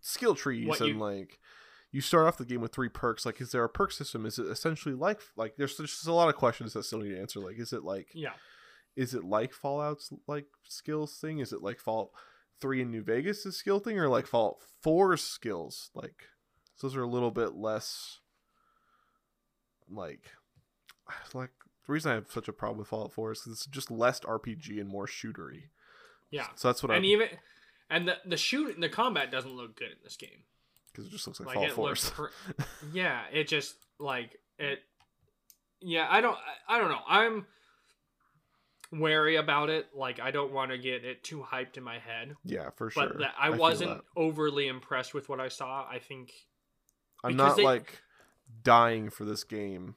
[0.00, 1.38] skill trees What and you- like
[1.92, 3.26] you start off the game with three perks.
[3.26, 4.24] Like, is there a perk system?
[4.24, 7.20] Is it essentially like like there's just a lot of questions that still need to
[7.20, 7.40] answer.
[7.40, 8.34] Like, is it like yeah.
[8.96, 11.40] is it like Fallout's like skills thing?
[11.40, 12.10] Is it like Fallout
[12.60, 15.90] Three in New Vegas' skill thing, or like Fallout 4's skills?
[15.94, 16.26] Like
[16.76, 18.20] so those are a little bit less
[19.88, 20.30] like
[21.34, 21.50] like
[21.86, 24.80] the reason I have such a problem with Fallout 4 is it's just less RPG
[24.80, 25.70] and more shootery.
[26.30, 26.46] Yeah.
[26.54, 27.28] So that's what I And even
[27.90, 30.44] and the the shoot the combat doesn't look good in this game.
[30.92, 31.88] because it just looks like, Like 4.
[31.88, 32.26] looks cr-
[32.92, 34.78] Yeah, it just like it
[35.80, 36.36] Yeah, I don't
[36.68, 37.02] I, I don't know.
[37.08, 37.46] I'm
[38.92, 39.88] wary about it.
[39.94, 42.34] Like I don't want to get it too hyped in my head.
[42.44, 43.08] yeah, for sure.
[43.08, 44.02] But that I, feel wasn't that.
[44.16, 45.86] overly impressed with what I saw.
[45.88, 46.32] I think
[47.22, 48.00] I'm not they- like
[48.62, 49.94] dying for this game.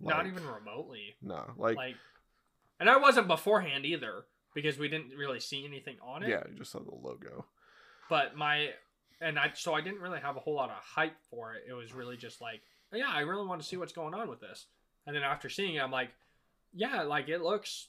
[0.00, 1.14] not even remotely.
[1.22, 1.96] no, like, Like,
[2.80, 4.24] and I wasn't beforehand either
[4.54, 6.28] because we didn't really see anything on it.
[6.28, 7.44] yeah, you just saw the logo.
[8.08, 8.70] But my
[9.20, 11.64] and I so I didn't really have a whole lot of hype for it.
[11.68, 12.60] It was really just like,
[12.92, 14.66] yeah, I really want to see what's going on with this.
[15.06, 16.10] And then after seeing it, I'm like,
[16.72, 17.88] yeah, like it looks,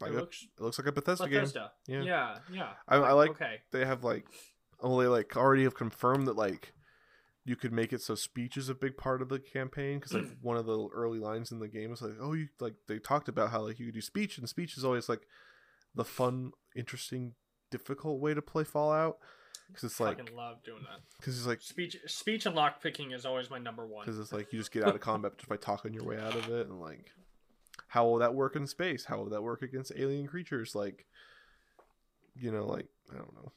[0.00, 1.40] Like it it, looks it looks like a Bethesda, game.
[1.40, 1.72] Bethesda.
[1.86, 2.02] Yeah.
[2.02, 2.68] Yeah, yeah.
[2.88, 3.60] I, I like Okay.
[3.72, 4.26] they have like
[4.80, 6.72] oh they like already have confirmed that like
[7.44, 10.24] you could make it so speech is a big part of the campaign because like
[10.24, 10.36] mm.
[10.40, 13.28] one of the early lines in the game is like oh you like they talked
[13.28, 15.26] about how like you could do speech and speech is always like
[15.94, 17.34] the fun interesting
[17.70, 19.18] difficult way to play fallout.
[19.68, 21.00] Because it's like Fucking love doing that.
[21.18, 24.04] because it's like Speech, speech, and lock picking is always my number one.
[24.04, 26.36] because it's like you just get out of combat just by talking your way out
[26.36, 27.10] of it and like
[27.88, 29.06] how will that work in space?
[29.06, 30.74] How will that work against alien creatures?
[30.74, 31.06] Like
[32.36, 33.52] you know like i don't know.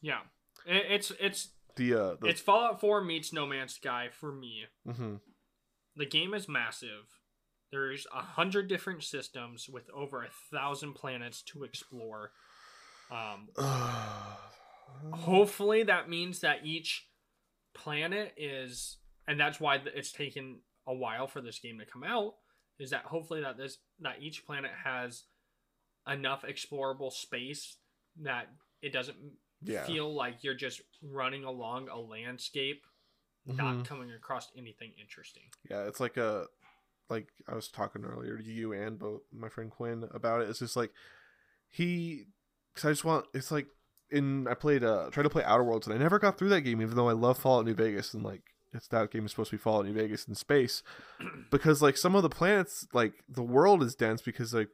[0.00, 0.20] Yeah,
[0.64, 4.64] it, it's it's the uh the, it's Fallout 4 meets No Man's Sky for me.
[4.86, 5.20] mhm.
[5.96, 7.20] The game is massive.
[7.72, 12.32] There's a hundred different systems with over a thousand planets to explore.
[13.10, 13.48] Um,
[15.12, 17.06] hopefully that means that each
[17.74, 18.98] planet is
[19.28, 22.34] and that's why it's taken a while for this game to come out
[22.78, 25.24] is that hopefully that this that each planet has
[26.10, 27.76] enough explorable space
[28.22, 28.48] that
[28.82, 29.16] it doesn't
[29.62, 32.82] yeah feel like you're just running along a landscape
[33.48, 33.56] Mhm.
[33.56, 36.46] not coming across anything interesting Yeah, it's like a
[37.08, 40.48] like I was talking earlier to you and both my friend Quinn about it.
[40.50, 40.92] It's just like
[41.68, 42.24] he
[42.74, 43.66] cuz I just want it's like
[44.10, 46.62] in I played uh tried to play Outer Worlds and I never got through that
[46.62, 48.42] game even though I love Fallout New Vegas and like
[48.72, 50.82] it's that game is supposed to be Fallout New Vegas in space
[51.50, 54.68] because like some of the planets like the world is dense because like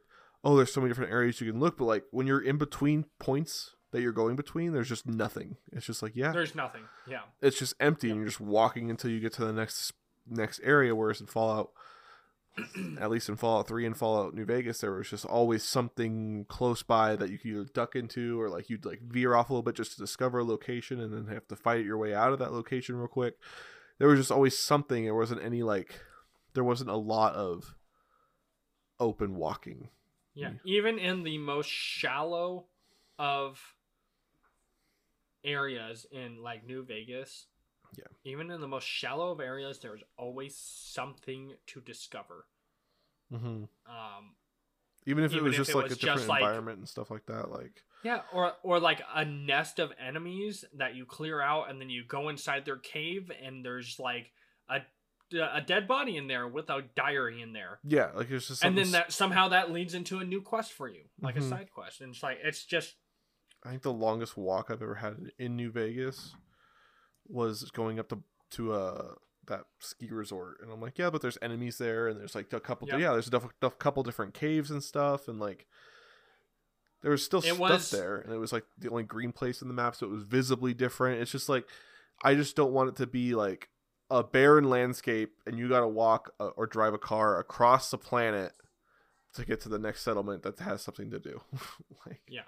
[0.45, 3.05] oh there's so many different areas you can look but like when you're in between
[3.19, 5.57] points that you're going between there's just nothing.
[5.73, 6.83] It's just like yeah, there's nothing.
[7.09, 7.23] Yeah.
[7.41, 9.95] It's just empty and you're just walking until you get to the next
[10.29, 11.71] next area whereas in fallout
[13.01, 16.83] at least in fallout 3 and fallout new vegas there was just always something close
[16.83, 19.63] by that you could either duck into or like you'd like veer off a little
[19.63, 22.39] bit just to discover a location and then have to fight your way out of
[22.39, 23.37] that location real quick.
[23.99, 25.05] There was just always something.
[25.05, 26.01] There wasn't any like
[26.55, 27.75] there wasn't a lot of
[28.99, 29.89] open walking.
[30.35, 32.67] Yeah, even in the most shallow
[33.19, 33.76] of
[35.45, 37.47] areas in like New Vegas.
[37.97, 38.05] Yeah.
[38.25, 42.47] Even in the most shallow of areas, there's always something to discover.
[43.33, 43.47] Mm-hmm.
[43.47, 44.35] Um,
[45.07, 47.11] Even if it was if just it like was a different like- environment and stuff
[47.11, 51.71] like that, like yeah, or or like a nest of enemies that you clear out,
[51.71, 54.31] and then you go inside their cave, and there's like
[54.69, 54.81] a
[55.41, 57.81] a dead body in there with a diary in there.
[57.83, 60.89] yeah, like it's just and then that somehow that leads into a new quest for
[60.89, 61.39] you, like Mhm.
[61.39, 62.01] a side quest.
[62.01, 62.95] And it's like it's just
[63.67, 66.35] I think the longest walk I've ever had in New Vegas
[67.29, 68.23] was going up to
[68.53, 69.15] to uh
[69.49, 72.59] that ski resort, and I'm like, yeah, but there's enemies there, and there's like a
[72.61, 72.99] couple, Yep.
[73.01, 73.31] yeah, there's a
[73.61, 75.67] duff- couple different caves and stuff, and like
[77.03, 79.63] there was still It stuff was- there, and it was like the only green place
[79.63, 81.21] in the map, so it was visibly different.
[81.21, 81.69] It's just like
[82.25, 83.69] I just don't want it to be like
[84.11, 87.99] a barren landscape, and you got to walk uh, or drive a car across the
[87.99, 88.53] planet
[89.35, 91.41] to get to the next settlement that has something to do.
[92.07, 92.43] like yeah,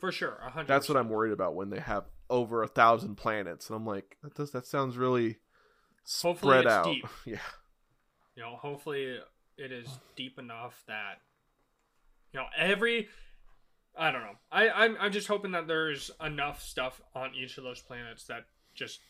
[0.00, 0.38] for sure.
[0.44, 0.68] A hundred.
[0.68, 0.96] that's what.
[0.96, 4.52] I'm worried about when they have over a thousand planets, and I'm like, that does
[4.52, 5.36] that sounds really
[6.22, 6.84] Hopefully spread it's out.
[6.84, 7.06] deep.
[7.26, 7.38] Yeah,
[8.36, 9.18] you know hopefully
[9.56, 11.20] it is deep enough that
[12.32, 13.08] you know every
[13.98, 17.64] i don't know i i'm, I'm just hoping that there's enough stuff on each of
[17.64, 18.44] those planets that
[18.74, 19.00] just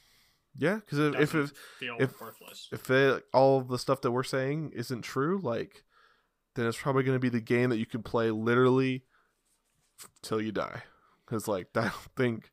[0.56, 1.52] yeah, because if if,
[2.00, 5.84] if worthless if they, all the stuff that we're saying isn't true, like,
[6.56, 9.04] then it's probably going to be the game that you can play literally
[10.22, 10.82] till you die.
[11.24, 12.50] Because like, I don't think.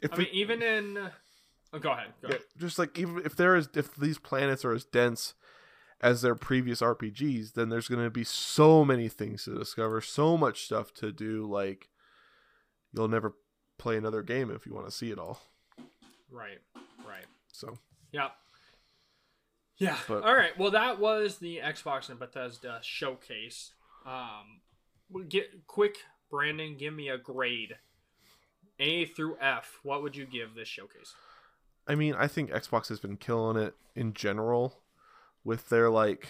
[0.00, 0.98] If i mean even in
[1.72, 2.44] oh, go ahead go Yeah, ahead.
[2.58, 5.32] just like even if there is if these planets are as dense
[6.02, 10.36] as their previous RPGs, then there's going to be so many things to discover, so
[10.36, 11.46] much stuff to do.
[11.46, 11.88] Like
[12.92, 13.34] you'll never
[13.78, 15.40] play another game if you want to see it all.
[16.30, 16.58] right
[17.06, 17.78] right So
[18.12, 18.28] yeah
[19.78, 23.72] yeah But- all right well that was the xbox and bethesda showcase
[24.06, 24.60] um
[25.28, 25.98] get quick
[26.30, 27.76] brandon give me a grade
[28.78, 31.14] a through f what would you give this showcase
[31.86, 34.80] I mean, I think Xbox has been killing it in general
[35.44, 36.28] with their like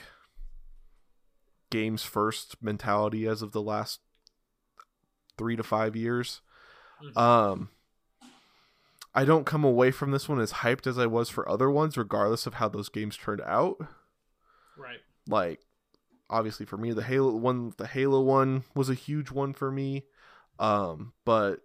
[1.71, 4.01] games first mentality as of the last
[5.39, 6.43] three to five years.
[7.03, 7.17] Mhm.
[7.17, 7.71] Um,
[9.15, 11.97] I don't come away from this one as hyped as I was for other ones,
[11.97, 13.79] regardless of how those games turned out.
[14.77, 15.66] right Like,
[16.29, 20.05] obviously for me, the Halo one, the Halo one was a huge one for me.
[20.59, 21.61] Um, but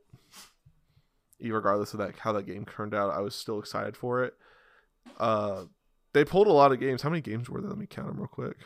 [1.39, 4.35] regardless of that, how that game turned out, I was still excited for it.
[5.19, 5.63] Uh,
[6.13, 7.01] they pulled a lot of games.
[7.01, 7.69] How many games were there?
[7.69, 8.57] Let me count them real quick.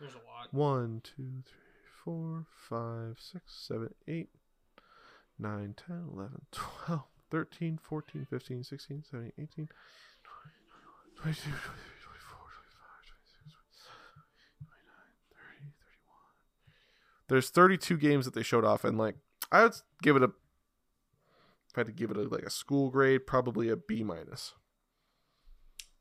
[0.00, 4.28] there's a lot One, two, three, four, five, six, seven, eight,
[5.38, 9.68] nine, 10, 11, 12, 13, 14, 15, 16, 17, 18, 20,
[11.16, 11.95] 22, 23,
[17.28, 19.16] There's 32 games that they showed off, and like,
[19.50, 22.90] I would give it a, if I had to give it a, like a school
[22.90, 24.54] grade, probably a B minus.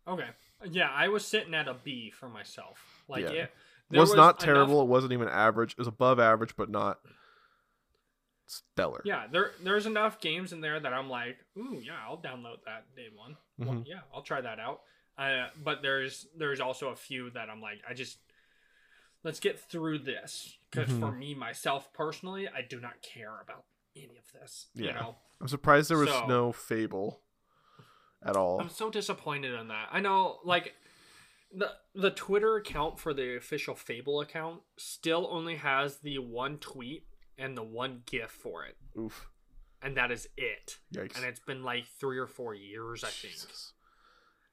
[0.07, 0.27] Okay.
[0.69, 3.03] Yeah, I was sitting at a B for myself.
[3.07, 3.29] Like Yeah.
[3.31, 3.51] it
[3.91, 4.81] It was, not enough- terrible.
[4.83, 5.71] It wasn't even average.
[5.73, 6.99] It was above average, but not
[8.47, 9.01] stellar.
[9.05, 12.85] yeah, there there's enough games in there that I'm like, ooh, yeah, I'll download that
[12.95, 13.35] day one.
[13.57, 13.87] Well, Mhm.
[13.87, 14.83] yeah, I'll try that out.
[15.17, 18.19] Uh, but there's there's also a few that I'm like, I just
[19.25, 21.17] let's get through this because for Mhm.
[21.17, 23.65] me myself personally, I do not care about
[23.95, 24.67] any of this.
[24.75, 24.93] You Yeah.
[24.93, 27.21] know, I'm surprised there was So- no Fable
[28.21, 28.61] at all.
[28.61, 29.89] I'm so disappointed in that.
[29.91, 30.75] I know, like
[31.51, 37.07] the the Twitter account for the official Fable account still only has the one tweet
[37.37, 39.29] and the one GIF for it, Oof.
[39.81, 40.79] and that is it.
[40.93, 41.15] Yikes.
[41.15, 43.33] And it's been like three or four years, I think.
[43.33, 43.73] Jesus.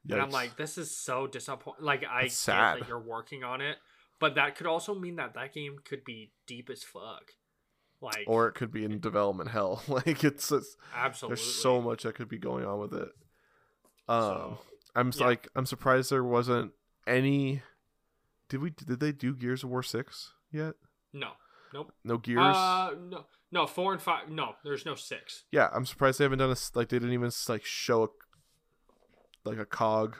[0.09, 1.83] And I'm like, this is so disappointing.
[1.85, 2.79] Like, I That's get sad.
[2.81, 3.77] that you're working on it,
[4.23, 7.33] but that could also mean that that game could be deep as fuck.
[7.99, 9.83] Like, or it could be in development hell.
[9.89, 11.35] like it's, it's absolutely.
[11.35, 13.09] there's so much that could be going on with it.
[14.07, 14.59] Um, So,
[14.95, 15.25] I'm yeah.
[15.25, 16.71] like I'm surprised there wasn't
[17.05, 17.63] any.
[18.47, 20.75] Did we did they do Gears of War six yet?
[21.11, 21.31] no,
[21.73, 21.91] nope.
[22.05, 22.39] No Gears.
[22.39, 24.29] Uh, no, no, four and five.
[24.29, 25.43] No, there's no six.
[25.51, 29.59] yeah, I'm surprised they haven't done a like they didn't even like show a like
[29.59, 30.15] a cog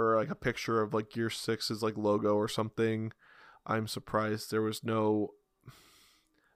[0.00, 3.12] or like a picture of like Gear 6's like logo or something.
[3.66, 5.34] I'm surprised there was no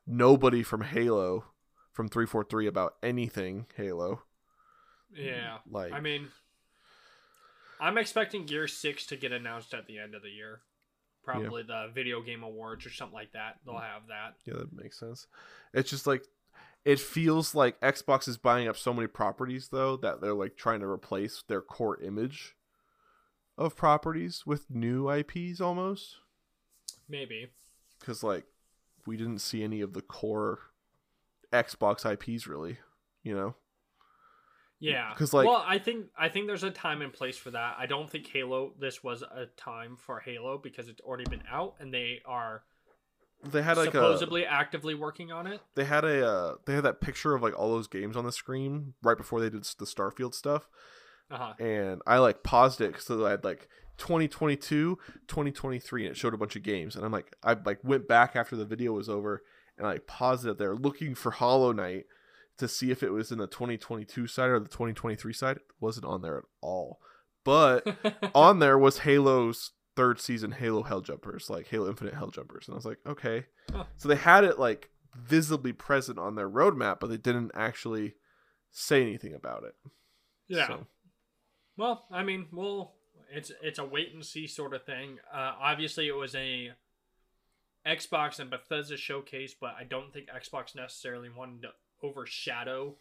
[0.07, 1.45] nobody from Halo
[1.93, 4.23] from 343 about anything Halo.
[5.15, 5.59] Yeah.
[5.71, 6.29] Like I mean,
[7.81, 10.61] I'm expecting Gear 6 to get announced at the end of the year.
[11.23, 13.57] Probably the Video Game Awards or something like that.
[13.65, 13.81] They'll mm.
[13.81, 14.35] have that.
[14.45, 15.27] yeah, that makes sense.
[15.73, 16.23] It's just like
[16.85, 20.81] it feels like Xbox is buying up so many properties though that they're like trying
[20.81, 22.57] to replace their core image
[23.56, 26.16] of properties with new IPs almost
[27.09, 27.51] Maybe.
[28.01, 28.44] because like
[29.06, 30.59] we didn't see any of the core
[31.52, 32.78] Xbox IPs really,
[33.22, 33.55] you know.
[34.81, 35.10] Yeah.
[35.14, 37.76] Because, like- well, I think I think there's a time and place for that.
[37.78, 41.74] I don't think Halo this was a time for Halo because it's already been out
[41.78, 42.64] and they are
[43.44, 45.60] They had like a supposedly actively working on it.
[45.74, 48.32] they had a uh, they had that picture of like all those games on the
[48.32, 50.68] screen right before they did the Starfield stuff,
[51.31, 51.55] Uh-huh.
[51.59, 53.69] and I like paused it so I had like
[53.99, 54.99] 2022,
[55.29, 58.37] 2023, and it showed a bunch of games, and I'm like I like went back
[58.37, 59.43] after the video was over
[59.79, 62.05] and I paused it there looking for Hollow Knight
[62.59, 65.57] to see if it was in the 2022 side or the 2023 side.
[65.57, 67.01] It wasn't on there at all,
[67.45, 67.87] but
[68.35, 72.85] on there was Halo's third season Halo Helljumpers, like Halo Infinite Helljumpers, and I was
[72.85, 73.47] like, okay.
[73.73, 73.85] Huh.
[73.97, 78.15] So they had it like visibly present on their roadmap, but they didn't actually
[78.71, 79.75] say anything about it.
[80.49, 80.67] yeah.
[80.67, 80.87] So,
[81.77, 82.95] Well, I mean, well,
[83.33, 85.19] it's it's a wait and see sort of thing.
[85.33, 86.73] Uh, obviously, it was a
[87.87, 91.69] Xbox and Bethesda showcase, but I don't think Xbox necessarily wanted to
[92.03, 92.97] overshadow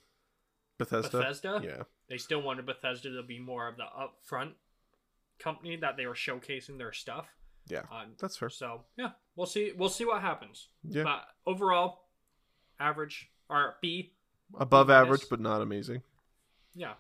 [0.78, 1.18] Bethesda.
[1.18, 1.62] Bethesda.
[1.64, 1.84] Yeah.
[2.10, 4.54] They still wanted Bethesda to be more of the upfront
[5.40, 7.28] company that they were showcasing their stuff.
[7.68, 7.84] Yeah.
[7.92, 8.50] Uh, That's fair.
[8.50, 9.72] so yeah, we'll see.
[9.76, 10.68] We'll see what happens.
[10.84, 11.04] Yeah.
[11.04, 12.06] But overall,
[12.80, 14.14] average or B.
[14.60, 15.06] Above minus.
[15.06, 16.02] average, but not amazing.
[16.76, 16.94] Yeah.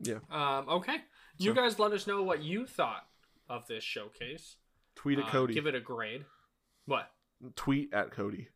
[0.00, 0.18] Yeah.
[0.30, 0.98] Um, okay.
[1.36, 3.06] You So- guys let us know what you thought
[3.48, 4.56] of this showcase.
[4.94, 5.54] Tweet at Uh, Cody.
[5.54, 6.24] Give it a grade.
[6.86, 7.10] What?
[7.56, 8.48] Tweet at Cody.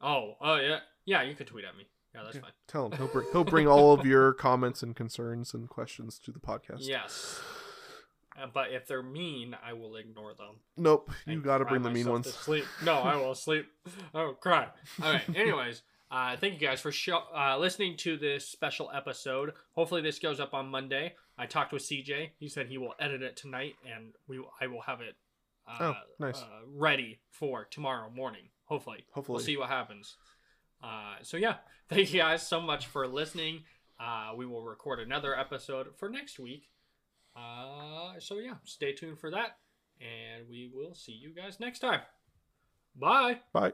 [0.00, 1.22] Oh, oh yeah, yeah.
[1.22, 1.86] You could tweet at me.
[2.14, 2.42] Yeah, that's Yeah.
[2.42, 2.52] fine.
[2.66, 6.32] Tell him he'll bring he'll bring all of your comments and concerns and questions to
[6.32, 6.78] the podcast.
[6.80, 7.40] Yes.
[8.38, 10.56] Uh, but if they're mean, I will ignore them.
[10.76, 11.10] Nope.
[11.26, 12.32] You got to bring the mean ones.
[12.34, 12.66] Sleep.
[12.84, 13.66] No, I will sleep.
[14.12, 14.68] Oh, cry.
[15.02, 15.26] All right.
[15.34, 19.54] Anyways, uh, thank you guys for show, uh, listening to this special episode.
[19.74, 21.14] Hopefully, this goes up on Monday.
[21.38, 22.30] I talked with CJ.
[22.38, 25.16] He said he will edit it tonight, and we I will have it.
[25.68, 26.40] Uh, Oh, nice.
[26.40, 28.48] Uh, ready for tomorrow morning.
[28.64, 29.04] Hopefully.
[29.12, 29.36] Hopefully.
[29.36, 30.16] We'll see what happens.
[30.82, 31.56] Uh, so yeah,
[31.88, 33.64] thank you guys so much for listening.
[33.98, 36.68] Uh, we will record another episode for next week.
[37.34, 39.58] Uh, so yeah, stay tuned for that,
[40.00, 42.00] and we will see you guys next time.
[42.94, 43.40] Bye.
[43.52, 43.72] Bye.